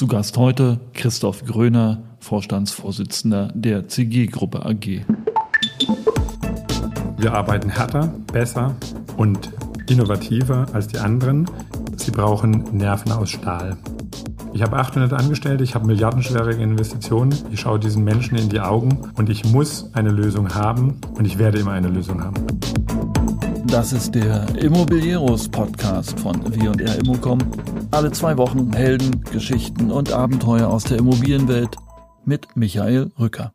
Zu 0.00 0.06
Gast 0.06 0.38
heute 0.38 0.80
Christoph 0.94 1.44
Gröner, 1.44 2.02
Vorstandsvorsitzender 2.20 3.52
der 3.54 3.86
CG-Gruppe 3.86 4.64
AG. 4.64 5.04
Wir 7.18 7.34
arbeiten 7.34 7.68
härter, 7.68 8.14
besser 8.32 8.74
und 9.18 9.50
innovativer 9.90 10.64
als 10.72 10.88
die 10.88 10.96
anderen. 10.96 11.44
Sie 11.98 12.12
brauchen 12.12 12.64
Nerven 12.74 13.12
aus 13.12 13.28
Stahl. 13.28 13.76
Ich 14.54 14.62
habe 14.62 14.78
800 14.78 15.12
Angestellte, 15.12 15.64
ich 15.64 15.74
habe 15.74 15.86
milliardenschwere 15.86 16.54
Investitionen, 16.54 17.34
ich 17.52 17.60
schaue 17.60 17.78
diesen 17.78 18.02
Menschen 18.02 18.38
in 18.38 18.48
die 18.48 18.60
Augen 18.60 19.10
und 19.18 19.28
ich 19.28 19.44
muss 19.44 19.90
eine 19.92 20.12
Lösung 20.12 20.54
haben 20.54 20.98
und 21.12 21.26
ich 21.26 21.36
werde 21.36 21.58
immer 21.58 21.72
eine 21.72 21.88
Lösung 21.88 22.24
haben. 22.24 22.46
Das 23.66 23.92
ist 23.92 24.14
der 24.14 24.48
Immobilieros 24.56 25.46
Podcast 25.50 26.18
von 26.18 26.42
W&R 26.54 26.98
Immocom. 27.00 27.38
Alle 27.92 28.12
zwei 28.12 28.36
Wochen 28.36 28.72
Helden, 28.72 29.24
Geschichten 29.32 29.90
und 29.90 30.12
Abenteuer 30.12 30.68
aus 30.68 30.84
der 30.84 30.98
Immobilienwelt 30.98 31.76
mit 32.24 32.56
Michael 32.56 33.10
Rücker. 33.18 33.52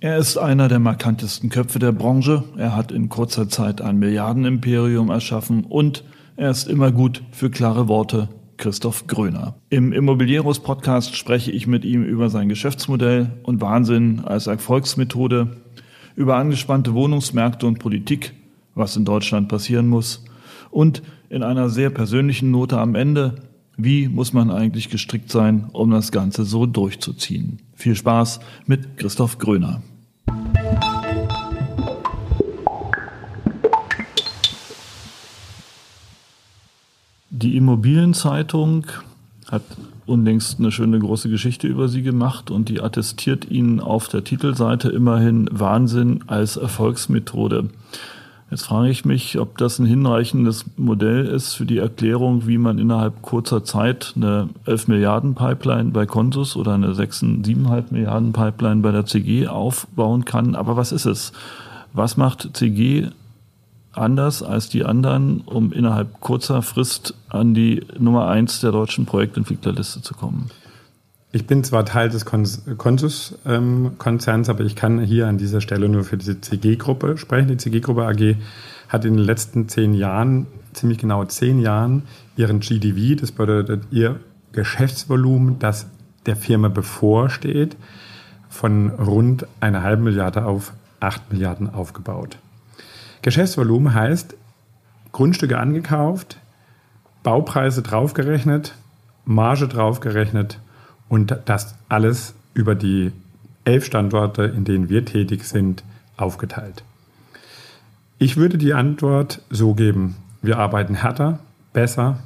Er 0.00 0.18
ist 0.18 0.38
einer 0.38 0.66
der 0.68 0.80
markantesten 0.80 1.50
Köpfe 1.50 1.78
der 1.78 1.92
Branche. 1.92 2.42
Er 2.56 2.74
hat 2.74 2.90
in 2.90 3.08
kurzer 3.08 3.48
Zeit 3.48 3.80
ein 3.80 3.98
Milliardenimperium 3.98 5.10
erschaffen 5.10 5.64
und 5.64 6.02
er 6.36 6.50
ist 6.50 6.68
immer 6.68 6.90
gut 6.90 7.22
für 7.30 7.50
klare 7.50 7.86
Worte. 7.86 8.28
Christoph 8.58 9.06
Gröner. 9.06 9.54
Im 9.70 9.92
Immobilieros 9.92 10.58
Podcast 10.58 11.16
spreche 11.16 11.52
ich 11.52 11.68
mit 11.68 11.84
ihm 11.84 12.02
über 12.02 12.28
sein 12.28 12.48
Geschäftsmodell 12.48 13.30
und 13.44 13.60
Wahnsinn 13.60 14.22
als 14.24 14.48
Erfolgsmethode, 14.48 15.56
über 16.18 16.34
angespannte 16.34 16.94
Wohnungsmärkte 16.94 17.64
und 17.64 17.78
Politik, 17.78 18.32
was 18.74 18.96
in 18.96 19.04
Deutschland 19.04 19.48
passieren 19.48 19.86
muss 19.86 20.24
und 20.72 21.00
in 21.28 21.44
einer 21.44 21.68
sehr 21.68 21.90
persönlichen 21.90 22.50
Note 22.50 22.76
am 22.76 22.96
Ende, 22.96 23.36
wie 23.76 24.08
muss 24.08 24.32
man 24.32 24.50
eigentlich 24.50 24.90
gestrickt 24.90 25.30
sein, 25.30 25.68
um 25.72 25.92
das 25.92 26.10
Ganze 26.10 26.44
so 26.44 26.66
durchzuziehen. 26.66 27.60
Viel 27.76 27.94
Spaß 27.94 28.40
mit 28.66 28.96
Christoph 28.96 29.38
Gröner. 29.38 29.80
Die 37.30 37.56
Immobilienzeitung 37.56 38.86
hat 39.48 39.62
unlängst 40.08 40.58
eine 40.58 40.72
schöne 40.72 40.98
große 40.98 41.28
Geschichte 41.28 41.66
über 41.66 41.88
sie 41.88 42.02
gemacht 42.02 42.50
und 42.50 42.68
die 42.68 42.80
attestiert 42.80 43.50
ihnen 43.50 43.80
auf 43.80 44.08
der 44.08 44.24
Titelseite 44.24 44.88
immerhin 44.88 45.48
Wahnsinn 45.52 46.24
als 46.26 46.56
Erfolgsmethode. 46.56 47.68
Jetzt 48.50 48.64
frage 48.64 48.88
ich 48.88 49.04
mich, 49.04 49.38
ob 49.38 49.58
das 49.58 49.78
ein 49.78 49.84
hinreichendes 49.84 50.64
Modell 50.78 51.26
ist 51.26 51.52
für 51.52 51.66
die 51.66 51.76
Erklärung, 51.76 52.46
wie 52.46 52.56
man 52.56 52.78
innerhalb 52.78 53.20
kurzer 53.20 53.62
Zeit 53.62 54.14
eine 54.16 54.48
11 54.64 54.88
Milliarden 54.88 55.34
Pipeline 55.34 55.90
bei 55.90 56.06
Consus 56.06 56.56
oder 56.56 56.72
eine 56.72 56.94
6, 56.94 57.22
7,5 57.22 57.84
Milliarden 57.90 58.32
Pipeline 58.32 58.80
bei 58.80 58.90
der 58.90 59.04
CG 59.04 59.48
aufbauen 59.48 60.24
kann. 60.24 60.54
Aber 60.54 60.78
was 60.78 60.92
ist 60.92 61.04
es? 61.04 61.32
Was 61.92 62.16
macht 62.16 62.56
CG 62.56 63.08
anders 63.92 64.42
als 64.42 64.68
die 64.68 64.84
anderen, 64.84 65.40
um 65.40 65.72
innerhalb 65.72 66.20
kurzer 66.20 66.60
Frist 66.62 67.14
an 67.28 67.54
die 67.54 67.86
Nummer 67.98 68.28
eins 68.28 68.60
der 68.60 68.72
deutschen 68.72 69.06
Projektentwicklerliste 69.06 70.02
zu 70.02 70.14
kommen? 70.14 70.50
Ich 71.30 71.46
bin 71.46 71.62
zwar 71.62 71.84
Teil 71.84 72.08
des 72.08 72.24
Consus-Konzerns, 72.24 74.48
aber 74.48 74.64
ich 74.64 74.76
kann 74.76 74.98
hier 75.00 75.28
an 75.28 75.36
dieser 75.36 75.60
Stelle 75.60 75.90
nur 75.90 76.04
für 76.04 76.16
diese 76.16 76.40
CG-Gruppe 76.40 77.18
sprechen. 77.18 77.48
Die 77.48 77.58
CG-Gruppe 77.58 78.06
AG 78.06 78.36
hat 78.88 79.04
in 79.04 79.16
den 79.16 79.26
letzten 79.26 79.68
zehn 79.68 79.92
Jahren, 79.92 80.46
ziemlich 80.72 80.96
genau 80.96 81.26
zehn 81.26 81.58
Jahren, 81.58 82.04
ihren 82.36 82.60
GDV, 82.60 83.20
das 83.20 83.32
bedeutet 83.32 83.82
ihr 83.90 84.20
Geschäftsvolumen, 84.52 85.58
das 85.58 85.86
der 86.24 86.36
Firma 86.36 86.68
bevorsteht, 86.68 87.76
von 88.48 88.88
rund 88.88 89.46
einer 89.60 89.82
halben 89.82 90.04
Milliarde 90.04 90.46
auf 90.46 90.72
acht 90.98 91.30
Milliarden 91.30 91.68
aufgebaut. 91.68 92.38
Geschäftsvolumen 93.22 93.94
heißt 93.94 94.36
Grundstücke 95.12 95.58
angekauft, 95.58 96.38
Baupreise 97.22 97.82
draufgerechnet, 97.82 98.74
Marge 99.24 99.68
draufgerechnet 99.68 100.60
und 101.08 101.36
das 101.46 101.74
alles 101.88 102.34
über 102.54 102.74
die 102.74 103.12
elf 103.64 103.84
Standorte, 103.84 104.44
in 104.44 104.64
denen 104.64 104.88
wir 104.88 105.04
tätig 105.04 105.44
sind, 105.44 105.84
aufgeteilt. 106.16 106.82
Ich 108.18 108.36
würde 108.36 108.58
die 108.58 108.74
Antwort 108.74 109.42
so 109.50 109.74
geben, 109.74 110.16
wir 110.42 110.58
arbeiten 110.58 110.94
härter, 110.94 111.40
besser 111.72 112.18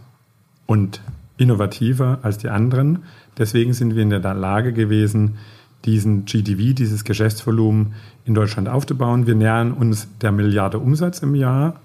und 0.67 1.01
innovativer 1.37 2.21
als 2.23 2.39
die 2.39 2.49
anderen. 2.49 3.05
Deswegen 3.37 3.73
sind 3.73 3.95
wir 3.95 4.03
in 4.03 4.11
der 4.11 4.35
Lage 4.35 4.73
gewesen, 4.73 5.39
diesen 5.85 6.25
GDV, 6.25 6.75
dieses 6.75 7.05
Geschäftsvolumen 7.05 7.95
in 8.25 8.35
Deutschland 8.35 8.69
aufzubauen. 8.69 9.27
Wir 9.27 9.35
nähern 9.35 9.73
uns 9.73 10.09
der 10.21 10.33
Milliarde 10.33 10.79
Umsatz 10.79 11.21
im 11.21 11.35
Jahr, 11.35 11.81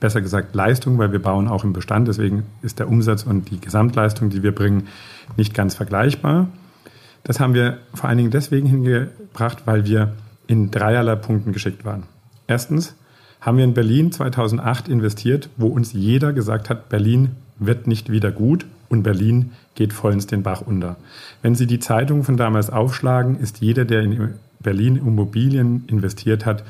besser 0.00 0.20
gesagt 0.20 0.54
Leistung, 0.54 0.98
weil 0.98 1.12
wir 1.12 1.22
bauen 1.22 1.48
auch 1.48 1.64
im 1.64 1.72
Bestand. 1.72 2.08
Deswegen 2.08 2.44
ist 2.62 2.78
der 2.78 2.88
Umsatz 2.88 3.22
und 3.22 3.50
die 3.50 3.60
Gesamtleistung, 3.60 4.30
die 4.30 4.42
wir 4.42 4.54
bringen, 4.54 4.88
nicht 5.36 5.54
ganz 5.54 5.74
vergleichbar. 5.74 6.48
Das 7.24 7.40
haben 7.40 7.54
wir 7.54 7.78
vor 7.94 8.08
allen 8.08 8.18
Dingen 8.18 8.30
deswegen 8.30 8.66
hingebracht, 8.66 9.62
weil 9.64 9.84
wir 9.86 10.12
in 10.46 10.70
dreierlei 10.70 11.16
Punkten 11.16 11.52
geschickt 11.52 11.84
waren. 11.84 12.04
Erstens 12.46 12.94
haben 13.40 13.58
wir 13.58 13.64
in 13.64 13.74
Berlin 13.74 14.12
2008 14.12 14.88
investiert, 14.88 15.50
wo 15.56 15.68
uns 15.68 15.92
jeder 15.92 16.32
gesagt 16.32 16.70
hat, 16.70 16.88
Berlin 16.88 17.30
wird 17.58 17.86
nicht 17.86 18.10
wieder 18.10 18.30
gut 18.30 18.66
und 18.88 19.02
Berlin 19.02 19.52
geht 19.74 19.92
vollends 19.92 20.26
den 20.26 20.42
Bach 20.42 20.60
unter. 20.60 20.96
Wenn 21.42 21.54
Sie 21.54 21.66
die 21.66 21.78
Zeitung 21.78 22.24
von 22.24 22.36
damals 22.36 22.70
aufschlagen, 22.70 23.38
ist 23.38 23.60
jeder, 23.60 23.84
der 23.84 24.02
in 24.02 24.34
Berlin 24.60 24.96
Immobilien 24.96 25.84
investiert 25.86 26.46
hat, 26.46 26.64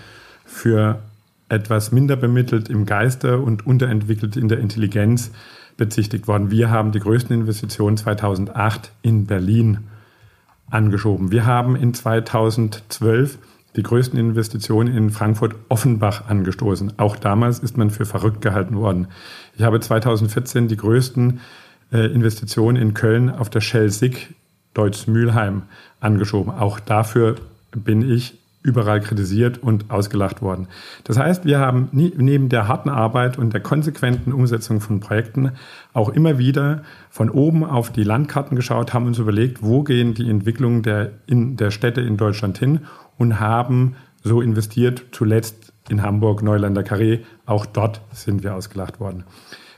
für 0.44 1.00
etwas 1.49 1.93
minder 1.93 2.16
bemittelt 2.16 2.69
im 2.69 2.87
Geiste 2.87 3.38
und 3.38 3.66
unterentwickelt 3.66 4.37
in 4.37 4.49
der 4.49 4.59
Intelligenz 4.59 5.31
bezichtigt 5.77 6.27
worden. 6.27 6.50
Wir 6.50 6.71
haben 6.71 6.93
die 6.93 7.00
größten 7.00 7.34
Investitionen 7.38 7.97
2008 7.97 8.91
in 9.03 9.27
Berlin 9.27 9.78
angeschoben. 10.71 11.31
Wir 11.31 11.47
haben 11.47 11.77
in 11.77 11.94
2012 11.94 13.38
die 13.77 13.83
größten 13.83 14.19
Investitionen 14.19 14.97
in 14.97 15.10
Frankfurt-Offenbach 15.10 16.28
angestoßen. 16.28 16.94
Auch 16.98 17.16
damals 17.16 17.59
ist 17.59 17.77
man 17.77 17.91
für 17.91 18.06
verrückt 18.06 18.41
gehalten 18.41 18.77
worden. 18.77 19.09
Ich 19.56 19.62
habe 19.62 19.78
2014 19.78 20.66
die 20.66 20.78
größten 20.78 21.41
äh, 21.92 22.06
Investitionen 22.06 22.76
in 22.80 22.94
Köln 22.94 23.30
auf 23.30 23.50
der 23.50 23.60
Shell 23.60 23.91
SIG 23.91 24.34
Deutz-Mülheim 24.74 25.62
angeschoben. 26.00 26.52
Auch 26.52 26.80
dafür 26.80 27.36
bin 27.72 28.08
ich 28.08 28.38
überall 28.66 29.00
kritisiert 29.00 29.62
und 29.62 29.92
ausgelacht 29.92 30.42
worden. 30.42 30.66
Das 31.04 31.19
heißt, 31.19 31.44
wir 31.44 31.60
haben 31.60 31.88
neben 31.92 32.48
der 32.48 32.66
harten 32.66 32.88
Arbeit 32.88 33.38
und 33.38 33.52
der 33.52 33.60
konsequenten 33.60 34.32
Umsetzung 34.32 34.80
von 34.80 34.98
Projekten 34.98 35.52
auch 35.92 36.08
immer 36.08 36.36
wieder 36.36 36.82
von 37.08 37.30
oben 37.30 37.64
auf 37.64 37.92
die 37.92 38.03
Landkarten 38.03 38.56
geschaut, 38.56 38.92
haben 38.92 39.06
uns 39.06 39.20
überlegt, 39.20 39.62
wo 39.62 39.84
gehen 39.84 40.14
die 40.14 40.28
Entwicklungen 40.28 40.82
der, 40.82 41.12
in, 41.26 41.56
der 41.56 41.70
Städte 41.70 42.00
in 42.00 42.16
Deutschland 42.16 42.58
hin 42.58 42.80
und 43.16 43.38
haben 43.38 43.94
so 44.24 44.41
investiert, 44.41 45.04
zuletzt 45.12 45.72
in 45.88 46.03
Hamburg, 46.03 46.42
Neulander 46.42 46.82
Carré. 46.82 47.20
Auch 47.47 47.66
dort 47.66 48.00
sind 48.10 48.42
wir 48.42 48.56
ausgelacht 48.56 48.98
worden. 48.98 49.22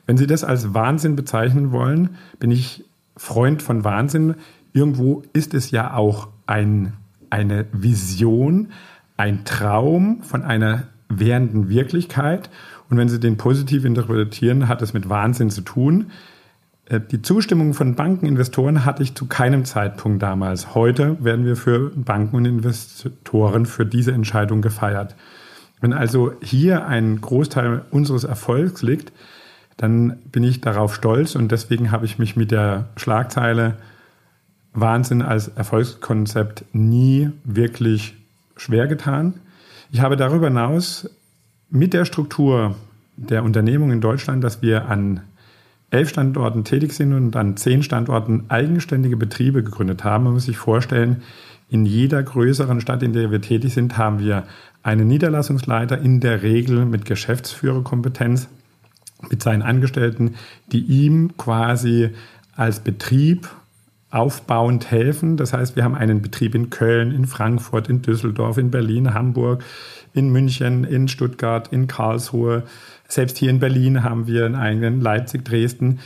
Wenn 0.09 0.17
Sie 0.17 0.27
das 0.27 0.43
als 0.43 0.75
Wahnsinn 0.75 1.15
bezeichnen 1.15 1.71
wollen, 1.71 2.17
bin 2.41 2.51
ich 2.51 2.85
Freund 3.17 3.63
von 3.63 3.85
Wahnsinn. 3.85 4.35
Irgendwo 4.73 5.23
ist 5.33 5.55
es 5.55 5.71
ja 5.71 5.95
auch 5.95 6.29
ein 6.47 6.95
eine 7.31 7.67
Vision, 7.73 8.69
ein 9.17 9.45
Traum 9.45 10.23
von 10.23 10.43
einer 10.43 10.85
währenden 11.09 11.69
Wirklichkeit. 11.69 12.51
Und 12.89 12.97
wenn 12.97 13.09
Sie 13.09 13.21
den 13.21 13.37
positiv 13.37 13.85
interpretieren, 13.85 14.69
hat 14.69 14.83
es 14.83 14.95
mit 14.95 15.09
Wahnsinn 15.09 15.51
zu 15.51 15.61
tun. 15.61 16.11
Äh, 16.87 17.01
die 17.01 17.23
Zustimmung 17.23 17.75
von 17.75 17.95
Bankeninvestoren 17.95 18.85
hatte 18.85 19.03
ich 19.03 19.15
zu 19.15 19.27
keinem 19.27 19.65
Zeitpunkt 19.65 20.23
damals. 20.23 20.75
Heute 20.75 21.23
werden 21.23 21.45
wir 21.45 21.57
für 21.57 21.91
Banken 21.95 22.37
und 22.37 22.45
Investoren 22.47 23.67
für 23.67 23.85
diese 23.85 24.13
Entscheidung 24.13 24.63
gefeiert. 24.63 25.17
Wenn 25.81 25.93
also 25.93 26.33
hier 26.43 26.87
ein 26.87 27.21
Großteil 27.21 27.83
unseres 27.91 28.25
Erfolgs 28.25 28.83
liegt, 28.83 29.13
dann 29.79 30.19
bin 30.31 30.43
ich 30.45 30.61
darauf 30.61 30.95
stolz 30.95 31.35
und 31.35 31.51
deswegen 31.51 31.91
habe 31.91 32.05
ich 32.05 32.19
mich 32.19 32.37
mit 32.37 32.51
der 32.51 32.89
Schlagzeile 32.97 33.77
Wahnsinn 34.75 35.23
als 35.23 35.49
Erfolgskonzept 35.49 36.65
nie 36.73 37.31
wirklich 37.45 38.15
schwer 38.57 38.87
getan. 38.87 39.35
Ich 39.91 40.01
habe 40.01 40.17
darüber 40.17 40.49
hinaus 40.49 41.09
mit 41.71 41.95
der 41.95 42.05
Struktur 42.05 42.75
der 43.17 43.45
Unternehmung 43.45 43.93
in 43.93 44.01
Deutschland, 44.01 44.45
dass 44.45 44.63
wir 44.63 44.89
an 44.89 45.23
elf 45.91 46.11
Standorten 46.11 46.65
tätig 46.65 46.93
sind 46.93 47.13
und 47.13 47.35
an 47.37 47.57
zehn 47.57 47.83
Standorten 47.83 48.45
eigenständige 48.49 49.17
Betriebe 49.17 49.63
gegründet 49.63 50.05
haben. 50.05 50.25
Man 50.25 50.35
muss 50.35 50.45
sich 50.45 50.59
vorstellen, 50.59 51.23
in 51.71 51.87
jeder 51.87 52.23
größeren 52.23 52.81
Stadt, 52.81 53.03
in 53.03 53.13
der 53.13 53.31
wir 53.31 53.41
tätig 53.41 53.75
sind, 53.75 53.97
haben 53.97 54.19
wir 54.19 54.45
einen 54.83 55.07
Niederlassungsleiter 55.07 55.99
in 55.99 56.21
der 56.21 56.43
Regel 56.43 56.85
mit 56.85 57.05
Geschäftsführerkompetenz, 57.05 58.49
mit 59.31 59.43
seinen 59.43 59.63
Angestellten, 59.63 60.37
die 60.73 60.81
ihm 60.81 61.37
quasi 61.37 62.11
als 62.55 62.81
Betrieb 62.81 63.49
aufbauend 64.11 64.91
helfen. 64.91 65.37
Das 65.37 65.53
heißt, 65.53 65.77
wir 65.77 65.85
haben 65.85 65.95
einen 65.95 66.23
Betrieb 66.23 66.55
in 66.55 66.71
Köln, 66.71 67.13
in 67.13 67.27
Frankfurt, 67.27 67.89
in 67.89 68.03
Düsseldorf, 68.03 68.57
in 68.57 68.71
Berlin, 68.71 69.13
Hamburg, 69.13 69.63
in 70.15 70.31
München, 70.31 70.85
in 70.85 71.09
Stuttgart, 71.09 71.69
in 71.73 71.87
Karlsruhe. 71.87 72.63
Selbst 73.07 73.39
hier 73.39 73.51
in 73.51 73.61
Berlin 73.61 74.03
haben 74.03 74.27
wir 74.27 74.47
einen 74.47 74.55
eigenen 74.55 75.01
Leipzig, 75.01 75.45
Dresden. 75.45 76.01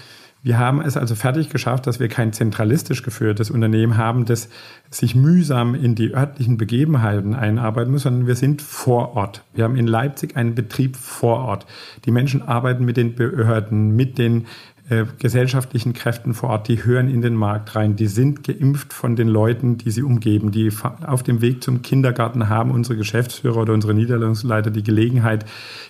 Wir 0.45 0.59
haben 0.59 0.81
es 0.81 0.97
also 0.97 1.15
fertig 1.15 1.51
geschafft, 1.51 1.87
dass 1.87 2.01
wir 2.01 2.09
kein 2.09 2.33
zentralistisch 2.33 3.05
geführtes 3.05 3.49
Unternehmen 3.49 3.97
haben, 3.97 4.25
das 4.25 4.49
sich 4.91 5.15
mühsam 5.15 5.77
in 5.77 5.95
die 5.95 6.15
örtlichen 6.15 6.57
Begebenheiten 6.57 7.35
einarbeiten 7.35 7.93
muss, 7.93 8.03
sondern 8.03 8.27
wir 8.27 8.35
sind 8.35 8.61
vor 8.61 9.15
Ort. 9.15 9.45
Wir 9.55 9.63
haben 9.63 9.77
in 9.77 9.87
Leipzig 9.87 10.37
einen 10.37 10.57
Betrieb 10.57 10.97
vor 10.97 11.39
Ort. 11.39 11.67
Die 12.07 12.11
Menschen 12.11 12.43
arbeiten 12.43 12.85
mit 12.85 12.97
den 12.97 13.15
Behörden, 13.15 13.95
mit 13.95 14.19
den 14.19 14.47
äh, 14.89 15.05
gesellschaftlichen 15.21 15.93
Kräften 15.93 16.35
vor 16.35 16.51
Ort, 16.51 16.67
die 16.67 16.85
hören 16.85 17.09
in 17.09 17.23
den 17.23 17.37
Markt 17.37 17.77
rein, 17.77 17.95
die 17.95 18.09
sind 18.09 18.43
geimpft 18.43 18.93
von 18.93 19.15
den 19.15 19.29
Leuten, 19.29 19.79
die 19.79 19.93
sie 19.93 20.03
umgeben, 20.03 20.51
die 20.51 20.73
auf 21.07 21.23
dem 21.23 21.41
Weg 21.41 21.63
zum 21.63 21.83
Kindergarten 21.83 22.49
haben 22.49 22.73
unsere 22.73 22.97
Geschäftsführer 22.97 23.59
oder 23.59 23.75
unsere 23.75 23.95
Niederlassungsleiter 23.95 24.73
die 24.73 24.83
Gelegenheit, 24.83 25.45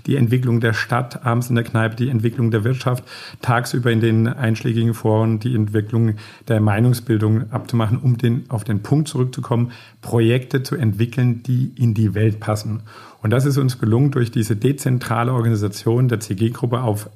die 0.06 0.16
Entwicklung 0.16 0.60
der 0.60 0.74
Stadt 0.74 1.24
abends 1.24 1.48
in 1.48 1.54
der 1.54 1.64
Kneipe, 1.64 1.96
die 1.96 2.10
Entwicklung 2.10 2.50
der 2.50 2.64
Wirtschaft 2.64 3.02
tagsüber 3.40 3.90
in 3.90 4.00
den 4.00 4.28
einschlägigen 4.28 4.92
Foren, 4.92 5.38
die 5.38 5.54
Entwicklung 5.54 6.16
der 6.48 6.60
Meinungsbildung 6.60 7.50
abzumachen, 7.50 7.98
um 7.98 8.18
den, 8.18 8.44
auf 8.50 8.62
den 8.62 8.82
Punkt 8.82 9.08
zurückzukommen, 9.08 9.72
Projekte 10.02 10.62
zu 10.62 10.76
entwickeln, 10.76 11.42
die 11.42 11.72
in 11.76 11.94
die 11.94 12.14
Welt 12.14 12.40
passen. 12.40 12.82
Und 13.22 13.30
das 13.30 13.46
ist 13.46 13.56
uns 13.56 13.78
gelungen 13.78 14.10
durch 14.10 14.30
diese 14.30 14.54
dezentrale 14.54 15.32
Organisation 15.32 16.08
der 16.08 16.20
CG-Gruppe 16.20 16.82
auf 16.82 17.08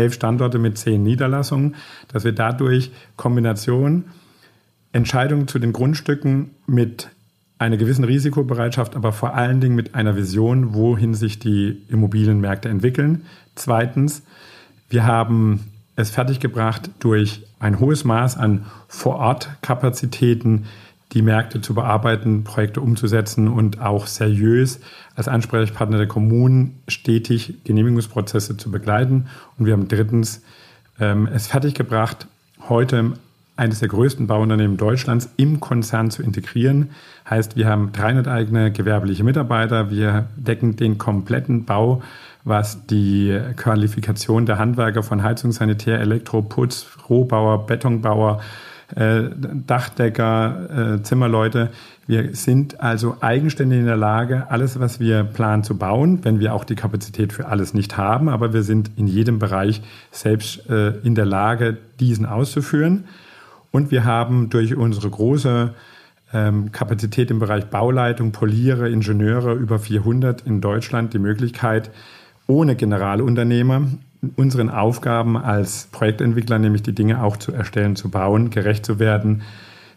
elf 0.00 0.14
Standorte 0.14 0.58
mit 0.58 0.78
zehn 0.78 1.02
Niederlassungen, 1.02 1.76
dass 2.08 2.24
wir 2.24 2.32
dadurch 2.32 2.90
Kombination 3.16 4.04
Entscheidungen 4.92 5.46
zu 5.46 5.58
den 5.58 5.72
Grundstücken 5.72 6.50
mit 6.66 7.10
einer 7.58 7.76
gewissen 7.76 8.04
Risikobereitschaft, 8.04 8.96
aber 8.96 9.12
vor 9.12 9.34
allen 9.34 9.60
Dingen 9.60 9.76
mit 9.76 9.94
einer 9.94 10.16
Vision, 10.16 10.72
wohin 10.74 11.14
sich 11.14 11.38
die 11.38 11.82
Immobilienmärkte 11.88 12.70
entwickeln. 12.70 13.26
Zweitens, 13.54 14.22
wir 14.88 15.06
haben 15.06 15.60
es 15.94 16.10
fertiggebracht 16.10 16.90
durch 17.00 17.44
ein 17.58 17.78
hohes 17.78 18.04
Maß 18.04 18.38
an 18.38 18.64
Vorortkapazitäten, 18.88 20.64
die 21.12 21.22
Märkte 21.22 21.60
zu 21.60 21.74
bearbeiten, 21.74 22.44
Projekte 22.44 22.80
umzusetzen 22.80 23.48
und 23.48 23.80
auch 23.80 24.06
seriös 24.06 24.80
als 25.16 25.28
Ansprechpartner 25.28 25.98
der 25.98 26.06
Kommunen 26.06 26.80
stetig 26.88 27.64
Genehmigungsprozesse 27.64 28.56
zu 28.56 28.70
begleiten. 28.70 29.26
Und 29.58 29.66
wir 29.66 29.72
haben 29.72 29.88
drittens 29.88 30.42
ähm, 31.00 31.28
es 31.32 31.48
fertiggebracht, 31.48 32.26
heute 32.68 33.14
eines 33.56 33.80
der 33.80 33.88
größten 33.88 34.26
Bauunternehmen 34.26 34.78
Deutschlands 34.78 35.28
im 35.36 35.60
Konzern 35.60 36.10
zu 36.10 36.22
integrieren. 36.22 36.90
Heißt, 37.28 37.56
wir 37.56 37.66
haben 37.66 37.92
300 37.92 38.26
eigene 38.26 38.72
gewerbliche 38.72 39.22
Mitarbeiter. 39.22 39.90
Wir 39.90 40.28
decken 40.36 40.76
den 40.76 40.96
kompletten 40.96 41.66
Bau, 41.66 42.02
was 42.42 42.86
die 42.86 43.38
Qualifikation 43.56 44.46
der 44.46 44.58
Handwerker 44.58 45.02
von 45.02 45.22
Heizung, 45.22 45.52
Sanitär, 45.52 46.00
Elektro, 46.00 46.40
Putz, 46.40 46.86
Rohbauer, 47.10 47.66
Betonbauer, 47.66 48.40
äh, 48.96 49.22
Dachdecker, 49.66 50.96
äh, 50.96 51.02
Zimmerleute. 51.02 51.70
Wir 52.06 52.34
sind 52.34 52.80
also 52.80 53.16
eigenständig 53.20 53.80
in 53.80 53.86
der 53.86 53.96
Lage, 53.96 54.50
alles, 54.50 54.80
was 54.80 55.00
wir 55.00 55.24
planen 55.24 55.62
zu 55.62 55.76
bauen, 55.78 56.20
wenn 56.22 56.40
wir 56.40 56.54
auch 56.54 56.64
die 56.64 56.74
Kapazität 56.74 57.32
für 57.32 57.46
alles 57.46 57.74
nicht 57.74 57.96
haben, 57.96 58.28
aber 58.28 58.52
wir 58.52 58.62
sind 58.62 58.90
in 58.96 59.06
jedem 59.06 59.38
Bereich 59.38 59.82
selbst 60.10 60.68
äh, 60.68 60.98
in 61.04 61.14
der 61.14 61.26
Lage, 61.26 61.76
diesen 62.00 62.26
auszuführen. 62.26 63.04
Und 63.70 63.90
wir 63.90 64.04
haben 64.04 64.50
durch 64.50 64.74
unsere 64.74 65.08
große 65.08 65.74
ähm, 66.32 66.72
Kapazität 66.72 67.30
im 67.30 67.38
Bereich 67.38 67.66
Bauleitung, 67.66 68.32
Poliere, 68.32 68.90
Ingenieure, 68.90 69.54
über 69.54 69.78
400 69.78 70.42
in 70.42 70.60
Deutschland, 70.60 71.14
die 71.14 71.18
Möglichkeit, 71.18 71.90
ohne 72.46 72.74
Generalunternehmer 72.74 73.82
unseren 74.36 74.68
Aufgaben 74.68 75.36
als 75.36 75.88
Projektentwickler, 75.92 76.58
nämlich 76.58 76.82
die 76.82 76.94
Dinge 76.94 77.22
auch 77.22 77.36
zu 77.36 77.52
erstellen, 77.52 77.96
zu 77.96 78.10
bauen, 78.10 78.50
gerecht 78.50 78.84
zu 78.84 78.98
werden. 78.98 79.42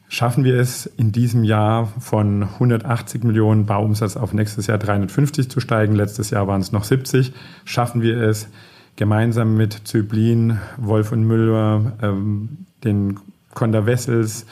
Schaffen 0.07 0.43
wir 0.43 0.59
es 0.59 0.85
in 0.85 1.11
diesem 1.11 1.43
Jahr 1.43 1.87
von 1.99 2.43
180 2.43 3.23
Millionen 3.23 3.65
Bauumsatz 3.65 4.15
auf 4.15 4.33
nächstes 4.33 4.67
Jahr 4.67 4.77
350 4.77 5.49
zu 5.49 5.59
steigen? 5.59 5.95
Letztes 5.95 6.29
Jahr 6.29 6.47
waren 6.47 6.61
es 6.61 6.71
noch 6.71 6.83
70. 6.83 7.33
Schaffen 7.65 8.01
wir 8.01 8.21
es 8.21 8.47
gemeinsam 8.95 9.57
mit 9.57 9.87
Zöblin, 9.87 10.59
Wolf 10.77 11.11
und 11.11 11.23
Müller, 11.23 11.93
ähm, 12.01 12.65
den 12.83 13.19
Conda 13.53 13.85
Wessels, 13.85 14.45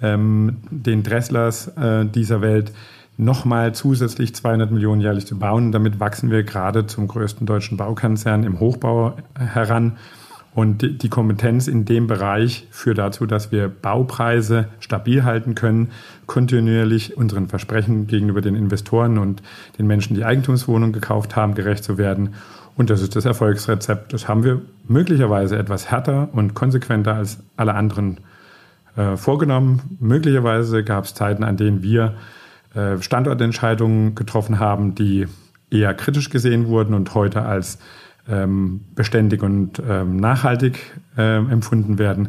ähm, 0.00 0.58
den 0.70 1.02
Dresslers 1.02 1.68
äh, 1.76 2.06
dieser 2.06 2.40
Welt, 2.40 2.72
nochmal 3.16 3.74
zusätzlich 3.74 4.34
200 4.34 4.70
Millionen 4.70 5.00
jährlich 5.00 5.26
zu 5.26 5.38
bauen. 5.38 5.72
Damit 5.72 6.00
wachsen 6.00 6.30
wir 6.30 6.42
gerade 6.42 6.86
zum 6.86 7.08
größten 7.08 7.46
deutschen 7.46 7.76
Baukonzern 7.76 8.44
im 8.44 8.60
Hochbau 8.60 9.16
heran. 9.38 9.96
Und 10.54 11.02
die 11.02 11.08
Kompetenz 11.08 11.66
in 11.66 11.86
dem 11.86 12.06
Bereich 12.06 12.66
führt 12.70 12.98
dazu, 12.98 13.24
dass 13.24 13.52
wir 13.52 13.68
Baupreise 13.68 14.68
stabil 14.80 15.24
halten 15.24 15.54
können, 15.54 15.92
kontinuierlich 16.26 17.16
unseren 17.16 17.48
Versprechen 17.48 18.06
gegenüber 18.06 18.42
den 18.42 18.54
Investoren 18.54 19.16
und 19.16 19.42
den 19.78 19.86
Menschen, 19.86 20.14
die 20.14 20.26
Eigentumswohnungen 20.26 20.92
gekauft 20.92 21.36
haben, 21.36 21.54
gerecht 21.54 21.84
zu 21.84 21.96
werden. 21.96 22.34
Und 22.76 22.90
das 22.90 23.00
ist 23.00 23.16
das 23.16 23.24
Erfolgsrezept. 23.24 24.12
Das 24.12 24.28
haben 24.28 24.44
wir 24.44 24.60
möglicherweise 24.86 25.56
etwas 25.56 25.90
härter 25.90 26.28
und 26.32 26.52
konsequenter 26.52 27.14
als 27.14 27.38
alle 27.56 27.74
anderen 27.74 28.18
äh, 28.96 29.16
vorgenommen. 29.16 29.96
Möglicherweise 30.00 30.84
gab 30.84 31.04
es 31.04 31.14
Zeiten, 31.14 31.44
an 31.44 31.56
denen 31.56 31.82
wir 31.82 32.14
Standortentscheidungen 33.00 34.14
getroffen 34.14 34.58
haben, 34.58 34.94
die 34.94 35.26
eher 35.70 35.94
kritisch 35.94 36.30
gesehen 36.30 36.68
wurden 36.68 36.94
und 36.94 37.14
heute 37.14 37.42
als 37.42 37.78
ähm, 38.28 38.84
beständig 38.94 39.42
und 39.42 39.82
ähm, 39.86 40.16
nachhaltig 40.16 40.78
äh, 41.16 41.36
empfunden 41.36 41.98
werden. 41.98 42.28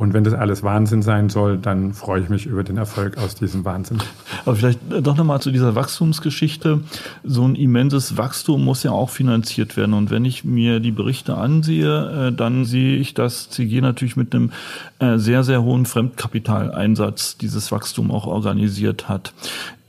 Und 0.00 0.14
wenn 0.14 0.24
das 0.24 0.32
alles 0.32 0.62
Wahnsinn 0.62 1.02
sein 1.02 1.28
soll, 1.28 1.58
dann 1.58 1.92
freue 1.92 2.22
ich 2.22 2.30
mich 2.30 2.46
über 2.46 2.64
den 2.64 2.78
Erfolg 2.78 3.18
aus 3.18 3.34
diesem 3.34 3.66
Wahnsinn. 3.66 3.98
Aber 4.46 4.56
vielleicht 4.56 4.80
doch 4.88 5.14
nochmal 5.14 5.42
zu 5.42 5.50
dieser 5.50 5.74
Wachstumsgeschichte. 5.74 6.80
So 7.22 7.46
ein 7.46 7.54
immenses 7.54 8.16
Wachstum 8.16 8.64
muss 8.64 8.82
ja 8.82 8.92
auch 8.92 9.10
finanziert 9.10 9.76
werden. 9.76 9.92
Und 9.92 10.10
wenn 10.10 10.24
ich 10.24 10.42
mir 10.42 10.80
die 10.80 10.90
Berichte 10.90 11.36
ansehe, 11.36 12.28
äh, 12.28 12.32
dann 12.32 12.64
sehe 12.64 12.96
ich, 12.96 13.12
dass 13.12 13.50
CG 13.50 13.82
natürlich 13.82 14.16
mit 14.16 14.34
einem 14.34 14.52
äh, 15.00 15.18
sehr, 15.18 15.44
sehr 15.44 15.62
hohen 15.62 15.84
Fremdkapitaleinsatz 15.84 17.36
dieses 17.36 17.70
Wachstum 17.70 18.10
auch 18.10 18.26
organisiert 18.26 19.10
hat. 19.10 19.34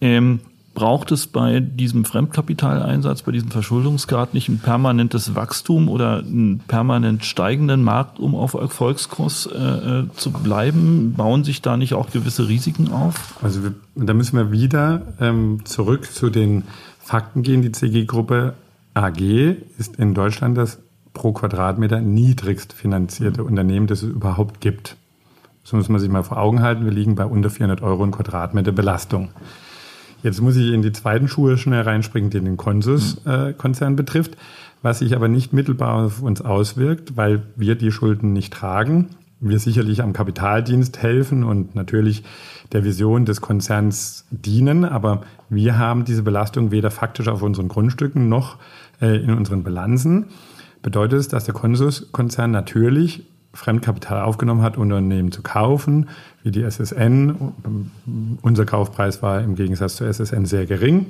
Ähm, 0.01 0.41
braucht 0.73 1.11
es 1.11 1.27
bei 1.27 1.59
diesem 1.59 2.05
Fremdkapitaleinsatz, 2.05 3.23
bei 3.23 3.31
diesem 3.31 3.51
Verschuldungsgrad 3.51 4.33
nicht 4.33 4.47
ein 4.49 4.59
permanentes 4.59 5.35
Wachstum 5.35 5.89
oder 5.89 6.19
einen 6.19 6.59
permanent 6.59 7.25
steigenden 7.25 7.83
Markt, 7.83 8.19
um 8.19 8.35
auf 8.35 8.53
Erfolgskurs 8.53 9.47
äh, 9.47 9.57
äh, 9.57 10.07
zu 10.15 10.31
bleiben? 10.31 11.13
Bauen 11.15 11.43
sich 11.43 11.61
da 11.61 11.75
nicht 11.75 11.93
auch 11.93 12.09
gewisse 12.09 12.47
Risiken 12.47 12.91
auf? 12.91 13.37
Also 13.41 13.63
wir, 13.63 13.73
da 13.95 14.13
müssen 14.13 14.37
wir 14.37 14.51
wieder 14.51 15.01
ähm, 15.19 15.65
zurück 15.65 16.11
zu 16.11 16.29
den 16.29 16.63
Fakten 16.99 17.43
gehen. 17.43 17.61
Die 17.61 17.71
CG-Gruppe 17.71 18.53
AG 18.93 19.19
ist 19.77 19.97
in 19.97 20.13
Deutschland 20.13 20.57
das 20.57 20.79
pro 21.13 21.33
Quadratmeter 21.33 21.99
niedrigst 21.99 22.71
finanzierte 22.71 23.43
Unternehmen, 23.43 23.87
das 23.87 24.03
es 24.03 24.09
überhaupt 24.09 24.61
gibt. 24.61 24.95
Das 25.63 25.73
muss 25.73 25.89
man 25.89 25.99
sich 25.99 26.09
mal 26.09 26.23
vor 26.23 26.37
Augen 26.37 26.61
halten. 26.61 26.85
Wir 26.85 26.91
liegen 26.91 27.15
bei 27.15 27.25
unter 27.25 27.49
400 27.49 27.81
Euro 27.81 28.03
in 28.03 28.11
Quadratmeter 28.11 28.71
Belastung. 28.71 29.29
Jetzt 30.23 30.41
muss 30.41 30.55
ich 30.55 30.71
in 30.71 30.81
die 30.81 30.91
zweiten 30.91 31.27
Schuhe 31.27 31.57
schnell 31.57 31.81
reinspringen, 31.81 32.29
die 32.29 32.39
den 32.39 32.57
Consus-Konzern 32.57 33.93
äh, 33.93 33.95
betrifft, 33.95 34.37
was 34.81 34.99
sich 34.99 35.15
aber 35.15 35.27
nicht 35.27 35.53
mittelbar 35.53 36.05
auf 36.05 36.21
uns 36.21 36.41
auswirkt, 36.41 37.17
weil 37.17 37.43
wir 37.55 37.75
die 37.75 37.91
Schulden 37.91 38.33
nicht 38.33 38.53
tragen. 38.53 39.09
Wir 39.39 39.57
sicherlich 39.57 40.03
am 40.03 40.13
Kapitaldienst 40.13 41.01
helfen 41.01 41.43
und 41.43 41.73
natürlich 41.73 42.23
der 42.71 42.83
Vision 42.83 43.25
des 43.25 43.41
Konzerns 43.41 44.25
dienen, 44.29 44.85
aber 44.85 45.23
wir 45.49 45.79
haben 45.79 46.05
diese 46.05 46.21
Belastung 46.21 46.71
weder 46.71 46.91
faktisch 46.91 47.27
auf 47.27 47.41
unseren 47.41 47.67
Grundstücken 47.67 48.29
noch 48.29 48.57
äh, 49.01 49.17
in 49.17 49.31
unseren 49.31 49.63
Bilanzen. 49.63 50.25
Bedeutet 50.83 51.19
es, 51.19 51.27
dass 51.27 51.45
der 51.45 51.53
Consus-Konzern 51.53 52.51
natürlich 52.51 53.25
Fremdkapital 53.53 54.21
aufgenommen 54.21 54.61
hat, 54.61 54.77
Unternehmen 54.77 55.31
zu 55.31 55.41
kaufen, 55.41 56.09
wie 56.43 56.51
die 56.51 56.63
SSN. 56.63 57.53
Unser 58.41 58.65
Kaufpreis 58.65 59.21
war 59.21 59.41
im 59.41 59.55
Gegensatz 59.55 59.97
zur 59.97 60.07
SSN 60.07 60.45
sehr 60.45 60.65
gering. 60.65 61.07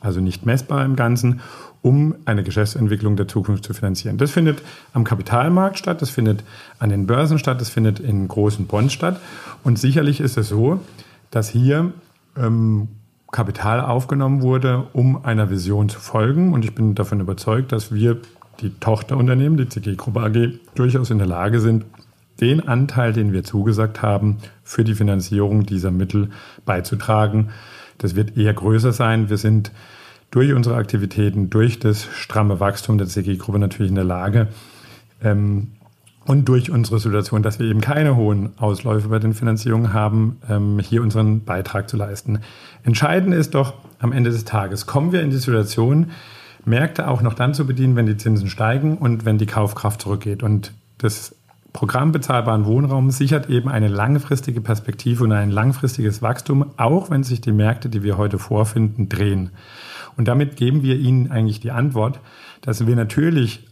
also 0.00 0.20
nicht 0.20 0.44
messbar 0.44 0.84
im 0.84 0.96
Ganzen, 0.96 1.40
um 1.80 2.14
eine 2.24 2.42
Geschäftsentwicklung 2.42 3.16
der 3.16 3.28
Zukunft 3.28 3.64
zu 3.64 3.74
finanzieren. 3.74 4.18
Das 4.18 4.30
findet 4.30 4.62
am 4.92 5.04
Kapitalmarkt 5.04 5.78
statt, 5.78 6.02
das 6.02 6.10
findet 6.10 6.44
an 6.78 6.90
den 6.90 7.06
Börsen 7.06 7.38
statt, 7.38 7.60
das 7.60 7.70
findet 7.70 8.00
in 8.00 8.28
großen 8.28 8.66
Bonds 8.66 8.92
statt. 8.92 9.20
Und 9.62 9.78
sicherlich 9.78 10.20
ist 10.20 10.36
es 10.36 10.48
so, 10.48 10.80
dass 11.30 11.48
hier 11.48 11.92
ähm, 12.36 12.88
Kapital 13.32 13.80
aufgenommen 13.80 14.42
wurde, 14.42 14.86
um 14.92 15.24
einer 15.24 15.50
Vision 15.50 15.88
zu 15.88 15.98
folgen. 15.98 16.52
Und 16.52 16.64
ich 16.64 16.74
bin 16.74 16.94
davon 16.94 17.20
überzeugt, 17.20 17.72
dass 17.72 17.92
wir, 17.92 18.18
die 18.60 18.70
Tochterunternehmen, 18.70 19.56
die 19.56 19.68
CG 19.68 19.94
Gruppe 19.96 20.20
AG, 20.20 20.58
durchaus 20.74 21.10
in 21.10 21.18
der 21.18 21.26
Lage 21.26 21.60
sind, 21.60 21.84
den 22.40 22.66
Anteil, 22.66 23.12
den 23.12 23.32
wir 23.32 23.44
zugesagt 23.44 24.02
haben, 24.02 24.38
für 24.62 24.84
die 24.84 24.94
Finanzierung 24.94 25.66
dieser 25.66 25.90
Mittel 25.90 26.30
beizutragen. 26.64 27.50
Das 27.98 28.16
wird 28.16 28.36
eher 28.36 28.52
größer 28.52 28.92
sein. 28.92 29.30
Wir 29.30 29.36
sind 29.36 29.70
durch 30.30 30.52
unsere 30.52 30.74
Aktivitäten, 30.76 31.48
durch 31.48 31.78
das 31.78 32.08
stramme 32.12 32.58
Wachstum 32.58 32.98
der 32.98 33.06
CG-Gruppe 33.06 33.60
natürlich 33.60 33.90
in 33.90 33.94
der 33.94 34.04
Lage 34.04 34.48
ähm, 35.22 35.68
und 36.26 36.48
durch 36.48 36.70
unsere 36.70 36.98
Situation, 36.98 37.42
dass 37.42 37.60
wir 37.60 37.66
eben 37.66 37.80
keine 37.80 38.16
hohen 38.16 38.50
Ausläufe 38.58 39.08
bei 39.08 39.20
den 39.20 39.34
Finanzierungen 39.34 39.92
haben, 39.92 40.38
ähm, 40.48 40.80
hier 40.80 41.02
unseren 41.02 41.44
Beitrag 41.44 41.88
zu 41.88 41.96
leisten. 41.96 42.40
Entscheidend 42.82 43.32
ist 43.32 43.54
doch 43.54 43.74
am 44.00 44.10
Ende 44.10 44.30
des 44.30 44.44
Tages, 44.44 44.86
kommen 44.86 45.12
wir 45.12 45.22
in 45.22 45.30
die 45.30 45.36
Situation, 45.36 46.10
Märkte 46.64 47.08
auch 47.08 47.22
noch 47.22 47.34
dann 47.34 47.54
zu 47.54 47.66
bedienen, 47.66 47.96
wenn 47.96 48.06
die 48.06 48.16
Zinsen 48.16 48.48
steigen 48.48 48.98
und 48.98 49.24
wenn 49.24 49.38
die 49.38 49.46
Kaufkraft 49.46 50.02
zurückgeht. 50.02 50.42
Und 50.42 50.72
das 50.98 51.36
Programm 51.72 52.12
bezahlbaren 52.12 52.66
Wohnraum 52.66 53.10
sichert 53.10 53.50
eben 53.50 53.68
eine 53.68 53.88
langfristige 53.88 54.60
Perspektive 54.60 55.24
und 55.24 55.32
ein 55.32 55.50
langfristiges 55.50 56.22
Wachstum, 56.22 56.66
auch 56.76 57.10
wenn 57.10 57.24
sich 57.24 57.40
die 57.40 57.52
Märkte, 57.52 57.88
die 57.88 58.02
wir 58.02 58.16
heute 58.16 58.38
vorfinden, 58.38 59.08
drehen. 59.08 59.50
Und 60.16 60.28
damit 60.28 60.56
geben 60.56 60.82
wir 60.82 60.96
Ihnen 60.96 61.30
eigentlich 61.32 61.60
die 61.60 61.72
Antwort, 61.72 62.20
dass 62.60 62.86
wir 62.86 62.94
natürlich 62.94 63.66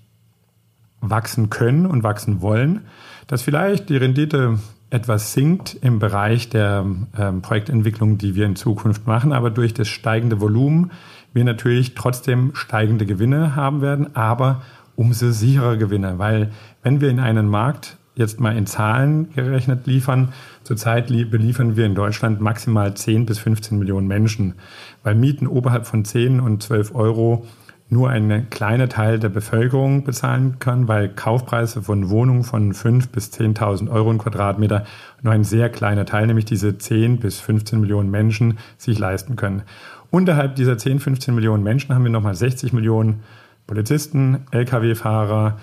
wachsen 1.00 1.48
können 1.48 1.86
und 1.86 2.02
wachsen 2.02 2.40
wollen, 2.40 2.82
dass 3.28 3.42
vielleicht 3.42 3.88
die 3.88 3.96
Rendite 3.96 4.58
etwas 4.90 5.32
sinkt 5.32 5.76
im 5.80 5.98
Bereich 5.98 6.50
der 6.50 6.84
ähm, 7.16 7.40
Projektentwicklung, 7.40 8.18
die 8.18 8.34
wir 8.34 8.46
in 8.46 8.56
Zukunft 8.56 9.06
machen, 9.06 9.32
aber 9.32 9.50
durch 9.50 9.72
das 9.72 9.88
steigende 9.88 10.40
Volumen 10.40 10.90
wir 11.32 11.44
natürlich 11.44 11.94
trotzdem 11.94 12.52
steigende 12.54 13.06
Gewinne 13.06 13.56
haben 13.56 13.80
werden, 13.80 14.14
aber 14.14 14.62
umso 14.96 15.30
sicherer 15.30 15.76
Gewinne, 15.76 16.18
weil 16.18 16.50
wenn 16.82 17.00
wir 17.00 17.08
in 17.08 17.20
einen 17.20 17.48
Markt 17.48 17.96
jetzt 18.14 18.40
mal 18.40 18.56
in 18.56 18.66
Zahlen 18.66 19.32
gerechnet 19.34 19.86
liefern. 19.86 20.32
Zurzeit 20.64 21.08
beliefern 21.08 21.76
wir 21.76 21.86
in 21.86 21.94
Deutschland 21.94 22.40
maximal 22.40 22.94
10 22.94 23.26
bis 23.26 23.38
15 23.38 23.78
Millionen 23.78 24.06
Menschen, 24.06 24.54
weil 25.02 25.14
Mieten 25.14 25.46
oberhalb 25.46 25.86
von 25.86 26.04
10 26.04 26.40
und 26.40 26.62
12 26.62 26.94
Euro 26.94 27.46
nur 27.92 28.08
ein 28.08 28.48
kleiner 28.48 28.88
Teil 28.88 29.18
der 29.18 29.28
Bevölkerung 29.28 30.02
bezahlen 30.02 30.58
kann, 30.58 30.88
weil 30.88 31.10
Kaufpreise 31.10 31.82
von 31.82 32.08
Wohnungen 32.08 32.42
von 32.42 32.72
5 32.72 33.10
bis 33.10 33.30
10.000 33.30 33.90
Euro 33.90 34.10
im 34.10 34.16
Quadratmeter 34.16 34.84
nur 35.20 35.34
ein 35.34 35.44
sehr 35.44 35.68
kleiner 35.68 36.06
Teil, 36.06 36.26
nämlich 36.26 36.46
diese 36.46 36.78
10 36.78 37.18
bis 37.20 37.38
15 37.40 37.78
Millionen 37.82 38.10
Menschen, 38.10 38.58
sich 38.78 38.98
leisten 38.98 39.36
können. 39.36 39.62
Unterhalb 40.10 40.56
dieser 40.56 40.78
10, 40.78 41.00
15 41.00 41.34
Millionen 41.34 41.62
Menschen 41.62 41.94
haben 41.94 42.04
wir 42.04 42.10
nochmal 42.10 42.34
60 42.34 42.72
Millionen 42.72 43.24
Polizisten, 43.66 44.46
Lkw-Fahrer, 44.50 45.58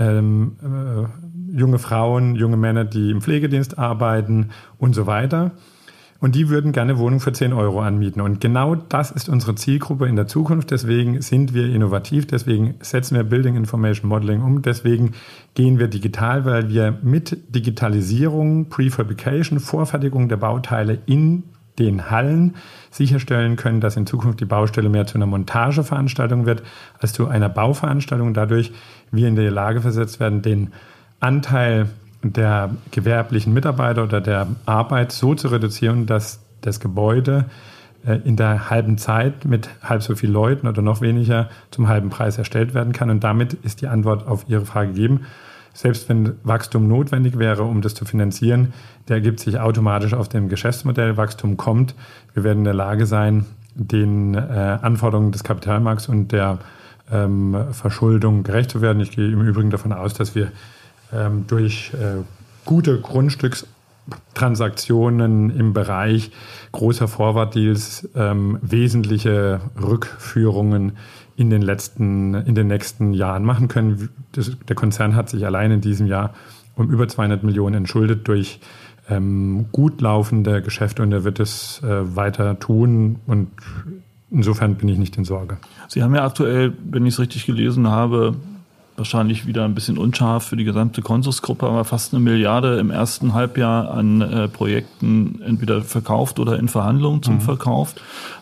ähm, 0.00 0.56
äh, 0.60 1.56
junge 1.56 1.78
Frauen, 1.78 2.34
junge 2.34 2.56
Männer, 2.56 2.84
die 2.86 3.12
im 3.12 3.22
Pflegedienst 3.22 3.78
arbeiten 3.78 4.50
und 4.78 4.96
so 4.96 5.06
weiter. 5.06 5.52
Und 6.20 6.34
die 6.34 6.48
würden 6.48 6.72
gerne 6.72 6.98
Wohnungen 6.98 7.20
für 7.20 7.32
10 7.32 7.52
Euro 7.52 7.80
anmieten. 7.80 8.20
Und 8.20 8.40
genau 8.40 8.74
das 8.74 9.12
ist 9.12 9.28
unsere 9.28 9.54
Zielgruppe 9.54 10.06
in 10.06 10.16
der 10.16 10.26
Zukunft. 10.26 10.72
Deswegen 10.72 11.22
sind 11.22 11.54
wir 11.54 11.72
innovativ. 11.72 12.26
Deswegen 12.26 12.74
setzen 12.80 13.14
wir 13.14 13.22
Building 13.22 13.54
Information 13.54 14.08
Modeling 14.08 14.42
um. 14.42 14.62
Deswegen 14.62 15.12
gehen 15.54 15.78
wir 15.78 15.86
digital, 15.86 16.44
weil 16.44 16.70
wir 16.70 16.98
mit 17.02 17.54
Digitalisierung, 17.54 18.68
Prefabrication, 18.68 19.60
Vorfertigung 19.60 20.28
der 20.28 20.38
Bauteile 20.38 20.98
in 21.06 21.44
den 21.78 22.10
Hallen 22.10 22.56
sicherstellen 22.90 23.54
können, 23.54 23.80
dass 23.80 23.96
in 23.96 24.06
Zukunft 24.06 24.40
die 24.40 24.44
Baustelle 24.44 24.88
mehr 24.88 25.06
zu 25.06 25.14
einer 25.14 25.26
Montageveranstaltung 25.26 26.46
wird 26.46 26.64
als 26.98 27.12
zu 27.12 27.28
einer 27.28 27.48
Bauveranstaltung. 27.48 28.34
Dadurch 28.34 28.72
wir 29.12 29.28
in 29.28 29.36
der 29.36 29.52
Lage 29.52 29.80
versetzt 29.80 30.18
werden, 30.18 30.42
den 30.42 30.72
Anteil 31.20 31.88
der 32.22 32.70
gewerblichen 32.90 33.52
Mitarbeiter 33.52 34.04
oder 34.04 34.20
der 34.20 34.48
Arbeit 34.66 35.12
so 35.12 35.34
zu 35.34 35.48
reduzieren, 35.48 36.06
dass 36.06 36.40
das 36.60 36.80
Gebäude 36.80 37.46
äh, 38.06 38.18
in 38.24 38.36
der 38.36 38.70
halben 38.70 38.98
Zeit 38.98 39.44
mit 39.44 39.70
halb 39.82 40.02
so 40.02 40.14
vielen 40.16 40.32
Leuten 40.32 40.66
oder 40.66 40.82
noch 40.82 41.00
weniger 41.00 41.48
zum 41.70 41.88
halben 41.88 42.10
Preis 42.10 42.38
erstellt 42.38 42.74
werden 42.74 42.92
kann. 42.92 43.10
Und 43.10 43.24
damit 43.24 43.54
ist 43.54 43.80
die 43.80 43.86
Antwort 43.86 44.26
auf 44.26 44.46
Ihre 44.48 44.66
Frage 44.66 44.92
gegeben. 44.92 45.26
Selbst 45.72 46.08
wenn 46.08 46.34
Wachstum 46.42 46.88
notwendig 46.88 47.38
wäre, 47.38 47.62
um 47.62 47.82
das 47.82 47.94
zu 47.94 48.04
finanzieren, 48.04 48.72
der 49.06 49.16
ergibt 49.16 49.38
sich 49.38 49.60
automatisch 49.60 50.12
auf 50.12 50.28
dem 50.28 50.48
Geschäftsmodell. 50.48 51.16
Wachstum 51.16 51.56
kommt. 51.56 51.94
Wir 52.34 52.42
werden 52.42 52.58
in 52.58 52.64
der 52.64 52.74
Lage 52.74 53.06
sein, 53.06 53.46
den 53.74 54.34
äh, 54.34 54.78
Anforderungen 54.82 55.30
des 55.30 55.44
Kapitalmarkts 55.44 56.08
und 56.08 56.32
der 56.32 56.58
ähm, 57.12 57.56
Verschuldung 57.70 58.42
gerecht 58.42 58.70
zu 58.70 58.80
werden. 58.80 59.00
Ich 59.00 59.12
gehe 59.12 59.30
im 59.30 59.40
Übrigen 59.42 59.70
davon 59.70 59.92
aus, 59.92 60.14
dass 60.14 60.34
wir 60.34 60.50
ähm, 61.12 61.44
durch 61.46 61.92
äh, 61.94 62.24
gute 62.64 63.00
Grundstückstransaktionen 63.00 65.50
im 65.50 65.72
Bereich 65.72 66.32
großer 66.72 67.06
Forward-Deals 67.08 68.08
ähm, 68.14 68.58
wesentliche 68.62 69.60
Rückführungen 69.80 70.92
in 71.36 71.48
den 71.50 71.62
letzten, 71.62 72.34
in 72.34 72.54
den 72.54 72.66
nächsten 72.66 73.14
Jahren 73.14 73.44
machen 73.44 73.68
können. 73.68 74.10
Das, 74.32 74.52
der 74.68 74.76
Konzern 74.76 75.14
hat 75.14 75.30
sich 75.30 75.46
allein 75.46 75.70
in 75.70 75.80
diesem 75.80 76.06
Jahr 76.06 76.34
um 76.74 76.90
über 76.90 77.08
200 77.08 77.42
Millionen 77.42 77.76
entschuldet 77.76 78.28
durch 78.28 78.60
ähm, 79.08 79.66
gut 79.72 80.00
laufende 80.00 80.62
Geschäfte 80.62 81.02
und 81.02 81.12
er 81.12 81.24
wird 81.24 81.40
es 81.40 81.82
äh, 81.82 82.16
weiter 82.16 82.58
tun 82.58 83.20
und 83.26 83.48
insofern 84.30 84.74
bin 84.74 84.88
ich 84.88 84.98
nicht 84.98 85.16
in 85.16 85.24
Sorge. 85.24 85.58
Sie 85.88 86.02
haben 86.02 86.14
ja 86.14 86.24
aktuell, 86.24 86.74
wenn 86.84 87.06
ich 87.06 87.14
es 87.14 87.20
richtig 87.20 87.46
gelesen 87.46 87.88
habe, 87.88 88.36
wahrscheinlich 88.98 89.46
wieder 89.46 89.64
ein 89.64 89.74
bisschen 89.74 89.96
unscharf 89.96 90.46
für 90.46 90.56
die 90.56 90.64
gesamte 90.64 91.02
Konsusgruppe, 91.02 91.66
aber 91.66 91.84
fast 91.84 92.12
eine 92.12 92.22
Milliarde 92.22 92.78
im 92.78 92.90
ersten 92.90 93.34
Halbjahr 93.34 93.90
an 93.90 94.20
äh, 94.20 94.48
Projekten 94.48 95.40
entweder 95.42 95.82
verkauft 95.82 96.38
oder 96.38 96.58
in 96.58 96.68
Verhandlungen 96.68 97.22
zum 97.22 97.36
mhm. 97.36 97.40
Verkauf. 97.40 97.94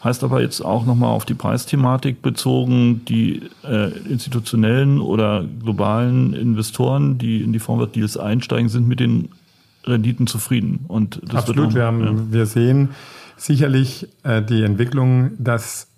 Heißt 0.02 0.24
aber 0.24 0.40
jetzt 0.40 0.60
auch 0.62 0.86
nochmal 0.86 1.10
auf 1.10 1.24
die 1.24 1.34
Preisthematik 1.34 2.22
bezogen, 2.22 3.04
die 3.04 3.42
äh, 3.64 3.90
institutionellen 4.08 5.00
oder 5.00 5.44
globalen 5.62 6.32
Investoren, 6.32 7.18
die 7.18 7.42
in 7.42 7.52
die 7.52 7.58
Forward-Deals 7.58 8.16
einsteigen, 8.16 8.68
sind 8.68 8.88
mit 8.88 9.00
den 9.00 9.28
Renditen 9.84 10.26
zufrieden. 10.26 10.84
Und 10.88 11.20
das 11.24 11.48
Absolut, 11.48 11.74
wir, 11.74 11.84
haben, 11.84 12.04
ja. 12.04 12.32
wir 12.32 12.46
sehen 12.46 12.90
sicherlich 13.36 14.08
äh, 14.24 14.42
die 14.42 14.62
Entwicklung, 14.62 15.32
dass 15.38 15.88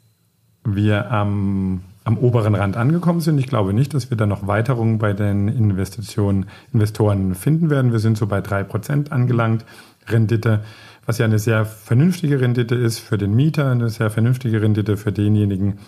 wir 0.65 1.11
am 1.11 1.81
am 2.09 2.17
oberen 2.17 2.55
Rand 2.55 2.79
angekommen 2.79 3.21
sind. 3.21 3.39
Ich 3.39 3.49
glaube 3.49 3.75
nicht, 3.75 3.93
dass 3.93 4.09
wir 4.09 4.17
da 4.17 4.25
noch 4.25 4.47
Weiterungen 4.47 4.97
bei 4.99 5.13
den 5.13 5.47
Investitionen, 5.47 6.47
Investoren 6.73 7.35
finden 7.35 7.69
werden. 7.69 7.93
Wir 7.93 7.99
sind 7.99 8.17
so 8.17 8.27
bei 8.27 8.41
drei 8.41 8.65
Prozent 8.65 9.13
angelangt. 9.13 9.67
Rendite, 10.07 10.61
was 11.05 11.19
ja 11.19 11.27
eine 11.27 11.39
sehr 11.39 11.67
vernünftige 11.67 12.41
Rendite 12.41 12.75
ist 12.77 12.99
für 12.99 13.19
den 13.19 13.35
Mieter, 13.37 13.71
eine 13.71 13.91
sehr 13.91 14.09
vernünftige 14.09 14.63
Rendite 14.63 14.97
für 14.97 15.13
denjenigen, 15.13 15.81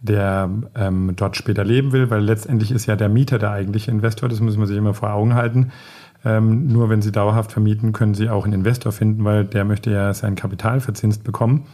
der 0.00 0.48
ähm, 0.74 1.12
dort 1.16 1.36
später 1.36 1.64
leben 1.64 1.92
will, 1.92 2.08
weil 2.08 2.22
letztendlich 2.22 2.70
ist 2.70 2.86
ja 2.86 2.96
der 2.96 3.10
Mieter 3.10 3.38
der 3.38 3.50
eigentliche 3.50 3.90
Investor. 3.90 4.30
Das 4.30 4.40
muss 4.40 4.56
man 4.56 4.66
sich 4.66 4.78
immer 4.78 4.94
vor 4.94 5.12
Augen 5.12 5.34
halten. 5.34 5.70
Ähm, 6.24 6.68
nur 6.68 6.88
wenn 6.88 7.02
Sie 7.02 7.12
dauerhaft 7.12 7.52
vermieten, 7.52 7.92
können 7.92 8.14
Sie 8.14 8.30
auch 8.30 8.46
einen 8.46 8.54
Investor 8.54 8.92
finden, 8.92 9.22
weil 9.22 9.44
der 9.44 9.66
möchte 9.66 9.90
ja 9.90 10.14
sein 10.14 10.34
Kapital 10.34 10.80
verzinst 10.80 11.24
bekommen. 11.24 11.66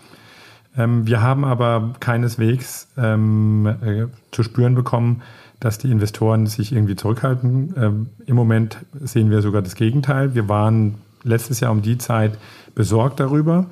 Ähm, 0.77 1.07
wir 1.07 1.23
haben 1.23 1.45
aber 1.45 1.95
keineswegs 2.01 2.89
ähm, 2.97 3.67
äh, 3.67 4.07
zu 4.33 4.43
spüren 4.43 4.75
bekommen, 4.75 5.23
dass 5.61 5.79
die 5.79 5.91
Investoren 5.91 6.47
sich 6.47 6.73
irgendwie 6.73 6.97
zurückhalten. 6.97 7.75
Ähm, 7.77 8.07
Im 8.27 8.37
Moment 8.37 8.79
sehen 9.01 9.31
wir 9.31 9.41
sogar 9.41 9.63
das 9.63 9.77
Gegenteil. 9.77 10.35
Wir 10.35 10.49
waren 10.49 10.97
letztes 11.23 11.61
Jahr 11.61 11.73
um 11.73 11.83
die 11.83 11.99
Zeit 11.99 12.39
besorgt 12.75 13.21
darüber, 13.21 13.67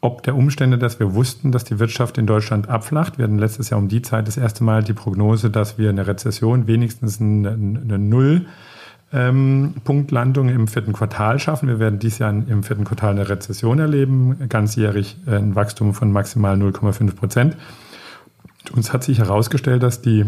ob 0.00 0.22
der 0.22 0.34
Umstände, 0.34 0.78
dass 0.78 0.98
wir 0.98 1.14
wussten, 1.14 1.52
dass 1.52 1.64
die 1.64 1.78
Wirtschaft 1.78 2.18
in 2.18 2.26
Deutschland 2.26 2.68
abflacht. 2.68 3.18
Wir 3.18 3.24
hatten 3.24 3.38
letztes 3.38 3.70
Jahr 3.70 3.78
um 3.78 3.88
die 3.88 4.02
Zeit 4.02 4.26
das 4.26 4.38
erste 4.38 4.64
Mal 4.64 4.82
die 4.82 4.94
Prognose, 4.94 5.50
dass 5.50 5.78
wir 5.78 5.90
eine 5.90 6.06
Rezession 6.06 6.66
wenigstens 6.66 7.20
eine, 7.20 7.50
eine 7.50 7.98
Null 7.98 8.46
ähm, 9.12 9.74
Punktlandung 9.84 10.48
im 10.48 10.68
vierten 10.68 10.92
Quartal 10.92 11.38
schaffen. 11.38 11.68
Wir 11.68 11.78
werden 11.78 11.98
dieses 11.98 12.18
Jahr 12.18 12.30
im 12.30 12.62
vierten 12.62 12.84
Quartal 12.84 13.10
eine 13.10 13.28
Rezession 13.28 13.78
erleben, 13.78 14.48
ganzjährig 14.48 15.16
äh, 15.26 15.36
ein 15.36 15.54
Wachstum 15.54 15.94
von 15.94 16.12
maximal 16.12 16.56
0,5 16.56 17.14
Prozent. 17.14 17.56
Uns 18.74 18.92
hat 18.92 19.04
sich 19.04 19.18
herausgestellt, 19.18 19.82
dass 19.82 20.02
die 20.02 20.26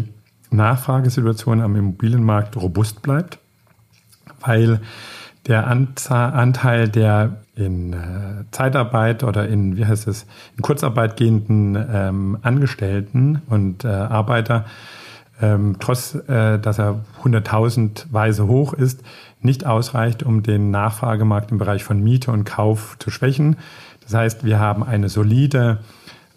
Nachfragesituation 0.49 1.61
am 1.61 1.75
Immobilienmarkt 1.75 2.57
robust 2.57 3.01
bleibt, 3.01 3.39
weil 4.41 4.81
Der 5.47 5.67
Anteil 5.67 6.87
der 6.87 7.41
in 7.55 7.91
äh, 7.91 8.45
Zeitarbeit 8.51 9.23
oder 9.25 9.47
in, 9.47 9.75
wie 9.75 9.85
heißt 9.85 10.07
es, 10.07 10.25
in 10.55 10.61
Kurzarbeit 10.61 11.17
gehenden 11.17 11.75
ähm, 11.75 12.37
Angestellten 12.41 13.41
und 13.49 13.83
äh, 13.83 13.89
Arbeiter, 13.89 14.65
ähm, 15.43 15.75
trotz 15.79 16.15
äh, 16.15 16.57
dass 16.57 16.79
er 16.79 17.01
100.000 17.23 18.05
Weise 18.11 18.47
hoch 18.47 18.73
ist, 18.73 19.03
nicht 19.41 19.65
ausreicht, 19.65 20.23
um 20.23 20.41
den 20.41 20.71
Nachfragemarkt 20.71 21.51
im 21.51 21.57
Bereich 21.57 21.83
von 21.83 22.01
Miete 22.01 22.31
und 22.31 22.45
Kauf 22.45 22.95
zu 22.99 23.11
schwächen. 23.11 23.57
Das 24.03 24.13
heißt, 24.13 24.45
wir 24.45 24.59
haben 24.59 24.83
eine 24.83 25.09
solide 25.09 25.79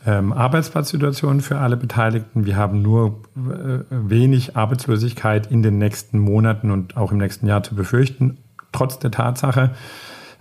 ähm, 0.04 0.32
Arbeitsplatzsituation 0.32 1.40
für 1.40 1.58
alle 1.58 1.76
Beteiligten. 1.76 2.46
Wir 2.46 2.56
haben 2.56 2.82
nur 2.82 3.20
äh, 3.36 3.84
wenig 3.90 4.56
Arbeitslosigkeit 4.56 5.52
in 5.52 5.62
den 5.62 5.78
nächsten 5.78 6.18
Monaten 6.18 6.72
und 6.72 6.96
auch 6.96 7.12
im 7.12 7.18
nächsten 7.18 7.46
Jahr 7.46 7.62
zu 7.62 7.76
befürchten, 7.76 8.38
trotz 8.72 8.98
der 8.98 9.12
Tatsache, 9.12 9.70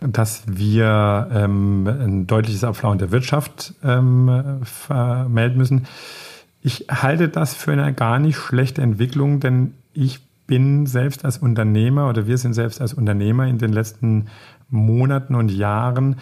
dass 0.01 0.41
wir 0.47 1.29
ähm, 1.31 1.87
ein 1.87 2.27
deutliches 2.27 2.63
Abflauen 2.63 2.97
der 2.97 3.11
Wirtschaft 3.11 3.75
ähm, 3.83 4.61
vermelden 4.63 5.57
müssen. 5.57 5.87
Ich 6.65 6.87
halte 6.89 7.29
das 7.29 7.53
für 7.53 7.73
eine 7.73 7.93
gar 7.93 8.17
nicht 8.17 8.37
schlechte 8.37 8.81
Entwicklung, 8.81 9.39
denn 9.39 9.75
ich 9.93 10.21
bin 10.47 10.87
selbst 10.87 11.23
als 11.23 11.37
Unternehmer 11.37 12.09
oder 12.09 12.25
wir 12.25 12.39
sind 12.39 12.55
selbst 12.55 12.81
als 12.81 12.95
Unternehmer 12.95 13.45
in 13.45 13.59
den 13.59 13.71
letzten 13.71 14.29
Monaten 14.71 15.35
und 15.35 15.51
Jahren 15.51 16.15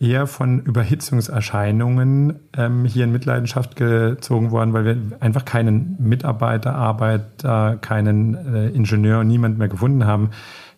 eher 0.00 0.26
von 0.26 0.60
Überhitzungserscheinungen 0.60 2.40
ähm, 2.56 2.86
hier 2.86 3.04
in 3.04 3.12
Mitleidenschaft 3.12 3.76
gezogen 3.76 4.50
worden, 4.50 4.72
weil 4.72 4.86
wir 4.86 4.96
einfach 5.20 5.44
keinen 5.44 5.98
Mitarbeiter, 5.98 6.74
Arbeiter, 6.74 7.76
keinen 7.82 8.34
äh, 8.34 8.68
Ingenieur, 8.70 9.24
niemand 9.24 9.58
mehr 9.58 9.68
gefunden 9.68 10.06
haben, 10.06 10.30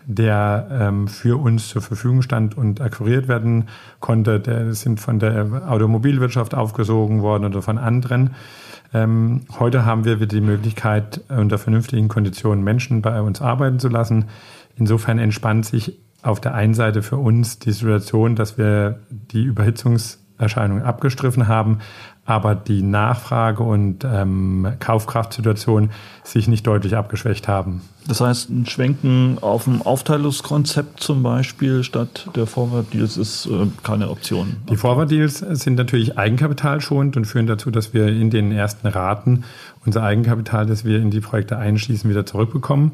der 0.06 0.66
ähm, 0.73 1.06
für 1.06 1.40
uns 1.40 1.68
zur 1.68 1.83
Verfügung 1.83 2.23
stand 2.23 2.59
und 2.59 2.80
akquiriert 2.80 3.28
werden 3.28 3.68
konnte. 4.00 4.40
Der 4.40 4.75
sind 4.75 4.99
von 4.99 5.21
der 5.21 5.68
Automobilwirtschaft 5.68 6.52
aufgesogen 6.52 7.23
worden 7.23 7.44
oder 7.44 7.62
von 7.62 7.78
anderen. 7.78 8.30
Ähm, 8.95 9.41
heute 9.59 9.85
haben 9.85 10.05
wir 10.05 10.21
wieder 10.21 10.37
die 10.37 10.41
Möglichkeit, 10.41 11.21
unter 11.29 11.59
vernünftigen 11.59 12.07
Konditionen 12.07 12.63
Menschen 12.63 13.03
bei 13.03 13.21
uns 13.21 13.43
arbeiten 13.43 13.81
zu 13.81 13.89
lassen. 13.89 14.27
Insofern 14.77 15.19
entspannt 15.19 15.67
sich 15.67 15.99
auf 16.23 16.41
der 16.41 16.55
einen 16.55 16.75
Seite 16.75 17.03
für 17.03 17.17
uns 17.17 17.59
die 17.59 17.73
Situation, 17.73 18.37
dass 18.37 18.57
wir 18.57 19.01
die 19.11 19.43
Überhitzungserscheinungen 19.43 20.85
abgestriffen 20.85 21.49
haben, 21.49 21.81
aber 22.26 22.54
die 22.54 22.83
Nachfrage 22.83 23.62
und 23.62 24.04
ähm, 24.04 24.66
Kaufkraftsituation 24.81 25.90
sich 26.23 26.49
nicht 26.49 26.66
deutlich 26.66 26.97
abgeschwächt 26.97 27.49
haben. 27.49 27.83
Das 28.07 28.21
heißt, 28.21 28.50
ein 28.50 28.66
Schwenken 28.66 29.38
auf 29.40 29.66
ein 29.66 29.83
Aufteilungskonzept 29.83 31.00
zum 31.00 31.23
Beispiel 31.23 31.83
statt 31.85 32.28
der 32.35 32.47
Forward 32.47 32.93
Deals 32.93 33.16
ist 33.16 33.47
äh, 33.47 33.66
keine 33.83 34.11
Option. 34.11 34.57
Die 34.71 34.76
Forward 34.76 35.11
Deals 35.11 35.38
sind 35.38 35.75
natürlich 35.75 36.19
eigenkapitalschonend 36.19 37.16
und 37.16 37.26
führen 37.26 37.47
dazu, 37.47 37.71
dass 37.71 37.93
wir 37.93 38.09
in 38.09 38.31
den 38.31 38.52
ersten 38.52 38.87
Raten 38.87 39.45
unser 39.85 40.02
Eigenkapital, 40.02 40.66
das 40.66 40.85
wir 40.85 40.99
in 40.99 41.11
die 41.11 41.21
Projekte 41.21 41.59
einschließen, 41.59 42.09
wieder 42.09 42.25
zurückbekommen. 42.25 42.93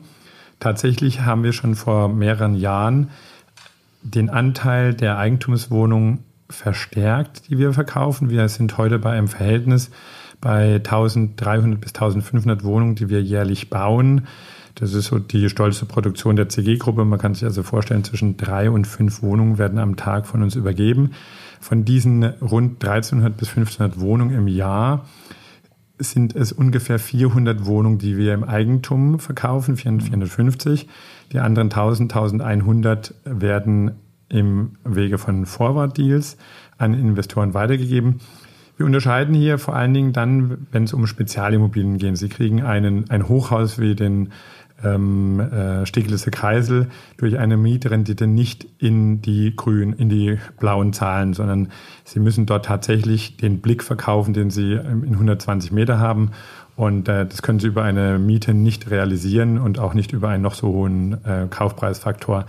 Tatsächlich 0.58 1.20
haben 1.22 1.42
wir 1.42 1.52
schon 1.52 1.74
vor 1.74 2.08
mehreren 2.08 2.54
Jahren 2.54 3.10
den 4.02 4.28
Anteil 4.28 4.94
der 4.94 5.18
Eigentumswohnungen 5.18 6.24
verstärkt, 6.52 7.48
die 7.48 7.58
wir 7.58 7.72
verkaufen. 7.72 8.30
Wir 8.30 8.48
sind 8.48 8.76
heute 8.78 8.98
bei 8.98 9.12
einem 9.12 9.28
Verhältnis 9.28 9.90
bei 10.40 10.76
1300 10.76 11.80
bis 11.80 11.94
1500 11.94 12.64
Wohnungen, 12.64 12.94
die 12.94 13.08
wir 13.08 13.22
jährlich 13.22 13.70
bauen. 13.70 14.26
Das 14.74 14.94
ist 14.94 15.06
so 15.06 15.18
die 15.18 15.48
stolze 15.50 15.84
Produktion 15.84 16.36
der 16.36 16.48
CG-Gruppe. 16.48 17.04
Man 17.04 17.18
kann 17.18 17.34
sich 17.34 17.44
also 17.44 17.62
vorstellen, 17.62 18.04
zwischen 18.04 18.36
drei 18.36 18.70
und 18.70 18.86
fünf 18.86 19.22
Wohnungen 19.22 19.58
werden 19.58 19.78
am 19.78 19.96
Tag 19.96 20.26
von 20.26 20.42
uns 20.42 20.56
übergeben. 20.56 21.10
Von 21.60 21.84
diesen 21.84 22.24
rund 22.24 22.82
1300 22.82 23.36
bis 23.36 23.48
1500 23.48 24.00
Wohnungen 24.00 24.34
im 24.34 24.48
Jahr 24.48 25.04
sind 25.98 26.34
es 26.34 26.52
ungefähr 26.52 26.98
400 26.98 27.66
Wohnungen, 27.66 27.98
die 27.98 28.16
wir 28.16 28.32
im 28.32 28.44
Eigentum 28.44 29.18
verkaufen, 29.18 29.76
450. 29.76 30.88
Die 31.32 31.38
anderen 31.38 31.66
1000, 31.66 32.14
1100 32.14 33.14
werden 33.24 33.92
im 34.30 34.72
Wege 34.84 35.18
von 35.18 35.44
Forward 35.44 35.98
Deals 35.98 36.38
an 36.78 36.94
Investoren 36.94 37.52
weitergegeben. 37.52 38.20
Wir 38.76 38.86
unterscheiden 38.86 39.34
hier 39.34 39.58
vor 39.58 39.76
allen 39.76 39.92
Dingen 39.92 40.14
dann, 40.14 40.66
wenn 40.72 40.84
es 40.84 40.94
um 40.94 41.06
Spezialimmobilien 41.06 41.98
geht. 41.98 42.16
Sie 42.16 42.30
kriegen 42.30 42.62
einen, 42.62 43.10
ein 43.10 43.28
Hochhaus 43.28 43.78
wie 43.78 43.94
den 43.94 44.30
ähm, 44.82 45.40
äh, 45.40 45.84
Steglitzer 45.84 46.30
Kreisel 46.30 46.88
durch 47.18 47.38
eine 47.38 47.56
Mietrendite 47.56 48.26
nicht 48.26 48.66
in 48.78 49.20
die 49.20 49.54
grünen, 49.54 49.92
in 49.92 50.08
die 50.08 50.38
blauen 50.58 50.92
Zahlen, 50.92 51.34
sondern 51.34 51.68
Sie 52.04 52.20
müssen 52.20 52.46
dort 52.46 52.64
tatsächlich 52.64 53.36
den 53.36 53.60
Blick 53.60 53.82
verkaufen, 53.82 54.32
den 54.32 54.50
Sie 54.50 54.72
in 54.72 55.12
120 55.12 55.72
Meter 55.72 55.98
haben. 55.98 56.30
Und 56.76 57.08
äh, 57.08 57.26
das 57.26 57.42
können 57.42 57.58
Sie 57.58 57.66
über 57.66 57.82
eine 57.82 58.18
Miete 58.18 58.54
nicht 58.54 58.90
realisieren 58.90 59.58
und 59.58 59.78
auch 59.78 59.92
nicht 59.92 60.12
über 60.12 60.28
einen 60.28 60.42
noch 60.42 60.54
so 60.54 60.68
hohen 60.68 61.22
äh, 61.24 61.46
Kaufpreisfaktor. 61.50 62.46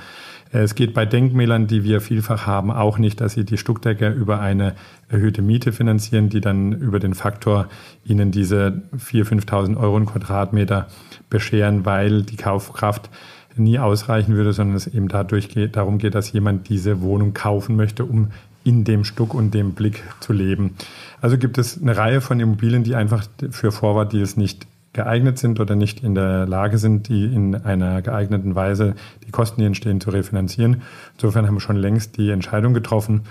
Es 0.53 0.75
geht 0.75 0.93
bei 0.93 1.05
Denkmälern, 1.05 1.67
die 1.67 1.83
wir 1.85 2.01
vielfach 2.01 2.45
haben, 2.45 2.71
auch 2.71 2.97
nicht, 2.97 3.21
dass 3.21 3.33
sie 3.33 3.45
die 3.45 3.57
Stuckdecker 3.57 4.13
über 4.13 4.41
eine 4.41 4.75
erhöhte 5.07 5.41
Miete 5.41 5.71
finanzieren, 5.71 6.27
die 6.27 6.41
dann 6.41 6.73
über 6.73 6.99
den 6.99 7.13
Faktor 7.13 7.67
ihnen 8.03 8.31
diese 8.31 8.81
4.000, 8.93 9.45
5.000 9.45 9.77
Euro 9.77 9.97
im 9.97 10.05
Quadratmeter 10.05 10.87
bescheren, 11.29 11.85
weil 11.85 12.23
die 12.23 12.35
Kaufkraft 12.35 13.09
nie 13.55 13.79
ausreichen 13.79 14.35
würde, 14.35 14.51
sondern 14.51 14.75
es 14.75 14.87
eben 14.87 15.07
dadurch 15.07 15.49
geht, 15.49 15.75
darum 15.75 15.97
geht, 15.97 16.15
dass 16.15 16.31
jemand 16.31 16.67
diese 16.67 17.01
Wohnung 17.01 17.33
kaufen 17.33 17.75
möchte, 17.75 18.03
um 18.03 18.31
in 18.63 18.83
dem 18.83 19.05
Stuck 19.05 19.33
und 19.33 19.53
dem 19.53 19.71
Blick 19.71 20.03
zu 20.19 20.33
leben. 20.33 20.75
Also 21.21 21.37
gibt 21.37 21.57
es 21.57 21.81
eine 21.81 21.97
Reihe 21.97 22.21
von 22.21 22.39
Immobilien, 22.39 22.83
die 22.83 22.95
einfach 22.95 23.25
für 23.51 23.71
Forward 23.71 24.13
Deals 24.13 24.37
nicht 24.37 24.67
geeignet 24.93 25.38
sind 25.38 25.60
oder 25.60 25.75
nicht 25.75 26.04
in 26.04 26.15
der 26.15 26.45
Lage 26.45 26.77
sind, 26.77 27.08
die 27.08 27.25
in 27.25 27.56
einer 27.56 28.01
geeigneten 28.01 28.56
Weise 28.56 28.95
die 29.25 29.32
Kosten, 29.32 29.62
die 29.62 29.67
entstehen, 29.67 30.01
zu 30.01 30.10
refinanzieren. 30.10 30.82
Insofern 31.13 31.47
haben 31.47 31.56
wir 31.56 31.62
schon 31.62 31.77
längst 31.77 32.17
die 32.17 32.30
Entscheidung 32.30 32.73
getroffen, 32.73 33.21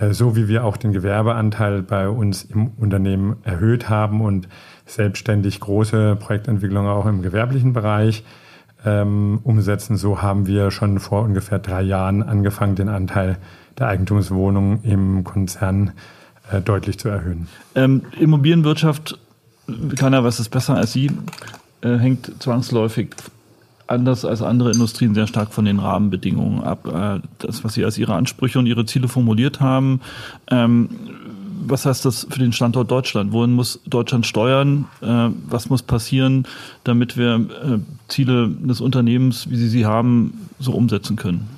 äh, 0.00 0.12
so 0.12 0.36
wie 0.36 0.48
wir 0.48 0.64
auch 0.64 0.76
den 0.76 0.92
Gewerbeanteil 0.92 1.82
bei 1.82 2.08
uns 2.08 2.42
im 2.42 2.68
Unternehmen 2.78 3.36
erhöht 3.44 3.88
haben 3.88 4.20
und 4.20 4.48
selbstständig 4.86 5.60
große 5.60 6.16
Projektentwicklungen 6.16 6.90
auch 6.90 7.06
im 7.06 7.22
gewerblichen 7.22 7.72
Bereich 7.72 8.24
ähm, 8.84 9.40
umsetzen, 9.42 9.96
so 9.96 10.22
haben 10.22 10.46
wir 10.46 10.70
schon 10.70 11.00
vor 11.00 11.22
ungefähr 11.22 11.58
drei 11.58 11.82
Jahren 11.82 12.22
angefangen, 12.22 12.76
den 12.76 12.88
Anteil 12.88 13.36
der 13.78 13.88
Eigentumswohnungen 13.88 14.82
im 14.84 15.24
Konzern 15.24 15.92
äh, 16.50 16.60
deutlich 16.60 16.98
zu 16.98 17.08
erhöhen. 17.08 17.48
Ähm, 17.74 18.02
Immobilienwirtschaft 18.18 19.18
keiner 19.96 20.24
weiß 20.24 20.38
es 20.38 20.48
besser 20.48 20.76
als 20.76 20.92
Sie, 20.92 21.10
äh, 21.80 21.96
hängt 21.96 22.32
zwangsläufig 22.42 23.10
anders 23.86 24.24
als 24.24 24.42
andere 24.42 24.70
Industrien 24.70 25.14
sehr 25.14 25.26
stark 25.26 25.52
von 25.52 25.64
den 25.64 25.78
Rahmenbedingungen 25.78 26.62
ab. 26.62 26.86
Äh, 26.86 27.20
das, 27.38 27.64
was 27.64 27.74
Sie 27.74 27.84
als 27.84 27.98
Ihre 27.98 28.14
Ansprüche 28.14 28.58
und 28.58 28.66
Ihre 28.66 28.86
Ziele 28.86 29.08
formuliert 29.08 29.60
haben, 29.60 30.00
ähm, 30.50 30.90
was 31.66 31.84
heißt 31.86 32.04
das 32.04 32.26
für 32.30 32.38
den 32.38 32.52
Standort 32.52 32.90
Deutschland? 32.90 33.32
Wohin 33.32 33.52
muss 33.52 33.80
Deutschland 33.86 34.26
steuern? 34.26 34.86
Äh, 35.00 35.30
was 35.48 35.68
muss 35.68 35.82
passieren, 35.82 36.46
damit 36.84 37.16
wir 37.16 37.34
äh, 37.34 37.78
Ziele 38.08 38.48
des 38.48 38.80
Unternehmens, 38.80 39.50
wie 39.50 39.56
Sie 39.56 39.68
sie 39.68 39.86
haben, 39.86 40.48
so 40.58 40.72
umsetzen 40.72 41.16
können? 41.16 41.57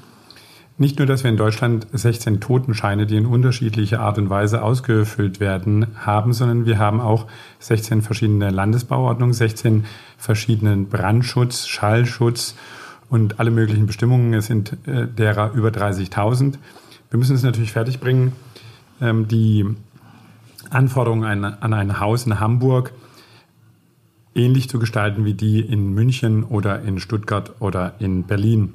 Nicht 0.81 0.99
nur, 0.99 1.07
dass 1.07 1.25
wir 1.25 1.31
in 1.31 1.37
Deutschland 1.37 1.87
16 1.93 2.41
Totenscheine, 2.41 3.05
die 3.05 3.19
in 3.19 3.27
unterschiedlicher 3.27 4.01
Art 4.01 4.17
und 4.17 4.31
Weise 4.31 4.63
ausgefüllt 4.63 5.39
werden, 5.39 5.89
haben, 5.95 6.33
sondern 6.33 6.65
wir 6.65 6.79
haben 6.79 7.03
auch 7.03 7.27
16 7.59 8.01
verschiedene 8.01 8.49
Landesbauordnungen, 8.49 9.35
16 9.35 9.85
verschiedenen 10.17 10.89
Brandschutz, 10.89 11.67
Schallschutz 11.67 12.55
und 13.11 13.41
alle 13.41 13.51
möglichen 13.51 13.85
Bestimmungen. 13.85 14.33
Es 14.33 14.47
sind 14.47 14.79
äh, 14.87 15.07
derer 15.07 15.53
über 15.53 15.69
30.000. 15.69 16.55
Wir 17.11 17.19
müssen 17.19 17.37
es 17.37 17.43
natürlich 17.43 17.73
fertigbringen, 17.73 18.33
ähm, 19.03 19.29
die 19.29 19.67
Anforderungen 20.71 21.25
an, 21.25 21.45
an 21.45 21.75
ein 21.75 22.01
Haus 22.01 22.25
in 22.25 22.41
Hamburg 22.41 22.95
ähnlich 24.35 24.71
zu 24.71 24.79
gestalten 24.79 25.27
wie 25.27 25.35
die 25.35 25.61
in 25.61 25.93
München 25.93 26.43
oder 26.43 26.81
in 26.81 27.01
Stuttgart 27.01 27.53
oder 27.61 27.97
in 27.99 28.23
Berlin. 28.23 28.73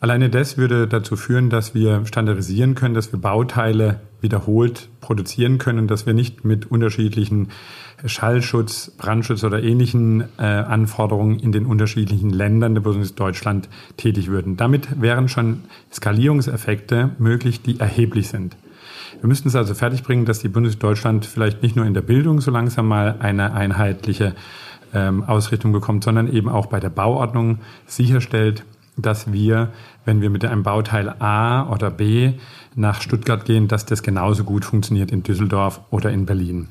Alleine 0.00 0.30
das 0.30 0.56
würde 0.56 0.86
dazu 0.86 1.16
führen, 1.16 1.50
dass 1.50 1.74
wir 1.74 2.06
standardisieren 2.06 2.76
können, 2.76 2.94
dass 2.94 3.12
wir 3.12 3.20
Bauteile 3.20 3.98
wiederholt 4.20 4.88
produzieren 5.00 5.58
können, 5.58 5.88
dass 5.88 6.06
wir 6.06 6.14
nicht 6.14 6.44
mit 6.44 6.70
unterschiedlichen 6.70 7.48
Schallschutz, 8.04 8.92
Brandschutz 8.96 9.42
oder 9.42 9.60
ähnlichen 9.60 10.22
äh, 10.38 10.42
Anforderungen 10.42 11.40
in 11.40 11.50
den 11.50 11.66
unterschiedlichen 11.66 12.30
Ländern 12.30 12.74
der 12.74 12.80
Bundesrepublik 12.80 13.16
Deutschland 13.16 13.68
tätig 13.96 14.28
würden. 14.28 14.56
Damit 14.56 15.00
wären 15.00 15.28
schon 15.28 15.64
Skalierungseffekte 15.92 17.10
möglich, 17.18 17.62
die 17.62 17.80
erheblich 17.80 18.28
sind. 18.28 18.56
Wir 19.20 19.26
müssten 19.26 19.48
es 19.48 19.56
also 19.56 19.74
fertigbringen, 19.74 20.26
dass 20.26 20.38
die 20.38 20.48
Bundesrepublik 20.48 20.90
Deutschland 20.90 21.26
vielleicht 21.26 21.62
nicht 21.64 21.74
nur 21.74 21.86
in 21.86 21.94
der 21.94 22.02
Bildung 22.02 22.40
so 22.40 22.52
langsam 22.52 22.86
mal 22.86 23.16
eine 23.18 23.52
einheitliche 23.52 24.36
ähm, 24.94 25.24
Ausrichtung 25.24 25.72
bekommt, 25.72 26.04
sondern 26.04 26.32
eben 26.32 26.48
auch 26.48 26.66
bei 26.66 26.78
der 26.78 26.90
Bauordnung 26.90 27.58
sicherstellt, 27.86 28.64
dass 28.98 29.32
wir, 29.32 29.70
wenn 30.04 30.20
wir 30.20 30.30
mit 30.30 30.44
einem 30.44 30.62
Bauteil 30.62 31.08
A 31.20 31.70
oder 31.70 31.90
B 31.90 32.32
nach 32.74 33.00
Stuttgart 33.00 33.44
gehen, 33.44 33.68
dass 33.68 33.86
das 33.86 34.02
genauso 34.02 34.44
gut 34.44 34.64
funktioniert 34.64 35.12
in 35.12 35.22
Düsseldorf 35.22 35.80
oder 35.90 36.10
in 36.10 36.26
Berlin. 36.26 36.68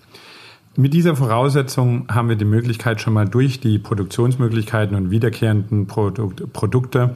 Mit 0.76 0.94
dieser 0.94 1.16
Voraussetzung 1.16 2.06
haben 2.08 2.30
wir 2.30 2.36
die 2.36 2.46
Möglichkeit 2.46 3.02
schon 3.02 3.14
mal 3.14 3.28
durch 3.28 3.60
die 3.60 3.80
Produktionsmöglichkeiten 3.80 4.96
und 4.96 5.10
wiederkehrenden 5.10 5.88
Produkt, 5.88 6.54
Produkte 6.54 7.16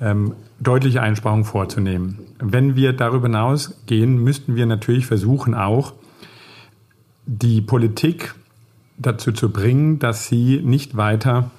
ähm, 0.00 0.34
deutliche 0.60 1.02
Einsparungen 1.02 1.44
vorzunehmen. 1.44 2.18
Wenn 2.38 2.76
wir 2.76 2.92
darüber 2.92 3.26
hinausgehen, 3.26 4.22
müssten 4.22 4.54
wir 4.54 4.66
natürlich 4.66 5.06
versuchen 5.06 5.54
auch, 5.54 5.94
die 7.26 7.60
Politik 7.60 8.34
dazu 8.98 9.32
zu 9.32 9.50
bringen, 9.50 9.98
dass 9.98 10.28
sie 10.28 10.60
nicht 10.62 10.96
weiter 10.96 11.50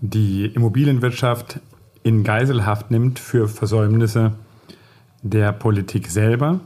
die 0.00 0.46
Immobilienwirtschaft 0.46 1.60
in 2.02 2.24
Geiselhaft 2.24 2.90
nimmt 2.90 3.18
für 3.18 3.48
Versäumnisse 3.48 4.32
der 5.22 5.52
Politik 5.52 6.08
selber. 6.08 6.60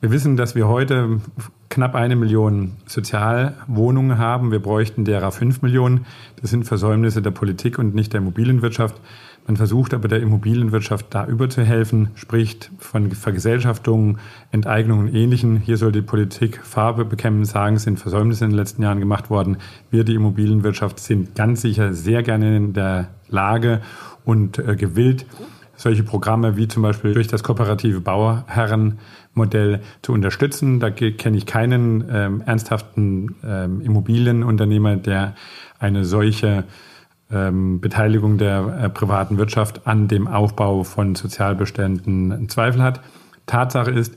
Wir 0.00 0.10
wissen, 0.10 0.36
dass 0.36 0.54
wir 0.54 0.68
heute 0.68 1.20
knapp 1.68 1.94
eine 1.94 2.16
Million 2.16 2.76
Sozialwohnungen 2.86 4.18
haben. 4.18 4.52
Wir 4.52 4.60
bräuchten 4.60 5.04
derer 5.04 5.32
fünf 5.32 5.60
Millionen. 5.60 6.06
Das 6.40 6.50
sind 6.50 6.64
Versäumnisse 6.64 7.20
der 7.20 7.32
Politik 7.32 7.78
und 7.78 7.94
nicht 7.94 8.12
der 8.12 8.20
Immobilienwirtschaft. 8.20 9.00
Man 9.46 9.56
versucht 9.56 9.94
aber 9.94 10.08
der 10.08 10.20
Immobilienwirtschaft 10.20 11.06
da 11.10 11.26
überzuhelfen, 11.26 12.10
spricht 12.14 12.70
von 12.78 13.10
Vergesellschaftungen, 13.10 14.18
Enteignungen 14.52 15.08
und 15.08 15.14
Ähnlichem. 15.14 15.56
Hier 15.56 15.78
soll 15.78 15.90
die 15.90 16.02
Politik 16.02 16.60
Farbe 16.62 17.04
bekämpfen, 17.04 17.44
sagen, 17.44 17.76
es 17.76 17.84
sind 17.84 17.98
Versäumnisse 17.98 18.44
in 18.44 18.50
den 18.50 18.58
letzten 18.58 18.82
Jahren 18.82 19.00
gemacht 19.00 19.30
worden. 19.30 19.56
Wir, 19.90 20.04
die 20.04 20.14
Immobilienwirtschaft, 20.14 21.00
sind 21.00 21.34
ganz 21.34 21.62
sicher 21.62 21.94
sehr 21.94 22.22
gerne 22.22 22.56
in 22.56 22.72
der 22.72 23.08
Lage 23.28 23.80
und 24.24 24.58
äh, 24.58 24.76
gewillt, 24.76 25.26
solche 25.76 26.02
Programme 26.02 26.56
wie 26.56 26.68
zum 26.68 26.82
Beispiel 26.82 27.14
durch 27.14 27.28
das 27.28 27.42
kooperative 27.42 28.00
Bauherrenmodell 28.00 29.80
zu 30.02 30.12
unterstützen. 30.12 30.80
Da 30.80 30.90
kenne 30.90 31.36
ich 31.36 31.46
keinen 31.46 32.04
ähm, 32.10 32.42
ernsthaften 32.44 33.36
ähm, 33.44 33.80
Immobilienunternehmer, 33.80 34.96
der 34.96 35.34
eine 35.78 36.04
solche 36.04 36.64
ähm, 37.30 37.80
Beteiligung 37.80 38.38
der 38.38 38.80
äh, 38.82 38.88
privaten 38.90 39.38
Wirtschaft 39.38 39.86
an 39.86 40.08
dem 40.08 40.26
Aufbau 40.26 40.82
von 40.82 41.14
Sozialbeständen 41.14 42.32
einen 42.32 42.48
Zweifel 42.48 42.82
hat. 42.82 43.00
Tatsache 43.46 43.90
ist, 43.90 44.16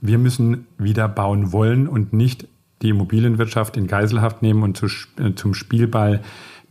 wir 0.00 0.18
müssen 0.18 0.66
wieder 0.78 1.08
bauen 1.08 1.52
wollen 1.52 1.86
und 1.86 2.12
nicht 2.12 2.48
die 2.82 2.88
Immobilienwirtschaft 2.90 3.76
in 3.76 3.86
Geiselhaft 3.86 4.42
nehmen 4.42 4.62
und 4.62 4.76
zu, 4.76 4.86
äh, 5.20 5.34
zum 5.34 5.54
Spielball 5.54 6.20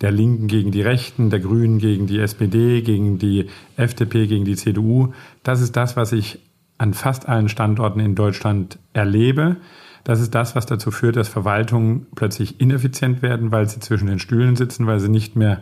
der 0.02 0.12
Linken 0.12 0.48
gegen 0.48 0.72
die 0.72 0.82
Rechten, 0.82 1.30
der 1.30 1.40
Grünen 1.40 1.78
gegen 1.78 2.08
die 2.08 2.20
SPD, 2.20 2.82
gegen 2.82 3.20
die 3.20 3.48
FDP, 3.78 4.28
gegen 4.28 4.46
die 4.46 4.56
CDU. 4.56 5.14
Das 5.44 5.62
ist 5.62 5.76
das, 5.76 5.96
was 5.96 6.12
ich 6.12 6.40
an 6.78 6.94
fast 6.94 7.30
allen 7.30 7.50
Standorten 7.50 8.00
in 8.00 8.16
Deutschland 8.16 8.80
erlebe. 8.94 9.58
Das 10.04 10.20
ist 10.20 10.34
das, 10.34 10.56
was 10.56 10.66
dazu 10.66 10.90
führt, 10.90 11.16
dass 11.16 11.30
Verwaltungen 11.30 12.08
plötzlich 12.16 12.60
ineffizient 12.60 13.22
werden, 13.22 13.52
weil 13.52 13.70
sie 13.70 13.80
zwischen 13.80 14.08
den 14.08 14.18
Stühlen 14.18 14.56
sitzen, 14.56 14.88
weil 14.88 15.00
sie 15.00 15.10
nicht 15.10 15.36
mehr 15.36 15.62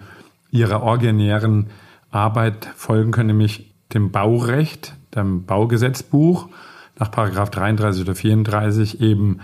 ihrer 0.49 0.81
originären 0.81 1.67
Arbeit 2.09 2.69
folgen 2.75 3.11
können, 3.11 3.27
nämlich 3.27 3.73
dem 3.93 4.11
Baurecht, 4.11 4.95
dem 5.13 5.45
Baugesetzbuch 5.45 6.47
nach 6.97 7.11
Paragraph 7.11 7.49
33 7.49 8.01
oder 8.01 8.15
34 8.15 9.01
eben 9.01 9.39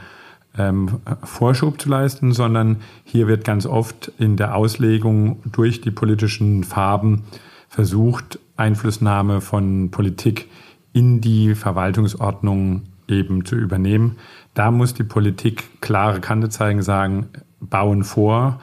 ähm, 0.57 0.99
Vorschub 1.23 1.81
zu 1.81 1.89
leisten, 1.89 2.33
sondern 2.33 2.77
hier 3.03 3.27
wird 3.27 3.43
ganz 3.43 3.65
oft 3.65 4.11
in 4.17 4.37
der 4.37 4.55
Auslegung 4.55 5.41
durch 5.51 5.81
die 5.81 5.91
politischen 5.91 6.63
Farben 6.63 7.23
versucht, 7.69 8.39
Einflussnahme 8.57 9.41
von 9.41 9.91
Politik 9.91 10.49
in 10.93 11.19
die 11.19 11.55
Verwaltungsordnung 11.55 12.83
eben 13.07 13.45
zu 13.45 13.55
übernehmen. 13.55 14.17
Da 14.53 14.71
muss 14.71 14.93
die 14.93 15.03
Politik 15.03 15.81
klare 15.81 16.21
Kante 16.21 16.49
zeigen, 16.49 16.81
sagen, 16.81 17.27
bauen 17.59 18.03
vor, 18.03 18.59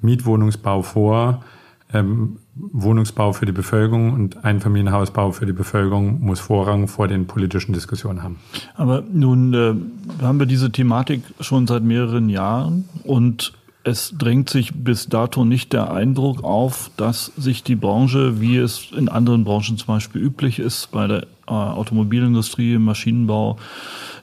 Mietwohnungsbau 0.00 0.82
vor, 0.82 1.44
ähm, 1.92 2.38
Wohnungsbau 2.54 3.32
für 3.32 3.46
die 3.46 3.52
Bevölkerung 3.52 4.12
und 4.12 4.44
Einfamilienhausbau 4.44 5.32
für 5.32 5.46
die 5.46 5.52
Bevölkerung 5.52 6.20
muss 6.20 6.40
Vorrang 6.40 6.88
vor 6.88 7.06
den 7.08 7.26
politischen 7.26 7.72
Diskussionen 7.72 8.22
haben. 8.22 8.38
Aber 8.74 9.04
nun 9.12 9.54
äh, 9.54 10.22
haben 10.22 10.38
wir 10.38 10.46
diese 10.46 10.72
Thematik 10.72 11.22
schon 11.40 11.66
seit 11.66 11.82
mehreren 11.82 12.28
Jahren 12.28 12.88
und 13.04 13.52
es 13.86 14.12
drängt 14.18 14.50
sich 14.50 14.74
bis 14.74 15.06
dato 15.08 15.44
nicht 15.44 15.72
der 15.72 15.92
Eindruck 15.92 16.42
auf, 16.42 16.90
dass 16.96 17.26
sich 17.36 17.62
die 17.62 17.76
Branche, 17.76 18.40
wie 18.40 18.56
es 18.56 18.90
in 18.90 19.08
anderen 19.08 19.44
Branchen 19.44 19.78
zum 19.78 19.86
Beispiel 19.86 20.20
üblich 20.20 20.58
ist, 20.58 20.90
bei 20.90 21.06
der 21.06 21.22
äh, 21.46 21.52
Automobilindustrie, 21.52 22.78
Maschinenbau, 22.78 23.58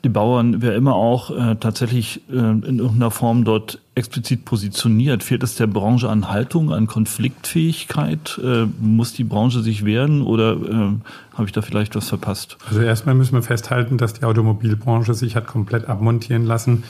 die 0.04 0.10
Bauern, 0.10 0.62
wer 0.62 0.76
immer 0.76 0.96
auch 0.96 1.32
äh, 1.32 1.56
tatsächlich 1.56 2.20
äh, 2.30 2.36
in 2.36 2.80
irgendeiner 2.80 3.12
Form 3.12 3.46
dort 3.46 3.80
explizit 3.96 4.46
positioniert. 4.46 5.24
Fehlt 5.24 5.44
es 5.44 5.56
der 5.56 5.68
Branche 5.68 6.10
an 6.10 6.30
Haltung, 6.30 6.72
an 6.74 6.88
Konfliktfähigkeit? 6.88 8.40
Äh, 8.44 8.66
muss 8.80 9.14
die 9.14 9.24
Branche 9.24 9.62
sich 9.62 9.86
wehren 9.86 10.22
oder 10.22 10.54
äh, 10.54 11.34
habe 11.34 11.46
ich 11.46 11.52
da 11.52 11.62
vielleicht 11.62 11.96
was 11.96 12.10
verpasst? 12.10 12.58
Also 12.68 12.82
erstmal 12.82 13.16
müssen 13.16 13.34
wir 13.34 13.44
festhalten, 13.44 13.98
dass 13.98 14.14
die 14.14 14.26
Automobilbranche 14.26 15.14
sich 15.14 15.36
hat 15.36 15.48
komplett 15.48 15.86
abmontieren 15.86 16.46
lassen 16.46 16.84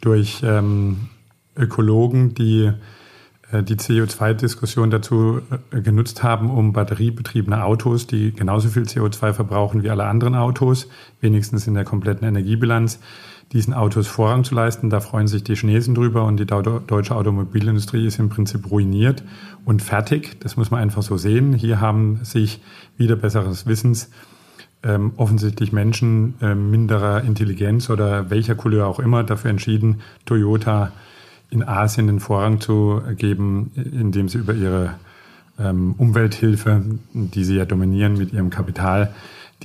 durch 0.00 0.40
ähm, 0.42 1.08
Ökologen, 1.56 2.34
die 2.34 2.72
äh, 3.52 3.62
die 3.62 3.76
CO2-Diskussion 3.76 4.90
dazu 4.90 5.40
äh, 5.70 5.80
genutzt 5.80 6.22
haben, 6.22 6.50
um 6.50 6.72
batteriebetriebene 6.72 7.64
Autos, 7.64 8.06
die 8.06 8.32
genauso 8.32 8.68
viel 8.68 8.84
CO2 8.84 9.32
verbrauchen 9.32 9.82
wie 9.82 9.90
alle 9.90 10.04
anderen 10.04 10.34
Autos, 10.34 10.88
wenigstens 11.20 11.66
in 11.66 11.74
der 11.74 11.84
kompletten 11.84 12.26
Energiebilanz, 12.26 13.00
diesen 13.52 13.74
Autos 13.74 14.06
Vorrang 14.06 14.44
zu 14.44 14.54
leisten. 14.54 14.90
Da 14.90 15.00
freuen 15.00 15.26
sich 15.26 15.42
die 15.42 15.56
Chinesen 15.56 15.94
drüber 15.94 16.24
und 16.24 16.38
die 16.38 16.46
deutsche 16.46 17.16
Automobilindustrie 17.16 18.06
ist 18.06 18.18
im 18.18 18.28
Prinzip 18.28 18.70
ruiniert 18.70 19.24
und 19.64 19.82
fertig. 19.82 20.38
Das 20.40 20.56
muss 20.56 20.70
man 20.70 20.80
einfach 20.80 21.02
so 21.02 21.16
sehen. 21.16 21.52
Hier 21.52 21.80
haben 21.80 22.20
sich 22.22 22.60
wieder 22.96 23.16
besseres 23.16 23.66
Wissens 23.66 24.10
ähm, 24.82 25.12
offensichtlich 25.16 25.72
Menschen 25.72 26.34
äh, 26.40 26.54
minderer 26.54 27.22
Intelligenz 27.22 27.90
oder 27.90 28.30
welcher 28.30 28.54
Couleur 28.54 28.86
auch 28.86 28.98
immer 28.98 29.24
dafür 29.24 29.50
entschieden, 29.50 30.00
Toyota 30.24 30.92
in 31.50 31.66
Asien 31.66 32.06
den 32.06 32.20
Vorrang 32.20 32.60
zu 32.60 33.02
geben, 33.16 33.72
indem 33.74 34.28
sie 34.28 34.38
über 34.38 34.54
ihre 34.54 34.94
ähm, 35.58 35.94
Umwelthilfe, 35.98 36.82
die 37.12 37.44
sie 37.44 37.56
ja 37.56 37.64
dominieren 37.64 38.16
mit 38.16 38.32
ihrem 38.32 38.50
Kapital, 38.50 39.12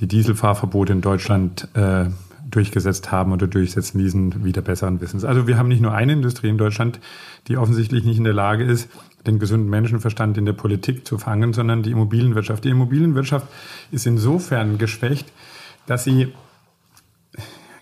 die 0.00 0.08
Dieselfahrverbote 0.08 0.92
in 0.92 1.00
Deutschland 1.00 1.68
äh, 1.74 2.06
durchgesetzt 2.50 3.10
haben 3.10 3.32
oder 3.32 3.46
durchsetzen 3.46 3.98
ließen, 4.00 4.44
wieder 4.44 4.62
besseren 4.62 5.00
Wissens. 5.00 5.24
Also 5.24 5.46
wir 5.46 5.58
haben 5.58 5.68
nicht 5.68 5.80
nur 5.80 5.92
eine 5.92 6.12
Industrie 6.12 6.48
in 6.48 6.58
Deutschland, 6.58 7.00
die 7.48 7.56
offensichtlich 7.56 8.04
nicht 8.04 8.18
in 8.18 8.24
der 8.24 8.32
Lage 8.32 8.64
ist, 8.64 8.88
den 9.26 9.38
gesunden 9.38 9.68
Menschenverstand 9.68 10.38
in 10.38 10.46
der 10.46 10.52
Politik 10.52 11.06
zu 11.06 11.18
fangen, 11.18 11.52
sondern 11.52 11.82
die 11.82 11.90
Immobilienwirtschaft. 11.90 12.64
Die 12.64 12.70
Immobilienwirtschaft 12.70 13.46
ist 13.90 14.06
insofern 14.06 14.78
geschwächt, 14.78 15.32
dass 15.86 16.04
sie 16.04 16.32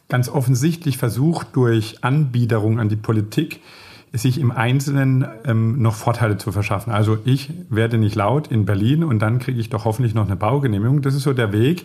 ganz 0.09 0.29
offensichtlich 0.29 0.99
versucht, 0.99 1.49
durch 1.55 2.03
Anbiederung 2.03 2.79
an 2.79 2.89
die 2.89 2.97
Politik 2.97 3.61
sich 4.13 4.39
im 4.39 4.53
Einzelnen 4.53 5.27
ähm, 5.45 5.83
noch 5.83 5.97
Vorteile 5.97 6.39
zu 6.39 6.53
verschaffen. 6.53 6.93
Also 6.93 7.19
ich 7.25 7.53
werde 7.69 7.99
nicht 7.99 8.15
laut 8.15 8.47
in 8.47 8.65
Berlin 8.65 9.03
und 9.03 9.19
dann 9.19 9.41
kriege 9.41 9.59
ich 9.59 9.71
doch 9.71 9.85
hoffentlich 9.85 10.15
noch 10.15 10.27
eine 10.27 10.37
Baugenehmigung. 10.37 11.03
Das 11.03 11.15
ist 11.15 11.25
so 11.25 11.33
der 11.33 11.53
Weg, 11.53 11.85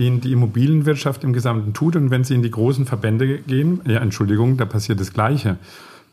den 0.00 0.22
die 0.22 0.32
Immobilienwirtschaft 0.32 1.22
im 1.24 1.34
Gesamten 1.34 1.74
tut. 1.74 1.94
Und 1.94 2.10
wenn 2.10 2.24
sie 2.24 2.34
in 2.34 2.42
die 2.42 2.50
großen 2.50 2.86
Verbände 2.86 3.38
gehen, 3.38 3.82
ja, 3.86 4.00
Entschuldigung, 4.00 4.56
da 4.56 4.64
passiert 4.64 4.98
das 4.98 5.12
Gleiche. 5.12 5.58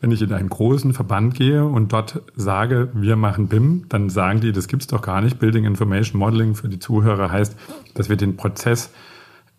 Wenn 0.00 0.12
ich 0.12 0.20
in 0.20 0.32
einen 0.32 0.50
großen 0.50 0.92
Verband 0.92 1.34
gehe 1.34 1.64
und 1.64 1.92
dort 1.92 2.20
sage, 2.36 2.90
wir 2.92 3.16
machen 3.16 3.48
BIM, 3.48 3.86
dann 3.88 4.10
sagen 4.10 4.40
die, 4.40 4.52
das 4.52 4.68
gibt's 4.68 4.86
doch 4.86 5.00
gar 5.00 5.22
nicht. 5.22 5.40
Building 5.40 5.64
Information 5.64 6.20
Modeling 6.20 6.54
für 6.54 6.68
die 6.68 6.78
Zuhörer 6.78 7.32
heißt, 7.32 7.56
dass 7.94 8.10
wir 8.10 8.16
den 8.16 8.36
Prozess 8.36 8.90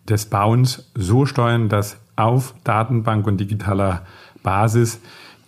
des 0.08 0.26
Bauens 0.26 0.90
so 0.94 1.26
steuern, 1.26 1.68
dass 1.68 1.98
auf 2.14 2.54
Datenbank 2.64 3.26
und 3.26 3.38
digitaler 3.38 4.06
Basis 4.42 5.00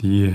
die 0.02 0.34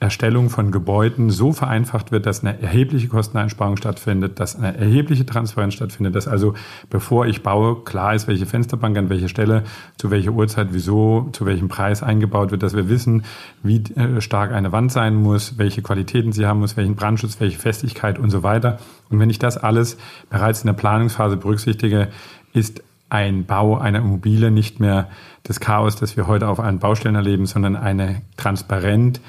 Erstellung 0.00 0.50
von 0.50 0.70
Gebäuden 0.70 1.30
so 1.30 1.52
vereinfacht 1.52 2.12
wird, 2.12 2.26
dass 2.26 2.40
eine 2.44 2.60
erhebliche 2.60 3.08
Kosteneinsparung 3.08 3.76
stattfindet, 3.76 4.40
dass 4.40 4.56
eine 4.56 4.76
erhebliche 4.76 5.26
Transparenz 5.26 5.74
stattfindet, 5.74 6.14
dass 6.14 6.28
also 6.28 6.54
bevor 6.90 7.26
ich 7.26 7.42
baue, 7.42 7.82
klar 7.84 8.14
ist, 8.14 8.28
welche 8.28 8.46
Fensterbank 8.46 8.96
an 8.96 9.10
welcher 9.10 9.28
Stelle, 9.28 9.64
zu 9.96 10.10
welcher 10.10 10.32
Uhrzeit, 10.32 10.68
wieso, 10.72 11.28
zu 11.32 11.46
welchem 11.46 11.68
Preis 11.68 12.02
eingebaut 12.02 12.50
wird, 12.50 12.62
dass 12.62 12.74
wir 12.74 12.88
wissen, 12.88 13.24
wie 13.62 13.82
äh, 13.94 14.20
stark 14.20 14.52
eine 14.52 14.72
Wand 14.72 14.92
sein 14.92 15.14
muss, 15.14 15.58
welche 15.58 15.82
Qualitäten 15.82 16.32
sie 16.32 16.46
haben 16.46 16.60
muss, 16.60 16.76
welchen 16.76 16.96
Brandschutz, 16.96 17.40
welche 17.40 17.58
Festigkeit 17.58 18.18
und 18.18 18.30
so 18.30 18.42
weiter. 18.42 18.78
Und 19.10 19.20
wenn 19.20 19.30
ich 19.30 19.38
das 19.38 19.56
alles 19.56 19.98
bereits 20.30 20.62
in 20.62 20.66
der 20.66 20.74
Planungsphase 20.74 21.36
berücksichtige, 21.36 22.08
ist 22.52 22.82
ein 23.10 23.46
Bau 23.46 23.78
einer 23.78 23.98
Immobilie 23.98 24.50
nicht 24.50 24.80
mehr 24.80 25.08
das 25.42 25.60
Chaos, 25.60 25.96
das 25.96 26.16
wir 26.16 26.26
heute 26.26 26.48
auf 26.48 26.60
allen 26.60 26.78
Baustellen 26.78 27.14
erleben, 27.14 27.46
sondern 27.46 27.76
eine 27.76 28.22
transparent, 28.36 29.20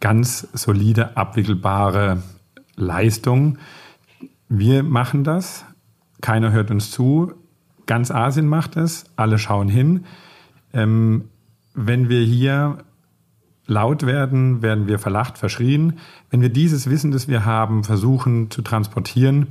ganz 0.00 0.48
solide, 0.52 1.16
abwickelbare 1.16 2.22
Leistung. 2.76 3.58
wir 4.48 4.82
machen 4.82 5.24
das, 5.24 5.64
keiner 6.20 6.52
hört 6.52 6.70
uns 6.70 6.90
zu, 6.90 7.32
ganz 7.86 8.10
Asien 8.10 8.48
macht 8.48 8.76
es, 8.76 9.04
alle 9.16 9.38
schauen 9.38 9.68
hin. 9.68 10.04
Ähm, 10.72 11.24
wenn 11.74 12.08
wir 12.08 12.20
hier 12.20 12.78
laut 13.66 14.04
werden, 14.04 14.62
werden 14.62 14.86
wir 14.86 14.98
verlacht, 14.98 15.38
verschrien. 15.38 15.98
Wenn 16.30 16.40
wir 16.40 16.50
dieses 16.50 16.88
Wissen, 16.90 17.10
das 17.10 17.28
wir 17.28 17.44
haben, 17.44 17.84
versuchen 17.84 18.50
zu 18.50 18.62
transportieren, 18.62 19.48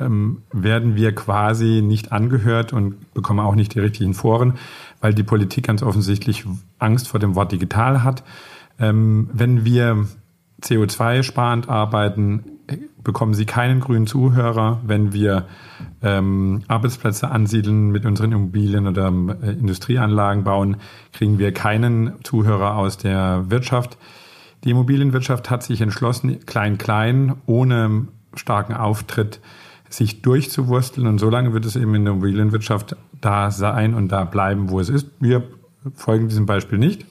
ähm, 0.00 0.42
werden 0.52 0.96
wir 0.96 1.14
quasi 1.14 1.82
nicht 1.82 2.12
angehört 2.12 2.72
und 2.72 3.12
bekommen 3.14 3.40
auch 3.40 3.54
nicht 3.54 3.74
die 3.74 3.80
richtigen 3.80 4.14
Foren, 4.14 4.54
weil 5.00 5.14
die 5.14 5.22
Politik 5.22 5.66
ganz 5.66 5.82
offensichtlich 5.82 6.44
Angst 6.78 7.08
vor 7.08 7.20
dem 7.20 7.34
Wort 7.34 7.52
digital 7.52 8.02
hat. 8.02 8.22
Ähm, 8.78 9.28
wenn 9.32 9.64
wir 9.64 10.06
CO2-sparend 10.62 11.68
arbeiten, 11.68 12.44
bekommen 13.02 13.34
Sie 13.34 13.46
keinen 13.46 13.80
grünen 13.80 14.06
Zuhörer. 14.06 14.80
Wenn 14.84 15.12
wir 15.12 15.46
ähm, 16.02 16.62
Arbeitsplätze 16.68 17.30
ansiedeln 17.30 17.90
mit 17.90 18.04
unseren 18.04 18.32
Immobilien 18.32 18.86
oder 18.86 19.08
äh, 19.42 19.52
Industrieanlagen 19.52 20.44
bauen, 20.44 20.76
kriegen 21.12 21.38
wir 21.38 21.52
keinen 21.52 22.12
Zuhörer 22.22 22.76
aus 22.76 22.98
der 22.98 23.50
Wirtschaft. 23.50 23.96
Die 24.64 24.70
Immobilienwirtschaft 24.70 25.50
hat 25.50 25.62
sich 25.62 25.80
entschlossen, 25.80 26.44
klein-klein, 26.44 27.34
ohne 27.46 28.08
starken 28.34 28.74
Auftritt, 28.74 29.40
sich 29.88 30.20
durchzuwursteln. 30.20 31.06
Und 31.06 31.18
solange 31.18 31.54
wird 31.54 31.64
es 31.64 31.76
eben 31.76 31.94
in 31.94 32.04
der 32.04 32.12
Immobilienwirtschaft 32.12 32.96
da 33.20 33.50
sein 33.50 33.94
und 33.94 34.08
da 34.12 34.24
bleiben, 34.24 34.68
wo 34.68 34.80
es 34.80 34.88
ist. 34.88 35.06
Wir 35.20 35.44
folgen 35.94 36.28
diesem 36.28 36.46
Beispiel 36.46 36.78
nicht. 36.78 37.06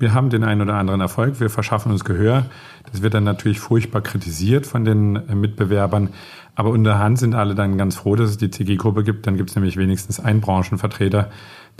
Wir 0.00 0.14
haben 0.14 0.30
den 0.30 0.44
einen 0.44 0.62
oder 0.62 0.76
anderen 0.76 1.02
Erfolg, 1.02 1.40
wir 1.40 1.50
verschaffen 1.50 1.92
uns 1.92 2.06
Gehör. 2.06 2.46
Das 2.90 3.02
wird 3.02 3.12
dann 3.12 3.24
natürlich 3.24 3.60
furchtbar 3.60 4.00
kritisiert 4.00 4.66
von 4.66 4.86
den 4.86 5.16
äh, 5.16 5.34
Mitbewerbern. 5.34 6.08
Aber 6.54 6.70
unterhand 6.70 7.18
sind 7.18 7.34
alle 7.34 7.54
dann 7.54 7.76
ganz 7.76 7.96
froh, 7.96 8.16
dass 8.16 8.30
es 8.30 8.38
die 8.38 8.50
CG-Gruppe 8.50 9.04
gibt. 9.04 9.26
Dann 9.26 9.36
gibt 9.36 9.50
es 9.50 9.56
nämlich 9.56 9.76
wenigstens 9.76 10.18
einen 10.18 10.40
Branchenvertreter, 10.40 11.30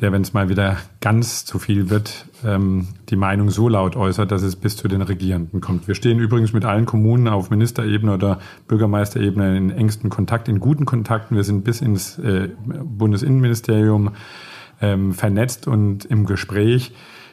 der, 0.00 0.12
wenn 0.12 0.20
es 0.20 0.34
mal 0.34 0.50
wieder 0.50 0.76
ganz 1.00 1.46
zu 1.46 1.58
viel 1.58 1.88
wird, 1.88 2.26
ähm, 2.44 2.88
die 3.08 3.16
Meinung 3.16 3.48
so 3.48 3.70
laut 3.70 3.96
äußert, 3.96 4.30
dass 4.30 4.42
es 4.42 4.54
bis 4.54 4.76
zu 4.76 4.86
den 4.86 5.00
Regierenden 5.00 5.62
kommt. 5.62 5.88
Wir 5.88 5.94
stehen 5.94 6.18
übrigens 6.18 6.52
mit 6.52 6.66
allen 6.66 6.84
Kommunen 6.84 7.26
auf 7.26 7.48
Ministerebene 7.48 8.12
oder 8.12 8.38
Bürgermeisterebene 8.68 9.56
in 9.56 9.70
engsten 9.70 10.10
Kontakt, 10.10 10.46
in 10.46 10.60
guten 10.60 10.84
Kontakten. 10.84 11.36
Wir 11.36 11.44
sind 11.44 11.64
bis 11.64 11.80
ins 11.80 12.18
äh, 12.18 12.50
Bundesinnenministerium 12.84 14.10
ähm, 14.82 15.14
vernetzt 15.14 15.66
und 15.66 16.04
im 16.04 16.26
Gespräch. 16.26 16.92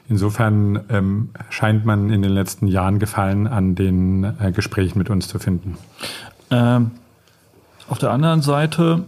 Insofern 0.10 0.80
ähm, 0.90 1.30
scheint 1.50 1.86
man 1.86 2.10
in 2.10 2.22
den 2.22 2.32
letzten 2.32 2.68
Jahren 2.68 3.00
Gefallen 3.00 3.46
an 3.46 3.76
den 3.76 4.24
äh, 4.24 4.52
Gesprächen 4.54 4.98
mit 4.98 5.10
uns 5.10 5.28
zu 5.28 5.38
finden. 5.38 5.78
Ähm, 6.50 6.92
auf 7.90 8.00
der 8.00 8.12
anderen 8.12 8.42
Seite 8.42 9.04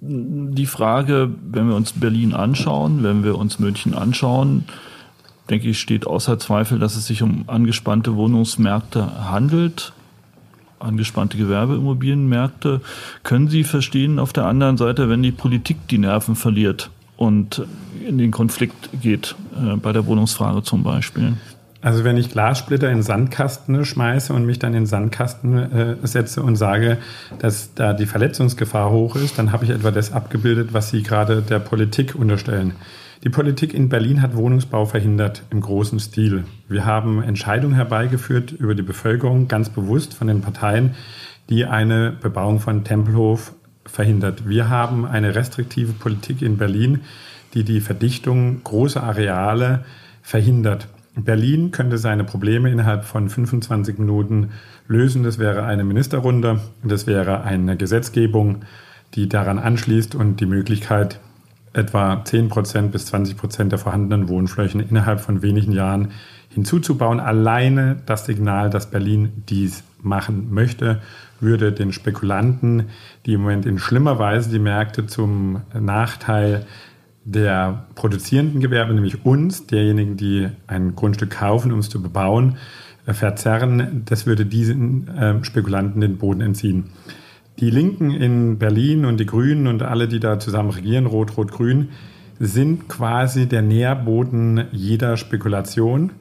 die 0.00 0.66
Frage, 0.66 1.30
wenn 1.50 1.68
wir 1.68 1.74
uns 1.74 1.92
Berlin 1.92 2.32
anschauen, 2.32 3.02
wenn 3.02 3.24
wir 3.24 3.36
uns 3.36 3.58
München 3.58 3.94
anschauen, 3.94 4.64
denke 5.50 5.68
ich, 5.68 5.80
steht 5.80 6.06
außer 6.06 6.38
Zweifel, 6.38 6.78
dass 6.78 6.96
es 6.96 7.06
sich 7.06 7.22
um 7.22 7.44
angespannte 7.48 8.14
Wohnungsmärkte 8.14 9.30
handelt, 9.30 9.92
angespannte 10.78 11.36
Gewerbeimmobilienmärkte. 11.36 12.80
Können 13.24 13.48
Sie 13.48 13.64
verstehen 13.64 14.18
auf 14.18 14.32
der 14.32 14.46
anderen 14.46 14.76
Seite, 14.76 15.08
wenn 15.08 15.22
die 15.22 15.32
Politik 15.32 15.88
die 15.88 15.98
Nerven 15.98 16.36
verliert? 16.36 16.90
Und 17.18 17.66
in 18.06 18.16
den 18.16 18.30
Konflikt 18.30 18.88
geht, 19.02 19.34
äh, 19.54 19.76
bei 19.76 19.92
der 19.92 20.06
Wohnungsfrage 20.06 20.62
zum 20.62 20.82
Beispiel. 20.82 21.34
Also 21.80 22.02
wenn 22.02 22.16
ich 22.16 22.30
Glassplitter 22.30 22.90
in 22.90 23.02
Sandkasten 23.02 23.84
schmeiße 23.84 24.32
und 24.32 24.46
mich 24.46 24.58
dann 24.58 24.74
in 24.74 24.86
Sandkasten 24.86 25.72
äh, 25.72 25.96
setze 26.02 26.42
und 26.42 26.56
sage, 26.56 26.98
dass 27.38 27.74
da 27.74 27.92
die 27.92 28.06
Verletzungsgefahr 28.06 28.90
hoch 28.90 29.14
ist, 29.14 29.38
dann 29.38 29.52
habe 29.52 29.64
ich 29.64 29.70
etwa 29.70 29.90
das 29.90 30.12
abgebildet, 30.12 30.72
was 30.72 30.90
Sie 30.90 31.02
gerade 31.02 31.42
der 31.42 31.60
Politik 31.60 32.14
unterstellen. 32.14 32.72
Die 33.24 33.30
Politik 33.30 33.74
in 33.74 33.88
Berlin 33.88 34.22
hat 34.22 34.36
Wohnungsbau 34.36 34.86
verhindert 34.86 35.42
im 35.50 35.60
großen 35.60 35.98
Stil. 35.98 36.44
Wir 36.68 36.84
haben 36.84 37.22
Entscheidungen 37.22 37.74
herbeigeführt 37.74 38.52
über 38.52 38.74
die 38.76 38.82
Bevölkerung, 38.82 39.48
ganz 39.48 39.70
bewusst 39.70 40.14
von 40.14 40.28
den 40.28 40.40
Parteien, 40.40 40.94
die 41.48 41.64
eine 41.64 42.12
Bebauung 42.12 42.60
von 42.60 42.84
Tempelhof 42.84 43.54
verhindert. 43.88 44.48
Wir 44.48 44.68
haben 44.68 45.04
eine 45.04 45.34
restriktive 45.34 45.92
Politik 45.92 46.42
in 46.42 46.56
Berlin, 46.56 47.00
die 47.54 47.64
die 47.64 47.80
Verdichtung 47.80 48.62
großer 48.64 49.02
Areale 49.02 49.84
verhindert. 50.22 50.88
Berlin 51.16 51.70
könnte 51.70 51.98
seine 51.98 52.24
Probleme 52.24 52.70
innerhalb 52.70 53.04
von 53.04 53.28
25 53.28 53.98
Minuten 53.98 54.50
lösen. 54.86 55.24
Das 55.24 55.38
wäre 55.38 55.64
eine 55.64 55.84
Ministerrunde, 55.84 56.60
das 56.84 57.06
wäre 57.06 57.42
eine 57.42 57.76
Gesetzgebung, 57.76 58.62
die 59.14 59.28
daran 59.28 59.58
anschließt 59.58 60.14
und 60.14 60.40
die 60.40 60.46
Möglichkeit, 60.46 61.18
etwa 61.72 62.22
10 62.24 62.48
Prozent 62.48 62.92
bis 62.92 63.06
20 63.06 63.36
Prozent 63.36 63.72
der 63.72 63.78
vorhandenen 63.78 64.28
Wohnflächen 64.28 64.80
innerhalb 64.80 65.20
von 65.20 65.42
wenigen 65.42 65.72
Jahren 65.72 66.12
hinzuzubauen. 66.48 67.20
Alleine 67.20 67.96
das 68.06 68.26
Signal, 68.26 68.70
dass 68.70 68.90
Berlin 68.90 69.42
dies 69.48 69.84
machen 70.02 70.52
möchte, 70.52 71.00
würde 71.40 71.72
den 71.72 71.92
Spekulanten, 71.92 72.84
die 73.26 73.34
im 73.34 73.42
Moment 73.42 73.66
in 73.66 73.78
schlimmer 73.78 74.18
Weise 74.18 74.50
die 74.50 74.58
Märkte 74.58 75.06
zum 75.06 75.62
Nachteil 75.78 76.66
der 77.24 77.86
produzierenden 77.94 78.60
Gewerbe, 78.60 78.94
nämlich 78.94 79.24
uns, 79.24 79.66
derjenigen, 79.66 80.16
die 80.16 80.48
ein 80.66 80.94
Grundstück 80.96 81.30
kaufen, 81.30 81.72
um 81.72 81.80
es 81.80 81.90
zu 81.90 82.02
bebauen, 82.02 82.56
äh, 83.06 83.12
verzerren, 83.12 84.02
das 84.06 84.26
würde 84.26 84.46
diesen 84.46 85.08
äh, 85.08 85.44
Spekulanten 85.44 86.00
den 86.00 86.16
Boden 86.16 86.40
entziehen. 86.40 86.90
Die 87.60 87.70
Linken 87.70 88.12
in 88.12 88.58
Berlin 88.58 89.04
und 89.04 89.18
die 89.18 89.26
Grünen 89.26 89.66
und 89.66 89.82
alle, 89.82 90.08
die 90.08 90.20
da 90.20 90.38
zusammen 90.38 90.70
regieren, 90.70 91.06
Rot, 91.06 91.36
Rot, 91.36 91.50
Grün, 91.50 91.88
sind 92.38 92.88
quasi 92.88 93.46
der 93.46 93.62
Nährboden 93.62 94.68
jeder 94.70 95.16
Spekulation. 95.16 96.12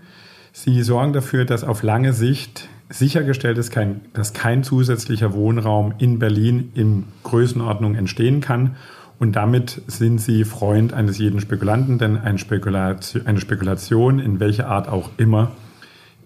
Sie 0.60 0.82
sorgen 0.82 1.13
dafür, 1.13 1.46
dass 1.46 1.63
auf 1.63 1.84
lange 1.84 2.13
Sicht 2.13 2.67
sichergestellt 2.89 3.60
ist, 3.60 3.70
kein, 3.70 4.02
dass 4.13 4.34
kein 4.34 4.63
zusätzlicher 4.63 5.34
Wohnraum 5.34 5.93
in 6.00 6.17
Berlin 6.17 6.72
in 6.74 7.04
Größenordnung 7.22 7.93
entstehen 7.93 8.41
kann. 8.41 8.76
Und 9.20 9.36
damit 9.36 9.84
sind 9.86 10.17
sie 10.17 10.46
Freund 10.46 10.93
eines 10.93 11.20
jeden 11.20 11.41
Spekulanten, 11.41 12.00
denn 12.00 12.17
eine 12.17 12.39
Spekulation, 12.39 13.28
eine 13.28 13.39
Spekulation 13.39 14.17
in 14.17 14.39
welcher 14.39 14.67
Art 14.67 14.89
auch 14.89 15.12
immer 15.17 15.52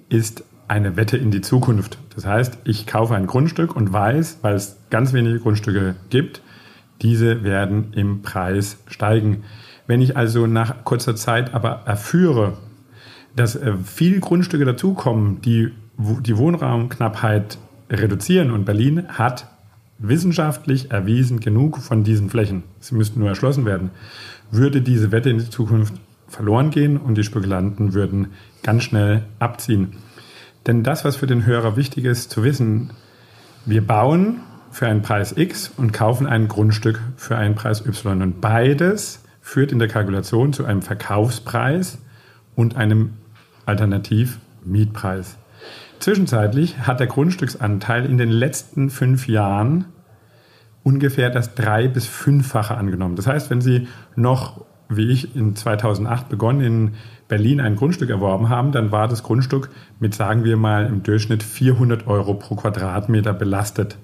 ist 0.07 0.45
eine 0.69 0.95
Wette 0.95 1.17
in 1.17 1.31
die 1.31 1.41
Zukunft. 1.41 1.97
Das 2.15 2.25
heißt, 2.25 2.59
ich 2.63 2.87
kaufe 2.87 3.15
ein 3.15 3.27
Grundstück 3.27 3.75
und 3.75 3.91
weiß, 3.91 4.37
weil 4.43 4.55
es 4.55 4.77
ganz 4.89 5.11
wenige 5.11 5.39
Grundstücke 5.39 5.97
gibt, 6.09 6.41
diese 7.01 7.43
werden 7.43 7.91
im 7.95 8.21
Preis 8.21 8.77
steigen. 8.87 9.43
Wenn 9.87 10.01
ich 10.01 10.15
also 10.15 10.47
nach 10.47 10.85
kurzer 10.85 11.17
Zeit 11.17 11.53
aber 11.53 11.81
erführe, 11.85 12.53
dass 13.35 13.55
äh, 13.55 13.73
viele 13.83 14.19
Grundstücke 14.19 14.65
dazukommen, 14.65 15.41
die 15.41 15.71
die 15.97 16.37
Wohnraumknappheit 16.37 17.57
reduzieren. 17.89 18.51
Und 18.51 18.65
Berlin 18.65 19.07
hat 19.09 19.47
wissenschaftlich 19.99 20.91
erwiesen 20.91 21.39
genug 21.39 21.77
von 21.77 22.03
diesen 22.03 22.29
Flächen. 22.29 22.63
Sie 22.79 22.95
müssten 22.95 23.19
nur 23.19 23.29
erschlossen 23.29 23.65
werden. 23.65 23.91
Würde 24.49 24.81
diese 24.81 25.11
Wette 25.11 25.29
in 25.29 25.37
die 25.37 25.49
Zukunft 25.49 25.93
verloren 26.27 26.71
gehen 26.71 26.97
und 26.97 27.15
die 27.15 27.23
Spekulanten 27.23 27.93
würden 27.93 28.27
ganz 28.63 28.83
schnell 28.83 29.23
abziehen. 29.39 29.93
Denn 30.65 30.83
das, 30.83 31.05
was 31.05 31.15
für 31.15 31.27
den 31.27 31.45
Hörer 31.45 31.75
wichtig 31.75 32.05
ist 32.05 32.31
zu 32.31 32.43
wissen, 32.43 32.91
wir 33.65 33.85
bauen 33.85 34.41
für 34.71 34.87
einen 34.87 35.01
Preis 35.01 35.33
X 35.35 35.71
und 35.75 35.91
kaufen 35.91 36.25
ein 36.25 36.47
Grundstück 36.47 36.99
für 37.17 37.35
einen 37.35 37.55
Preis 37.55 37.85
Y. 37.85 38.21
Und 38.21 38.41
beides 38.41 39.23
führt 39.41 39.71
in 39.71 39.79
der 39.79 39.87
Kalkulation 39.87 40.53
zu 40.53 40.65
einem 40.65 40.81
Verkaufspreis 40.81 41.99
und 42.55 42.75
einem 42.75 43.13
Alternativ-Mietpreis. 43.65 45.37
Zwischenzeitlich 45.99 46.79
hat 46.79 46.99
der 46.99 47.07
Grundstücksanteil 47.07 48.05
in 48.05 48.17
den 48.17 48.31
letzten 48.31 48.89
fünf 48.89 49.27
Jahren 49.27 49.85
ungefähr 50.83 51.29
das 51.29 51.53
drei- 51.53 51.87
bis 51.87 52.07
fünffache 52.07 52.75
angenommen. 52.75 53.15
Das 53.15 53.27
heißt, 53.27 53.49
wenn 53.49 53.61
Sie 53.61 53.87
noch, 54.15 54.65
wie 54.89 55.09
ich 55.11 55.35
in 55.35 55.55
2008 55.55 56.27
begonnen, 56.27 56.61
in 56.61 56.93
Berlin 57.27 57.61
ein 57.61 57.75
Grundstück 57.75 58.09
erworben 58.09 58.49
haben, 58.49 58.71
dann 58.71 58.91
war 58.91 59.07
das 59.07 59.23
Grundstück 59.23 59.69
mit, 59.99 60.15
sagen 60.15 60.43
wir 60.43 60.57
mal, 60.57 60.87
im 60.87 61.03
Durchschnitt 61.03 61.43
400 61.43 62.07
Euro 62.07 62.33
pro 62.33 62.55
Quadratmeter 62.55 63.33
belastet. 63.33 63.97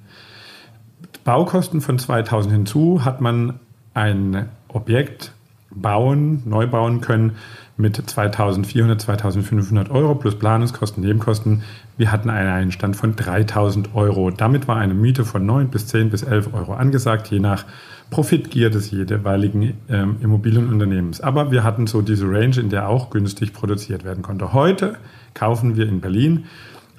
Baukosten 1.23 1.81
von 1.81 1.99
2000 1.99 2.53
hinzu 2.53 3.03
hat 3.03 3.19
man 3.21 3.59
ein 3.93 4.47
Objekt 4.69 5.33
bauen, 5.81 6.41
neu 6.45 6.67
bauen 6.67 7.01
können 7.01 7.33
mit 7.77 7.95
2400, 7.95 8.99
2500 8.99 9.91
Euro 9.91 10.15
plus 10.15 10.35
Planungskosten, 10.35 11.03
Nebenkosten. 11.03 11.61
Wir 11.95 12.11
hatten 12.11 12.29
einen 12.29 12.49
Einstand 12.49 12.95
von 12.95 13.15
3000 13.15 13.93
Euro. 13.93 14.31
Damit 14.31 14.67
war 14.67 14.77
eine 14.77 14.95
Miete 14.95 15.25
von 15.25 15.45
9 15.45 15.69
bis 15.69 15.87
10 15.87 16.09
bis 16.09 16.23
11 16.23 16.53
Euro 16.53 16.73
angesagt, 16.73 17.27
je 17.27 17.39
nach 17.39 17.65
Profitgier 18.09 18.69
des 18.69 18.89
jeweiligen 18.89 19.73
ähm, 19.89 20.17
Immobilienunternehmens. 20.21 21.21
Aber 21.21 21.51
wir 21.51 21.63
hatten 21.63 21.87
so 21.87 22.01
diese 22.01 22.25
Range, 22.25 22.57
in 22.59 22.69
der 22.69 22.89
auch 22.89 23.09
günstig 23.09 23.53
produziert 23.53 24.03
werden 24.03 24.23
konnte. 24.23 24.53
Heute 24.53 24.95
kaufen 25.33 25.75
wir 25.75 25.87
in 25.87 26.01
Berlin 26.01 26.45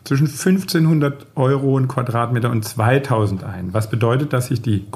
zwischen 0.05 0.27
1500 0.27 1.27
Euro 1.35 1.77
ein 1.77 1.89
Quadratmeter 1.89 2.51
und 2.51 2.65
2000 2.65 3.43
ein. 3.45 3.75
Was 3.75 3.91
bedeutet, 3.91 4.33
dass 4.33 4.47
sich 4.47 4.63
die 4.63 4.87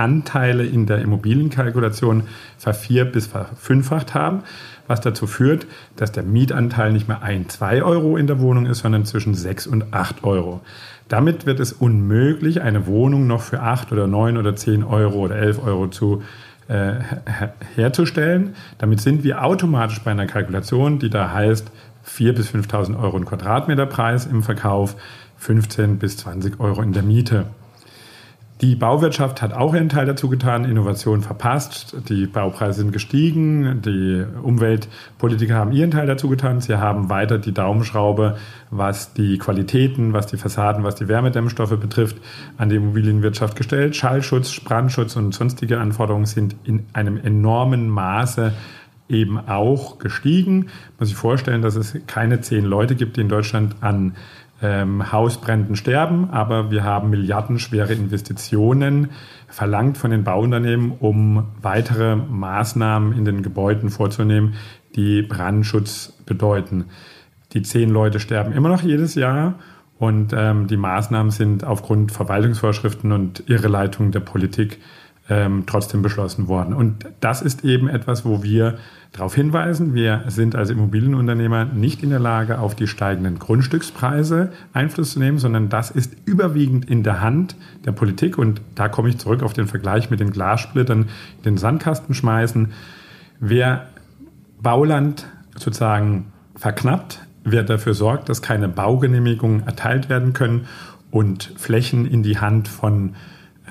Grundstücksanteile 0.00 0.64
in 0.64 0.86
der 0.86 0.98
Immobilienkalkulation 1.02 2.22
vervier- 2.56 3.04
bis 3.04 3.26
verfünffacht 3.26 4.14
haben, 4.14 4.42
was 4.86 5.00
dazu 5.00 5.26
führt, 5.26 5.66
dass 5.96 6.10
der 6.10 6.22
Mietanteil 6.22 6.92
nicht 6.92 7.06
mehr 7.06 7.22
ein, 7.22 7.48
zwei 7.48 7.82
Euro 7.82 8.16
in 8.16 8.26
der 8.26 8.40
Wohnung 8.40 8.66
ist, 8.66 8.78
sondern 8.78 9.04
zwischen 9.04 9.34
sechs 9.34 9.66
und 9.66 9.92
acht 9.92 10.24
Euro. 10.24 10.62
Damit 11.08 11.44
wird 11.44 11.60
es 11.60 11.72
unmöglich, 11.72 12.62
eine 12.62 12.86
Wohnung 12.86 13.26
noch 13.26 13.42
für 13.42 13.60
acht 13.60 13.92
oder 13.92 14.06
neun 14.06 14.36
oder 14.36 14.56
zehn 14.56 14.84
Euro 14.84 15.18
oder 15.18 15.36
elf 15.36 15.62
Euro 15.62 15.88
zu 15.88 16.22
äh, 16.68 16.94
herzustellen. 17.74 18.54
Damit 18.78 19.00
sind 19.00 19.22
wir 19.22 19.44
automatisch 19.44 20.00
bei 20.00 20.12
einer 20.12 20.26
Kalkulation, 20.26 20.98
die 20.98 21.10
da 21.10 21.32
heißt, 21.32 21.70
4.000 22.06 22.32
bis 22.32 22.50
5.000 22.50 22.98
Euro 22.98 23.18
ein 23.18 23.26
Quadratmeter 23.26 23.86
Preis 23.86 24.24
im 24.24 24.42
Verkauf, 24.42 24.96
15 25.36 25.98
bis 25.98 26.16
20 26.16 26.58
Euro 26.58 26.80
in 26.80 26.92
der 26.92 27.02
Miete. 27.02 27.46
Die 28.60 28.76
Bauwirtschaft 28.76 29.40
hat 29.40 29.54
auch 29.54 29.72
einen 29.72 29.88
Teil 29.88 30.04
dazu 30.04 30.28
getan, 30.28 30.66
Innovation 30.66 31.22
verpasst, 31.22 31.96
die 32.10 32.26
Baupreise 32.26 32.80
sind 32.82 32.92
gestiegen, 32.92 33.80
die 33.80 34.22
Umweltpolitiker 34.42 35.54
haben 35.54 35.72
ihren 35.72 35.90
Teil 35.90 36.06
dazu 36.06 36.28
getan, 36.28 36.60
sie 36.60 36.76
haben 36.76 37.08
weiter 37.08 37.38
die 37.38 37.54
Daumenschraube, 37.54 38.36
was 38.70 39.14
die 39.14 39.38
Qualitäten, 39.38 40.12
was 40.12 40.26
die 40.26 40.36
Fassaden, 40.36 40.84
was 40.84 40.94
die 40.94 41.08
Wärmedämmstoffe 41.08 41.78
betrifft, 41.80 42.18
an 42.58 42.68
die 42.68 42.76
Immobilienwirtschaft 42.76 43.56
gestellt. 43.56 43.96
Schallschutz, 43.96 44.60
Brandschutz 44.60 45.16
und 45.16 45.32
sonstige 45.32 45.80
Anforderungen 45.80 46.26
sind 46.26 46.54
in 46.64 46.84
einem 46.92 47.16
enormen 47.16 47.88
Maße 47.88 48.52
eben 49.10 49.38
auch 49.38 49.98
gestiegen. 49.98 50.58
Man 50.58 50.70
muss 51.00 51.08
sich 51.08 51.16
vorstellen, 51.16 51.62
dass 51.62 51.76
es 51.76 51.98
keine 52.06 52.40
zehn 52.40 52.64
Leute 52.64 52.94
gibt, 52.94 53.16
die 53.16 53.22
in 53.22 53.28
Deutschland 53.28 53.76
an 53.80 54.16
ähm, 54.62 55.10
Hausbränden 55.10 55.76
sterben, 55.76 56.30
aber 56.30 56.70
wir 56.70 56.84
haben 56.84 57.10
milliardenschwere 57.10 57.94
Investitionen 57.94 59.10
verlangt 59.48 59.98
von 59.98 60.10
den 60.10 60.24
Bauunternehmen, 60.24 60.92
um 60.98 61.48
weitere 61.60 62.16
Maßnahmen 62.16 63.16
in 63.16 63.24
den 63.24 63.42
Gebäuden 63.42 63.90
vorzunehmen, 63.90 64.54
die 64.96 65.22
Brandschutz 65.22 66.12
bedeuten. 66.26 66.86
Die 67.52 67.62
zehn 67.62 67.90
Leute 67.90 68.20
sterben 68.20 68.52
immer 68.52 68.68
noch 68.68 68.82
jedes 68.82 69.14
Jahr 69.14 69.54
und 69.98 70.32
ähm, 70.36 70.66
die 70.66 70.76
Maßnahmen 70.76 71.30
sind 71.30 71.64
aufgrund 71.64 72.12
Verwaltungsvorschriften 72.12 73.12
und 73.12 73.44
Irreleitung 73.48 74.12
der 74.12 74.20
Politik 74.20 74.78
ähm, 75.30 75.62
trotzdem 75.64 76.02
beschlossen 76.02 76.48
worden. 76.48 76.74
Und 76.74 77.06
das 77.20 77.40
ist 77.40 77.64
eben 77.64 77.88
etwas, 77.88 78.24
wo 78.24 78.42
wir 78.42 78.78
darauf 79.12 79.34
hinweisen, 79.34 79.94
wir 79.94 80.24
sind 80.26 80.56
als 80.56 80.70
Immobilienunternehmer 80.70 81.64
nicht 81.64 82.02
in 82.02 82.10
der 82.10 82.18
Lage, 82.18 82.58
auf 82.58 82.74
die 82.74 82.88
steigenden 82.88 83.38
Grundstückspreise 83.38 84.52
Einfluss 84.72 85.12
zu 85.12 85.20
nehmen, 85.20 85.38
sondern 85.38 85.68
das 85.68 85.92
ist 85.92 86.14
überwiegend 86.24 86.90
in 86.90 87.04
der 87.04 87.20
Hand 87.20 87.54
der 87.84 87.92
Politik. 87.92 88.38
Und 88.38 88.60
da 88.74 88.88
komme 88.88 89.08
ich 89.08 89.18
zurück 89.18 89.44
auf 89.44 89.52
den 89.52 89.68
Vergleich 89.68 90.10
mit 90.10 90.18
den 90.18 90.32
Glassplittern, 90.32 91.08
den 91.44 91.56
Sandkasten 91.56 92.14
schmeißen. 92.14 92.72
Wer 93.38 93.86
Bauland 94.60 95.26
sozusagen 95.54 96.32
verknappt, 96.56 97.20
wer 97.44 97.62
dafür 97.62 97.94
sorgt, 97.94 98.28
dass 98.28 98.42
keine 98.42 98.68
Baugenehmigungen 98.68 99.64
erteilt 99.64 100.08
werden 100.08 100.32
können 100.32 100.66
und 101.12 101.52
Flächen 101.56 102.04
in 102.04 102.24
die 102.24 102.38
Hand 102.38 102.66
von 102.66 103.14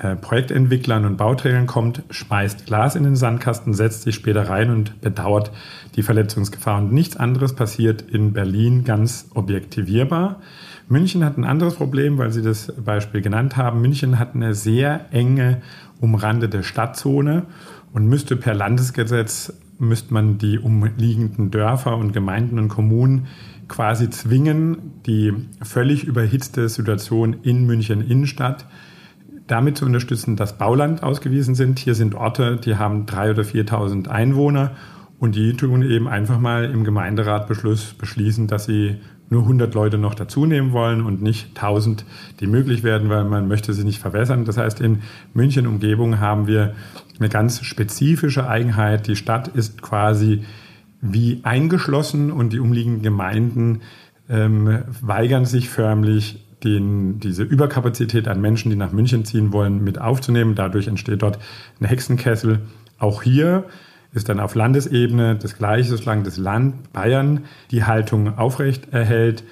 äh, 0.00 0.16
Projektentwicklern 0.16 1.04
und 1.04 1.18
Bauträgern 1.18 1.66
kommt, 1.66 2.02
schmeißt 2.08 2.64
Glas 2.64 2.96
in 2.96 3.04
den 3.04 3.16
Sandkasten, 3.16 3.74
setzt 3.74 4.02
sich 4.02 4.14
später 4.14 4.48
rein 4.48 4.70
und 4.70 5.02
bedauert 5.02 5.50
die 5.94 6.02
Verletzungsgefahr. 6.02 6.78
Und 6.78 6.92
nichts 6.92 7.18
anderes 7.18 7.54
passiert 7.54 8.00
in 8.02 8.32
Berlin 8.32 8.84
ganz 8.84 9.28
objektivierbar. 9.34 10.40
München 10.88 11.22
hat 11.22 11.36
ein 11.36 11.44
anderes 11.44 11.74
Problem, 11.74 12.16
weil 12.16 12.32
Sie 12.32 12.40
das 12.40 12.72
Beispiel 12.82 13.20
genannt 13.20 13.58
haben. 13.58 13.82
München 13.82 14.18
hat 14.18 14.34
eine 14.34 14.54
sehr 14.54 15.04
enge 15.12 15.60
umrandete 16.00 16.62
Stadtzone 16.62 17.44
und 17.92 18.06
müsste 18.06 18.36
per 18.36 18.54
Landesgesetz 18.54 19.52
müsste 19.78 20.14
man 20.14 20.38
die 20.38 20.58
umliegenden 20.58 21.50
Dörfer 21.50 21.96
und 21.98 22.12
Gemeinden 22.12 22.58
und 22.58 22.68
Kommunen 22.68 23.26
quasi 23.68 24.08
zwingen, 24.08 25.00
die 25.06 25.32
völlig 25.62 26.04
überhitzte 26.04 26.68
Situation 26.70 27.36
in 27.42 27.66
München 27.66 28.00
Innenstadt 28.00 28.66
damit 29.50 29.78
zu 29.78 29.84
unterstützen, 29.84 30.36
dass 30.36 30.58
Bauland 30.58 31.02
ausgewiesen 31.02 31.54
sind. 31.54 31.78
Hier 31.78 31.94
sind 31.94 32.14
Orte, 32.14 32.56
die 32.56 32.76
haben 32.76 33.06
drei 33.06 33.30
oder 33.30 33.42
4.000 33.42 34.08
Einwohner 34.08 34.72
und 35.18 35.34
die 35.34 35.54
tun 35.54 35.82
eben 35.82 36.08
einfach 36.08 36.38
mal 36.38 36.64
im 36.64 36.84
Gemeinderatbeschluss 36.84 37.94
beschließen, 37.94 38.46
dass 38.46 38.64
sie 38.64 38.96
nur 39.28 39.42
100 39.42 39.74
Leute 39.74 39.98
noch 39.98 40.14
dazu 40.14 40.46
nehmen 40.46 40.72
wollen 40.72 41.02
und 41.02 41.22
nicht 41.22 41.56
1000, 41.56 42.04
die 42.40 42.46
möglich 42.46 42.82
werden, 42.82 43.08
weil 43.10 43.24
man 43.24 43.46
möchte 43.46 43.72
sie 43.74 43.84
nicht 43.84 44.00
verwässern. 44.00 44.44
Das 44.44 44.56
heißt, 44.56 44.80
in 44.80 45.02
München 45.34 45.66
Umgebung 45.66 46.18
haben 46.18 46.46
wir 46.46 46.74
eine 47.18 47.28
ganz 47.28 47.62
spezifische 47.62 48.48
Eigenheit. 48.48 49.06
Die 49.06 49.16
Stadt 49.16 49.48
ist 49.48 49.82
quasi 49.82 50.44
wie 51.00 51.40
eingeschlossen 51.44 52.32
und 52.32 52.52
die 52.52 52.60
umliegenden 52.60 53.02
Gemeinden 53.02 53.80
ähm, 54.28 54.84
weigern 55.00 55.44
sich 55.44 55.68
förmlich, 55.68 56.44
den, 56.64 57.20
diese 57.20 57.42
Überkapazität 57.42 58.28
an 58.28 58.40
Menschen, 58.40 58.70
die 58.70 58.76
nach 58.76 58.92
München 58.92 59.24
ziehen 59.24 59.52
wollen, 59.52 59.82
mit 59.82 60.00
aufzunehmen. 60.00 60.54
Dadurch 60.54 60.88
entsteht 60.88 61.22
dort 61.22 61.38
ein 61.80 61.86
Hexenkessel. 61.86 62.60
Auch 62.98 63.22
hier 63.22 63.64
ist 64.12 64.28
dann 64.28 64.40
auf 64.40 64.54
Landesebene 64.54 65.36
das 65.36 65.56
Gleiche, 65.56 65.96
solange 65.96 66.24
das 66.24 66.36
Land 66.36 66.92
Bayern 66.92 67.44
die 67.70 67.84
Haltung 67.84 68.36
aufrecht 68.38 68.92
erhält, 68.92 69.44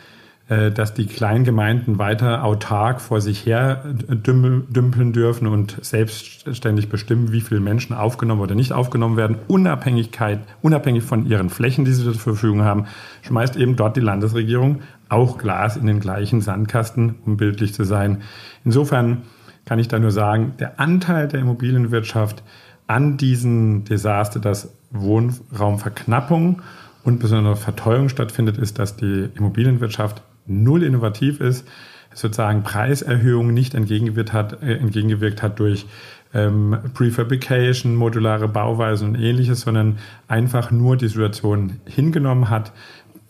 äh, 0.49 0.71
dass 0.71 0.94
die 0.94 1.07
Kleingemeinden 1.07 1.99
weiter 1.99 2.42
autark 2.42 3.03
vor 3.03 3.21
sich 3.21 3.44
her 3.44 3.85
dümpeln 3.85 5.12
dürfen 5.12 5.47
und 5.47 5.77
selbstständig 5.83 6.88
bestimmen, 6.88 7.33
wie 7.33 7.42
viele 7.42 7.61
Menschen 7.61 7.94
aufgenommen 7.94 8.40
oder 8.40 8.55
nicht 8.55 8.73
aufgenommen 8.73 9.18
werden, 9.18 9.37
Unabhängigkeit, 9.47 10.40
unabhängig 10.62 11.05
von 11.05 11.27
ihren 11.27 11.51
Flächen, 11.51 11.85
die 11.85 11.92
sie 11.92 12.03
zur 12.03 12.14
Verfügung 12.14 12.62
haben, 12.62 12.87
schmeißt 13.23 13.57
eben 13.57 13.77
dort 13.77 13.97
die 13.97 14.01
Landesregierung 14.01 14.81
auch 15.09 15.38
Glas 15.38 15.77
in 15.77 15.87
den 15.87 16.01
gleichen 16.01 16.40
Sandkasten, 16.40 17.16
um 17.25 17.37
bildlich 17.37 17.75
zu 17.75 17.85
sein. 17.85 18.23
Insofern 18.64 19.23
kann 19.64 19.79
ich 19.79 19.88
da 19.88 19.99
nur 19.99 20.11
sagen, 20.11 20.55
der 20.59 20.81
Anteil 20.81 21.29
der 21.29 21.40
Immobilienwirtschaft 21.40 22.42
an 22.87 23.16
diesen 23.18 23.85
Desaster, 23.85 24.40
dass 24.40 24.75
Wohnraumverknappung 24.90 26.62
und 27.05 27.18
besondere 27.21 27.57
Verteuerung 27.57 28.09
stattfindet, 28.09 28.59
ist, 28.59 28.79
dass 28.79 28.97
die 28.97 29.29
Immobilienwirtschaft 29.35 30.23
null 30.47 30.83
innovativ 30.83 31.40
ist, 31.40 31.68
sozusagen 32.14 32.62
Preiserhöhungen 32.62 33.55
nicht 33.55 33.75
entgegengewirkt 33.75 34.33
hat, 34.33 34.62
äh, 34.62 34.77
entgegengewirkt 34.77 35.42
hat 35.42 35.59
durch 35.59 35.87
ähm, 36.35 36.77
Prefabrication, 36.94 37.94
modulare 37.94 38.49
Bauweisen 38.49 39.11
und 39.11 39.14
ähnliches, 39.21 39.61
sondern 39.61 39.99
einfach 40.27 40.71
nur 40.71 40.97
die 40.97 41.09
Situation 41.09 41.81
hingenommen 41.87 42.51
hat, 42.51 42.73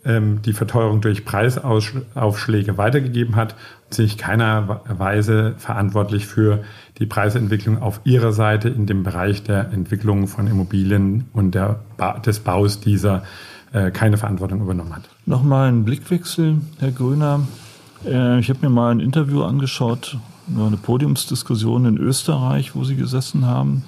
ähm, 0.09 0.41
die 0.41 0.53
Verteuerung 0.53 1.01
durch 1.01 1.23
Preisaufschläge 1.23 2.77
weitergegeben 2.77 3.35
hat 3.35 3.55
und 3.85 3.93
sich 3.93 4.17
keiner 4.17 4.81
Weise 4.87 5.53
verantwortlich 5.57 6.25
für 6.25 6.63
die 6.97 7.05
Preisentwicklung 7.05 7.81
auf 7.81 8.01
ihrer 8.03 8.33
Seite 8.33 8.69
in 8.69 8.87
dem 8.87 9.03
Bereich 9.03 9.43
der 9.43 9.71
Entwicklung 9.71 10.27
von 10.27 10.47
Immobilien 10.47 11.25
und 11.33 11.51
ba 11.97 12.19
des 12.19 12.39
Baus 12.39 12.79
dieser 12.79 13.23
äh, 13.71 13.91
keine 13.91 14.17
Verantwortung 14.17 14.61
übernommen 14.61 14.95
hat. 14.95 15.03
Nochmal 15.27 15.69
ein 15.69 15.85
Blickwechsel, 15.85 16.57
Herr 16.79 16.91
Gröner. 16.91 17.41
Äh, 18.03 18.39
ich 18.39 18.49
habe 18.49 18.59
mir 18.63 18.69
mal 18.69 18.91
ein 18.91 18.99
Interview 18.99 19.43
angeschaut, 19.43 20.17
eine 20.55 20.77
Podiumsdiskussion 20.77 21.85
in 21.85 21.97
Österreich, 21.97 22.75
wo 22.75 22.83
Sie 22.83 22.95
gesessen 22.95 23.45
haben. 23.45 23.83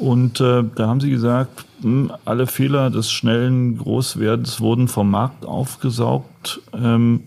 Und 0.00 0.40
äh, 0.40 0.64
da 0.74 0.88
haben 0.88 1.00
sie 1.00 1.10
gesagt, 1.10 1.66
mh, 1.82 1.84
hm, 1.84 2.12
alle 2.24 2.46
Fehler 2.46 2.88
des 2.88 3.12
schnellen 3.12 3.76
Großwerdens 3.76 4.60
wurden 4.60 4.88
vom 4.88 5.10
Markt 5.10 5.44
aufgesaugt. 5.44 6.62
Ähm, 6.72 7.24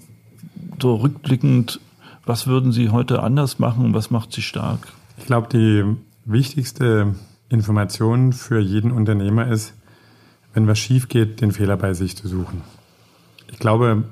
so 0.82 0.96
rückblickend, 0.96 1.80
was 2.26 2.48
würden 2.48 2.72
Sie 2.72 2.90
heute 2.90 3.22
anders 3.22 3.60
machen 3.60 3.86
und 3.86 3.94
was 3.94 4.10
macht 4.10 4.34
Sie 4.34 4.42
stark? 4.42 4.88
Ich 5.18 5.26
glaube, 5.26 5.50
die 5.52 5.84
wichtigste 6.26 7.14
Information 7.50 8.34
für 8.34 8.60
jeden 8.60 8.92
Unternehmer 8.92 9.48
ist, 9.48 9.76
wenn 10.56 10.68
was 10.68 10.80
schief 10.80 11.10
geht, 11.10 11.42
den 11.42 11.52
Fehler 11.52 11.78
bei 11.78 11.94
sich 11.94 12.18
zu 12.18 12.28
suchen. 12.28 12.62
Ich 13.52 13.60
glaube, 13.60 14.04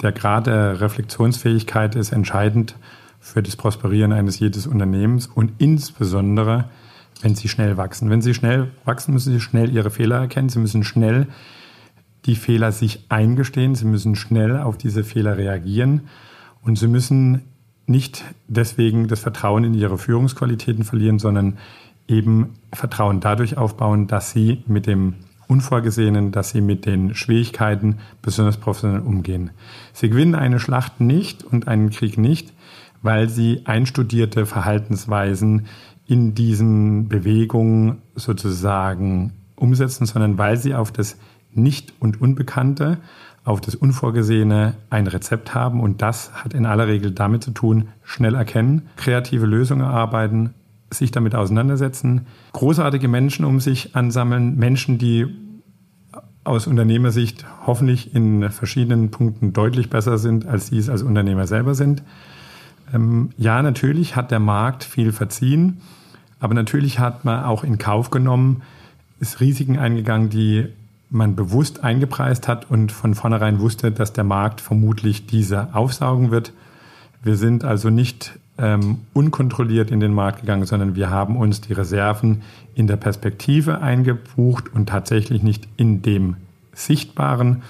der 0.00 0.12
Grad 0.12 0.46
der 0.46 0.80
Reflexionsfähigkeit 0.80 1.94
ist 1.94 2.12
entscheidend 2.12 2.74
für 3.20 3.42
das 3.42 3.56
Prosperieren 3.56 4.12
eines 4.12 4.38
jedes 4.38 4.66
Unternehmens 4.66 5.26
und 5.26 5.52
insbesondere 5.58 6.70
wenn 7.20 7.34
sie 7.34 7.48
schnell 7.48 7.76
wachsen. 7.76 8.10
Wenn 8.10 8.22
sie 8.22 8.34
schnell 8.34 8.70
wachsen, 8.84 9.12
müssen 9.12 9.32
sie 9.32 9.40
schnell 9.40 9.74
ihre 9.74 9.90
Fehler 9.90 10.18
erkennen. 10.18 10.48
Sie 10.48 10.58
müssen 10.58 10.84
schnell 10.84 11.26
die 12.26 12.36
Fehler 12.36 12.72
sich 12.72 13.04
eingestehen. 13.08 13.74
Sie 13.74 13.86
müssen 13.86 14.16
schnell 14.16 14.58
auf 14.58 14.76
diese 14.76 15.04
Fehler 15.04 15.38
reagieren. 15.38 16.02
Und 16.62 16.78
sie 16.78 16.88
müssen 16.88 17.42
nicht 17.86 18.24
deswegen 18.48 19.08
das 19.08 19.20
Vertrauen 19.20 19.64
in 19.64 19.74
ihre 19.74 19.98
Führungsqualitäten 19.98 20.84
verlieren, 20.84 21.18
sondern 21.18 21.58
eben 22.08 22.54
Vertrauen 22.72 23.20
dadurch 23.20 23.56
aufbauen, 23.56 24.06
dass 24.06 24.32
sie 24.32 24.62
mit 24.66 24.86
dem 24.86 25.14
Unvorgesehenen, 25.48 26.32
dass 26.32 26.50
sie 26.50 26.60
mit 26.60 26.86
den 26.86 27.14
Schwierigkeiten 27.14 27.98
besonders 28.20 28.56
professionell 28.56 29.00
umgehen. 29.00 29.50
Sie 29.92 30.08
gewinnen 30.08 30.34
eine 30.34 30.58
Schlacht 30.58 31.00
nicht 31.00 31.44
und 31.44 31.68
einen 31.68 31.90
Krieg 31.90 32.18
nicht, 32.18 32.52
weil 33.02 33.28
sie 33.28 33.62
einstudierte 33.64 34.46
Verhaltensweisen 34.46 35.66
in 36.06 36.34
diesen 36.34 37.08
Bewegungen 37.08 38.02
sozusagen 38.14 39.32
umsetzen, 39.56 40.06
sondern 40.06 40.38
weil 40.38 40.56
sie 40.56 40.74
auf 40.74 40.92
das 40.92 41.16
Nicht- 41.52 41.94
und 41.98 42.20
Unbekannte, 42.20 42.98
auf 43.44 43.60
das 43.60 43.74
Unvorgesehene 43.74 44.74
ein 44.90 45.06
Rezept 45.06 45.54
haben. 45.54 45.80
Und 45.80 46.02
das 46.02 46.32
hat 46.34 46.52
in 46.52 46.66
aller 46.66 46.88
Regel 46.88 47.12
damit 47.12 47.42
zu 47.42 47.52
tun, 47.52 47.88
schnell 48.02 48.34
erkennen, 48.34 48.88
kreative 48.96 49.46
Lösungen 49.46 49.82
erarbeiten, 49.82 50.54
sich 50.90 51.10
damit 51.10 51.34
auseinandersetzen, 51.34 52.26
großartige 52.52 53.08
Menschen 53.08 53.44
um 53.44 53.60
sich 53.60 53.96
ansammeln, 53.96 54.56
Menschen, 54.56 54.98
die 54.98 55.26
aus 56.44 56.66
Unternehmersicht 56.66 57.44
hoffentlich 57.66 58.14
in 58.14 58.50
verschiedenen 58.50 59.10
Punkten 59.10 59.52
deutlich 59.52 59.90
besser 59.90 60.18
sind, 60.18 60.46
als 60.46 60.68
sie 60.68 60.78
es 60.78 60.88
als 60.88 61.02
Unternehmer 61.02 61.46
selber 61.46 61.74
sind. 61.74 62.02
Ähm, 62.92 63.30
ja, 63.36 63.62
natürlich 63.62 64.16
hat 64.16 64.30
der 64.30 64.40
Markt 64.40 64.84
viel 64.84 65.12
verziehen, 65.12 65.80
aber 66.40 66.54
natürlich 66.54 66.98
hat 66.98 67.24
man 67.24 67.44
auch 67.44 67.64
in 67.64 67.78
Kauf 67.78 68.10
genommen, 68.10 68.62
ist 69.20 69.40
Risiken 69.40 69.78
eingegangen, 69.78 70.30
die 70.30 70.66
man 71.08 71.36
bewusst 71.36 71.84
eingepreist 71.84 72.48
hat 72.48 72.70
und 72.70 72.92
von 72.92 73.14
vornherein 73.14 73.60
wusste, 73.60 73.92
dass 73.92 74.12
der 74.12 74.24
Markt 74.24 74.60
vermutlich 74.60 75.26
diese 75.26 75.74
aufsaugen 75.74 76.30
wird. 76.30 76.52
Wir 77.22 77.36
sind 77.36 77.64
also 77.64 77.90
nicht 77.90 78.38
ähm, 78.58 78.98
unkontrolliert 79.12 79.90
in 79.90 80.00
den 80.00 80.12
Markt 80.12 80.40
gegangen, 80.40 80.64
sondern 80.64 80.96
wir 80.96 81.10
haben 81.10 81.36
uns 81.36 81.60
die 81.60 81.72
Reserven 81.72 82.42
in 82.74 82.86
der 82.86 82.96
Perspektive 82.96 83.80
eingebucht 83.80 84.72
und 84.72 84.88
tatsächlich 84.88 85.42
nicht 85.42 85.68
in 85.76 86.02
dem 86.02 86.36
Sichtbaren. 86.72 87.62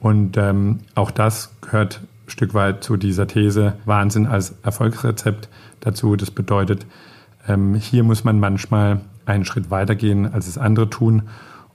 Und 0.00 0.36
ähm, 0.36 0.80
auch 0.94 1.10
das 1.10 1.52
gehört 1.60 2.00
Stück 2.28 2.54
weit 2.54 2.84
zu 2.84 2.96
dieser 2.96 3.26
These 3.26 3.74
Wahnsinn 3.84 4.26
als 4.26 4.54
Erfolgsrezept 4.62 5.48
dazu. 5.80 6.16
Das 6.16 6.30
bedeutet, 6.30 6.86
ähm, 7.46 7.74
hier 7.74 8.04
muss 8.04 8.24
man 8.24 8.38
manchmal 8.38 9.00
einen 9.26 9.44
Schritt 9.44 9.70
weitergehen, 9.70 10.32
als 10.32 10.46
es 10.46 10.58
andere 10.58 10.90
tun. 10.90 11.22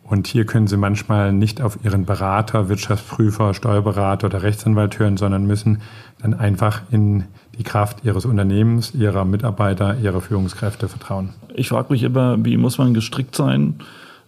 Und 0.03 0.27
hier 0.27 0.45
können 0.45 0.67
Sie 0.67 0.75
manchmal 0.75 1.31
nicht 1.31 1.61
auf 1.61 1.79
Ihren 1.83 2.05
Berater, 2.05 2.67
Wirtschaftsprüfer, 2.67 3.53
Steuerberater 3.53 4.27
oder 4.27 4.43
Rechtsanwalt 4.43 4.99
hören, 4.99 5.17
sondern 5.17 5.45
müssen 5.45 5.81
dann 6.21 6.33
einfach 6.33 6.81
in 6.91 7.23
die 7.57 7.63
Kraft 7.63 8.03
Ihres 8.03 8.25
Unternehmens, 8.25 8.93
Ihrer 8.93 9.23
Mitarbeiter, 9.23 9.97
Ihrer 9.97 10.19
Führungskräfte 10.19 10.89
vertrauen. 10.89 11.29
Ich 11.53 11.69
frage 11.69 11.93
mich 11.93 12.03
immer, 12.03 12.43
wie 12.43 12.57
muss 12.57 12.77
man 12.77 12.93
gestrickt 12.93 13.35
sein, 13.35 13.75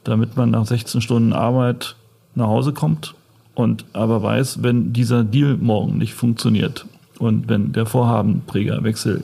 damit 0.05 0.37
man 0.37 0.51
nach 0.51 0.65
16 0.65 1.01
Stunden 1.01 1.33
Arbeit 1.33 1.97
nach 2.35 2.47
Hause 2.47 2.71
kommt 2.71 3.15
und 3.55 3.85
aber 3.93 4.21
weiß, 4.21 4.61
wenn 4.61 4.93
dieser 4.93 5.23
Deal 5.23 5.57
morgen 5.57 5.97
nicht 5.97 6.13
funktioniert 6.13 6.85
und 7.17 7.49
wenn 7.49 7.71
der 7.71 7.85
Vorhabenträgerwechsel 7.85 9.23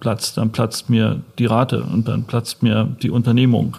platzt, 0.00 0.36
dann 0.36 0.50
platzt 0.50 0.90
mir 0.90 1.22
die 1.38 1.46
Rate 1.46 1.84
und 1.84 2.08
dann 2.08 2.24
platzt 2.24 2.62
mir 2.62 2.96
die 3.02 3.10
Unternehmung. 3.10 3.76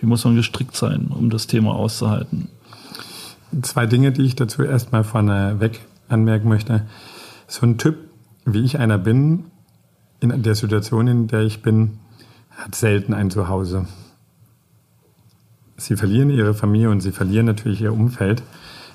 Wie 0.00 0.06
muss 0.06 0.24
man 0.24 0.36
gestrickt 0.36 0.76
sein, 0.76 1.08
um 1.08 1.30
das 1.30 1.46
Thema 1.46 1.74
auszuhalten? 1.74 2.48
Zwei 3.62 3.86
Dinge, 3.86 4.12
die 4.12 4.22
ich 4.22 4.36
dazu 4.36 4.62
erstmal 4.62 5.04
vorneweg 5.04 5.80
anmerken 6.08 6.48
möchte. 6.48 6.86
So 7.46 7.66
ein 7.66 7.78
Typ, 7.78 7.96
wie 8.44 8.64
ich 8.64 8.78
einer 8.78 8.98
bin, 8.98 9.44
in 10.20 10.42
der 10.42 10.54
Situation, 10.54 11.06
in 11.08 11.26
der 11.26 11.40
ich 11.40 11.62
bin, 11.62 11.98
hat 12.50 12.74
selten 12.74 13.14
ein 13.14 13.30
Zuhause. 13.30 13.86
Sie 15.76 15.96
verlieren 15.96 16.30
ihre 16.30 16.54
Familie 16.54 16.90
und 16.90 17.00
sie 17.00 17.12
verlieren 17.12 17.46
natürlich 17.46 17.82
ihr 17.82 17.92
Umfeld, 17.92 18.42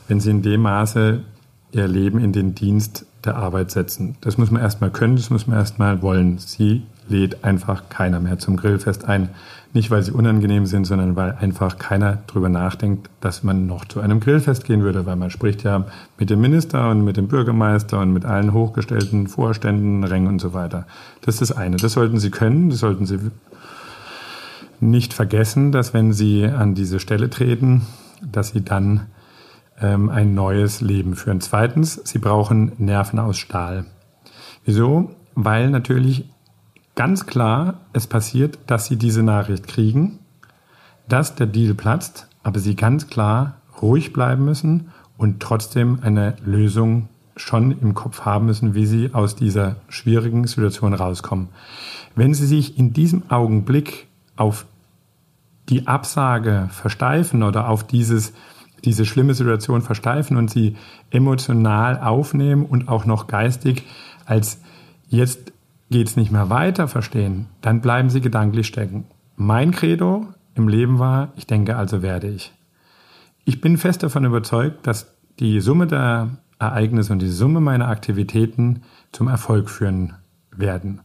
wenn 0.07 0.19
sie 0.19 0.31
in 0.31 0.41
dem 0.41 0.61
Maße 0.61 1.23
ihr 1.71 1.87
Leben 1.87 2.19
in 2.19 2.31
den 2.31 2.55
Dienst 2.55 3.05
der 3.25 3.35
Arbeit 3.35 3.71
setzen. 3.71 4.15
Das 4.21 4.37
muss 4.37 4.51
man 4.51 4.61
erstmal 4.61 4.89
können, 4.89 5.15
das 5.15 5.29
muss 5.29 5.47
man 5.47 5.57
erstmal 5.57 6.01
wollen. 6.01 6.37
Sie 6.37 6.83
lädt 7.09 7.43
einfach 7.43 7.89
keiner 7.89 8.19
mehr 8.19 8.37
zum 8.39 8.57
Grillfest 8.57 9.05
ein. 9.05 9.29
Nicht, 9.73 9.91
weil 9.91 10.01
sie 10.01 10.11
unangenehm 10.11 10.65
sind, 10.65 10.85
sondern 10.85 11.15
weil 11.15 11.35
einfach 11.39 11.77
keiner 11.77 12.19
drüber 12.27 12.49
nachdenkt, 12.49 13.09
dass 13.21 13.43
man 13.43 13.67
noch 13.67 13.85
zu 13.85 13.99
einem 13.99 14.19
Grillfest 14.19 14.63
gehen 14.65 14.81
würde, 14.81 15.05
weil 15.05 15.15
man 15.15 15.29
spricht 15.29 15.63
ja 15.63 15.85
mit 16.17 16.29
dem 16.29 16.41
Minister 16.41 16.89
und 16.89 17.03
mit 17.03 17.17
dem 17.17 17.27
Bürgermeister 17.27 17.99
und 17.99 18.13
mit 18.13 18.25
allen 18.25 18.53
hochgestellten 18.53 19.27
Vorständen, 19.27 20.03
Rängen 20.03 20.27
und 20.27 20.39
so 20.39 20.53
weiter. 20.53 20.87
Das 21.21 21.35
ist 21.35 21.49
das 21.49 21.57
eine. 21.57 21.77
Das 21.77 21.93
sollten 21.93 22.19
sie 22.19 22.31
können, 22.31 22.69
das 22.69 22.79
sollten 22.79 23.05
sie 23.05 23.19
nicht 24.79 25.13
vergessen, 25.13 25.71
dass 25.71 25.93
wenn 25.93 26.13
sie 26.13 26.45
an 26.45 26.75
diese 26.75 26.99
Stelle 26.99 27.29
treten, 27.29 27.81
dass 28.21 28.49
sie 28.49 28.61
dann 28.63 29.01
ähm, 29.81 30.09
ein 30.09 30.33
neues 30.33 30.81
Leben 30.81 31.15
führen. 31.15 31.41
Zweitens, 31.41 32.01
sie 32.03 32.19
brauchen 32.19 32.73
Nerven 32.77 33.19
aus 33.19 33.37
Stahl. 33.37 33.85
Wieso? 34.65 35.11
Weil 35.35 35.69
natürlich 35.69 36.25
ganz 36.95 37.25
klar 37.25 37.75
es 37.93 38.07
passiert, 38.07 38.59
dass 38.67 38.85
sie 38.85 38.97
diese 38.97 39.23
Nachricht 39.23 39.67
kriegen, 39.67 40.19
dass 41.07 41.35
der 41.35 41.47
Deal 41.47 41.73
platzt, 41.73 42.27
aber 42.43 42.59
sie 42.59 42.75
ganz 42.75 43.07
klar 43.07 43.61
ruhig 43.81 44.13
bleiben 44.13 44.45
müssen 44.45 44.89
und 45.17 45.39
trotzdem 45.39 45.99
eine 46.01 46.35
Lösung 46.43 47.09
schon 47.35 47.71
im 47.79 47.93
Kopf 47.93 48.21
haben 48.21 48.47
müssen, 48.47 48.73
wie 48.73 48.85
sie 48.85 49.13
aus 49.13 49.35
dieser 49.35 49.75
schwierigen 49.89 50.47
Situation 50.47 50.93
rauskommen. 50.93 51.49
Wenn 52.15 52.33
sie 52.33 52.47
sich 52.47 52.77
in 52.79 52.93
diesem 52.93 53.29
Augenblick 53.29 54.07
auf 54.35 54.65
die 55.69 55.87
Absage 55.87 56.69
versteifen 56.71 57.43
oder 57.43 57.69
auf 57.69 57.85
dieses, 57.85 58.33
diese 58.85 59.05
schlimme 59.05 59.33
Situation 59.33 59.81
versteifen 59.81 60.37
und 60.37 60.49
sie 60.49 60.75
emotional 61.09 61.99
aufnehmen 61.99 62.65
und 62.65 62.87
auch 62.87 63.05
noch 63.05 63.27
geistig 63.27 63.83
als 64.27 64.59
jetzt 65.07 65.53
geht 65.89 66.07
es 66.07 66.17
nicht 66.17 66.31
mehr 66.31 66.49
weiter 66.49 66.87
verstehen, 66.87 67.47
dann 67.61 67.81
bleiben 67.81 68.09
sie 68.09 68.21
gedanklich 68.21 68.67
stecken. 68.67 69.05
Mein 69.35 69.71
Credo 69.71 70.27
im 70.53 70.67
Leben 70.67 70.99
war, 70.99 71.29
ich 71.37 71.47
denke, 71.47 71.77
also 71.77 72.01
werde 72.01 72.27
ich. 72.27 72.51
Ich 73.45 73.61
bin 73.61 73.77
fest 73.77 74.03
davon 74.03 74.25
überzeugt, 74.25 74.85
dass 74.85 75.13
die 75.39 75.61
Summe 75.61 75.87
der 75.87 76.29
Ereignisse 76.59 77.13
und 77.13 77.21
die 77.21 77.29
Summe 77.29 77.61
meiner 77.61 77.87
Aktivitäten 77.87 78.81
zum 79.11 79.29
Erfolg 79.29 79.69
führen 79.69 80.13
werden. 80.51 80.99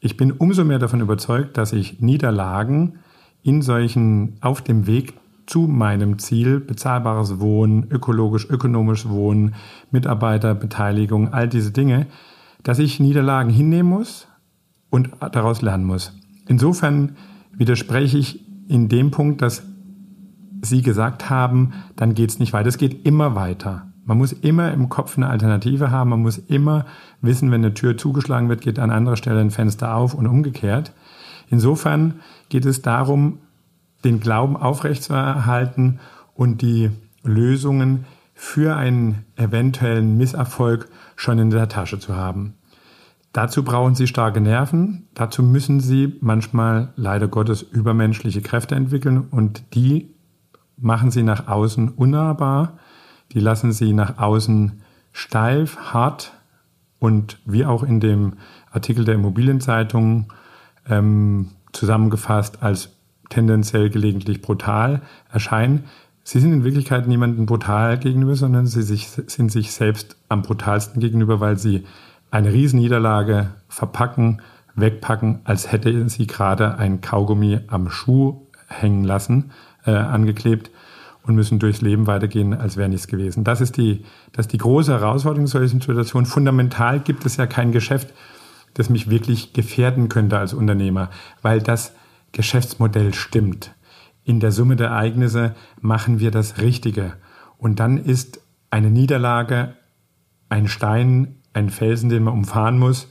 Ich 0.00 0.16
bin 0.16 0.32
umso 0.32 0.64
mehr 0.64 0.80
davon 0.80 1.00
überzeugt, 1.00 1.56
dass 1.56 1.72
ich 1.72 2.00
Niederlagen 2.00 2.98
in 3.44 3.62
solchen 3.62 4.36
auf 4.40 4.62
dem 4.62 4.86
Weg 4.88 5.14
zu 5.46 5.62
meinem 5.62 6.18
Ziel, 6.18 6.60
bezahlbares 6.60 7.40
Wohnen, 7.40 7.86
ökologisch, 7.90 8.48
ökonomisch 8.48 9.08
Wohnen, 9.08 9.54
Mitarbeiterbeteiligung, 9.90 11.32
all 11.32 11.48
diese 11.48 11.72
Dinge, 11.72 12.06
dass 12.62 12.78
ich 12.78 13.00
Niederlagen 13.00 13.50
hinnehmen 13.50 13.90
muss 13.90 14.28
und 14.90 15.10
daraus 15.32 15.62
lernen 15.62 15.84
muss. 15.84 16.12
Insofern 16.46 17.16
widerspreche 17.52 18.18
ich 18.18 18.46
in 18.68 18.88
dem 18.88 19.10
Punkt, 19.10 19.42
dass 19.42 19.64
Sie 20.64 20.82
gesagt 20.82 21.28
haben, 21.28 21.72
dann 21.96 22.14
geht 22.14 22.30
es 22.30 22.38
nicht 22.38 22.52
weiter. 22.52 22.68
Es 22.68 22.78
geht 22.78 23.04
immer 23.04 23.34
weiter. 23.34 23.88
Man 24.04 24.18
muss 24.18 24.32
immer 24.32 24.72
im 24.72 24.88
Kopf 24.88 25.16
eine 25.16 25.28
Alternative 25.28 25.90
haben. 25.90 26.10
Man 26.10 26.22
muss 26.22 26.38
immer 26.38 26.86
wissen, 27.20 27.50
wenn 27.50 27.64
eine 27.64 27.74
Tür 27.74 27.96
zugeschlagen 27.96 28.48
wird, 28.48 28.60
geht 28.60 28.78
an 28.78 28.90
anderer 28.90 29.16
Stelle 29.16 29.40
ein 29.40 29.50
Fenster 29.50 29.94
auf 29.96 30.14
und 30.14 30.26
umgekehrt. 30.26 30.92
Insofern 31.50 32.20
geht 32.48 32.64
es 32.64 32.80
darum, 32.80 33.38
den 34.04 34.20
Glauben 34.20 34.56
aufrechtzuerhalten 34.56 36.00
und 36.34 36.62
die 36.62 36.90
Lösungen 37.22 38.04
für 38.34 38.76
einen 38.76 39.24
eventuellen 39.36 40.16
Misserfolg 40.16 40.88
schon 41.16 41.38
in 41.38 41.50
der 41.50 41.68
Tasche 41.68 41.98
zu 41.98 42.16
haben. 42.16 42.54
Dazu 43.32 43.62
brauchen 43.64 43.94
Sie 43.94 44.06
starke 44.06 44.40
Nerven, 44.40 45.08
dazu 45.14 45.42
müssen 45.42 45.80
Sie 45.80 46.18
manchmal 46.20 46.92
leider 46.96 47.28
Gottes 47.28 47.62
übermenschliche 47.62 48.42
Kräfte 48.42 48.74
entwickeln 48.74 49.28
und 49.30 49.74
die 49.74 50.10
machen 50.76 51.10
Sie 51.10 51.22
nach 51.22 51.48
außen 51.48 51.90
unnahbar, 51.90 52.78
die 53.32 53.40
lassen 53.40 53.72
Sie 53.72 53.94
nach 53.94 54.18
außen 54.18 54.82
steif, 55.12 55.76
hart 55.78 56.32
und 56.98 57.38
wie 57.46 57.64
auch 57.64 57.82
in 57.82 58.00
dem 58.00 58.34
Artikel 58.70 59.04
der 59.04 59.14
Immobilienzeitung 59.14 60.32
ähm, 60.88 61.50
zusammengefasst 61.72 62.62
als 62.62 62.90
tendenziell 63.32 63.90
gelegentlich 63.90 64.42
brutal 64.42 65.02
erscheinen. 65.30 65.84
Sie 66.22 66.38
sind 66.38 66.52
in 66.52 66.64
Wirklichkeit 66.64 67.08
niemandem 67.08 67.46
brutal 67.46 67.98
gegenüber, 67.98 68.36
sondern 68.36 68.66
sie 68.66 68.82
sich, 68.82 69.08
sind 69.08 69.50
sich 69.50 69.72
selbst 69.72 70.16
am 70.28 70.42
brutalsten 70.42 71.00
gegenüber, 71.00 71.40
weil 71.40 71.58
sie 71.58 71.84
eine 72.30 72.52
Riesenniederlage 72.52 73.50
verpacken, 73.68 74.40
wegpacken, 74.74 75.40
als 75.44 75.72
hätte 75.72 76.08
sie 76.08 76.26
gerade 76.26 76.78
ein 76.78 77.00
Kaugummi 77.00 77.60
am 77.66 77.90
Schuh 77.90 78.46
hängen 78.68 79.04
lassen, 79.04 79.50
äh, 79.84 79.90
angeklebt 79.90 80.70
und 81.24 81.34
müssen 81.34 81.58
durchs 81.58 81.80
Leben 81.80 82.06
weitergehen, 82.06 82.54
als 82.54 82.76
wäre 82.76 82.88
nichts 82.88 83.06
gewesen. 83.06 83.44
Das 83.44 83.60
ist 83.60 83.76
die, 83.76 84.04
das 84.32 84.46
ist 84.46 84.52
die 84.52 84.58
große 84.58 84.92
Herausforderung 84.92 85.46
solchen 85.46 85.80
Situationen. 85.80 86.26
Fundamental 86.26 87.00
gibt 87.00 87.26
es 87.26 87.36
ja 87.36 87.46
kein 87.46 87.72
Geschäft, 87.72 88.12
das 88.74 88.88
mich 88.88 89.10
wirklich 89.10 89.52
gefährden 89.52 90.08
könnte 90.08 90.38
als 90.38 90.54
Unternehmer, 90.54 91.10
weil 91.42 91.60
das 91.60 91.92
Geschäftsmodell 92.32 93.14
stimmt. 93.14 93.74
in 94.24 94.38
der 94.38 94.52
Summe 94.52 94.76
der 94.76 94.88
Ereignisse 94.88 95.54
machen 95.80 96.20
wir 96.20 96.30
das 96.30 96.60
Richtige. 96.60 97.14
Und 97.58 97.80
dann 97.80 97.98
ist 97.98 98.40
eine 98.70 98.90
Niederlage 98.90 99.74
ein 100.52 100.68
Stein, 100.68 101.36
ein 101.54 101.70
Felsen, 101.70 102.10
den 102.10 102.24
man 102.24 102.34
umfahren 102.34 102.78
muss, 102.78 103.08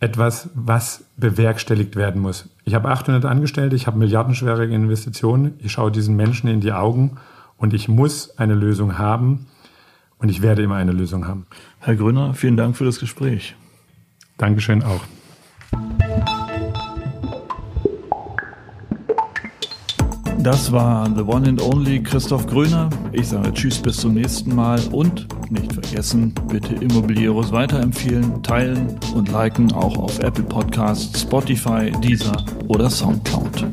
etwas, 0.00 0.50
was 0.54 1.04
bewerkstelligt 1.16 1.94
werden 1.94 2.20
muss. 2.20 2.50
Ich 2.64 2.74
habe 2.74 2.88
800 2.88 3.24
Angestellte, 3.24 3.76
ich 3.76 3.86
habe 3.86 3.98
milliardenschwere 3.98 4.66
Investitionen, 4.66 5.54
ich 5.60 5.72
schaue 5.72 5.92
diesen 5.92 6.16
Menschen 6.16 6.48
in 6.48 6.60
die 6.60 6.72
Augen 6.72 7.18
und 7.56 7.72
ich 7.72 7.88
muss 7.88 8.36
eine 8.36 8.54
Lösung 8.54 8.98
haben 8.98 9.46
und 10.18 10.28
ich 10.28 10.42
werde 10.42 10.62
immer 10.62 10.74
eine 10.74 10.92
Lösung 10.92 11.28
haben. 11.28 11.46
Herr 11.78 11.94
Grüner, 11.94 12.34
vielen 12.34 12.56
Dank 12.56 12.76
für 12.76 12.84
das 12.84 12.98
Gespräch. 12.98 13.54
Dankeschön 14.36 14.82
auch. 14.82 15.04
Das 20.46 20.70
war 20.70 21.10
The 21.12 21.22
One 21.22 21.48
and 21.48 21.60
Only 21.60 22.00
Christoph 22.00 22.46
Gröner. 22.46 22.88
Ich 23.10 23.26
sage 23.26 23.52
Tschüss 23.52 23.80
bis 23.80 23.96
zum 23.96 24.14
nächsten 24.14 24.54
Mal 24.54 24.80
und 24.92 25.26
nicht 25.50 25.72
vergessen, 25.72 26.32
bitte 26.46 26.72
Immobilieros 26.76 27.50
weiterempfehlen, 27.50 28.44
teilen 28.44 28.96
und 29.16 29.32
liken 29.32 29.72
auch 29.72 29.96
auf 29.96 30.20
Apple 30.20 30.44
Podcasts, 30.44 31.22
Spotify, 31.22 31.90
Deezer 32.00 32.44
oder 32.68 32.88
Soundcloud. 32.88 33.66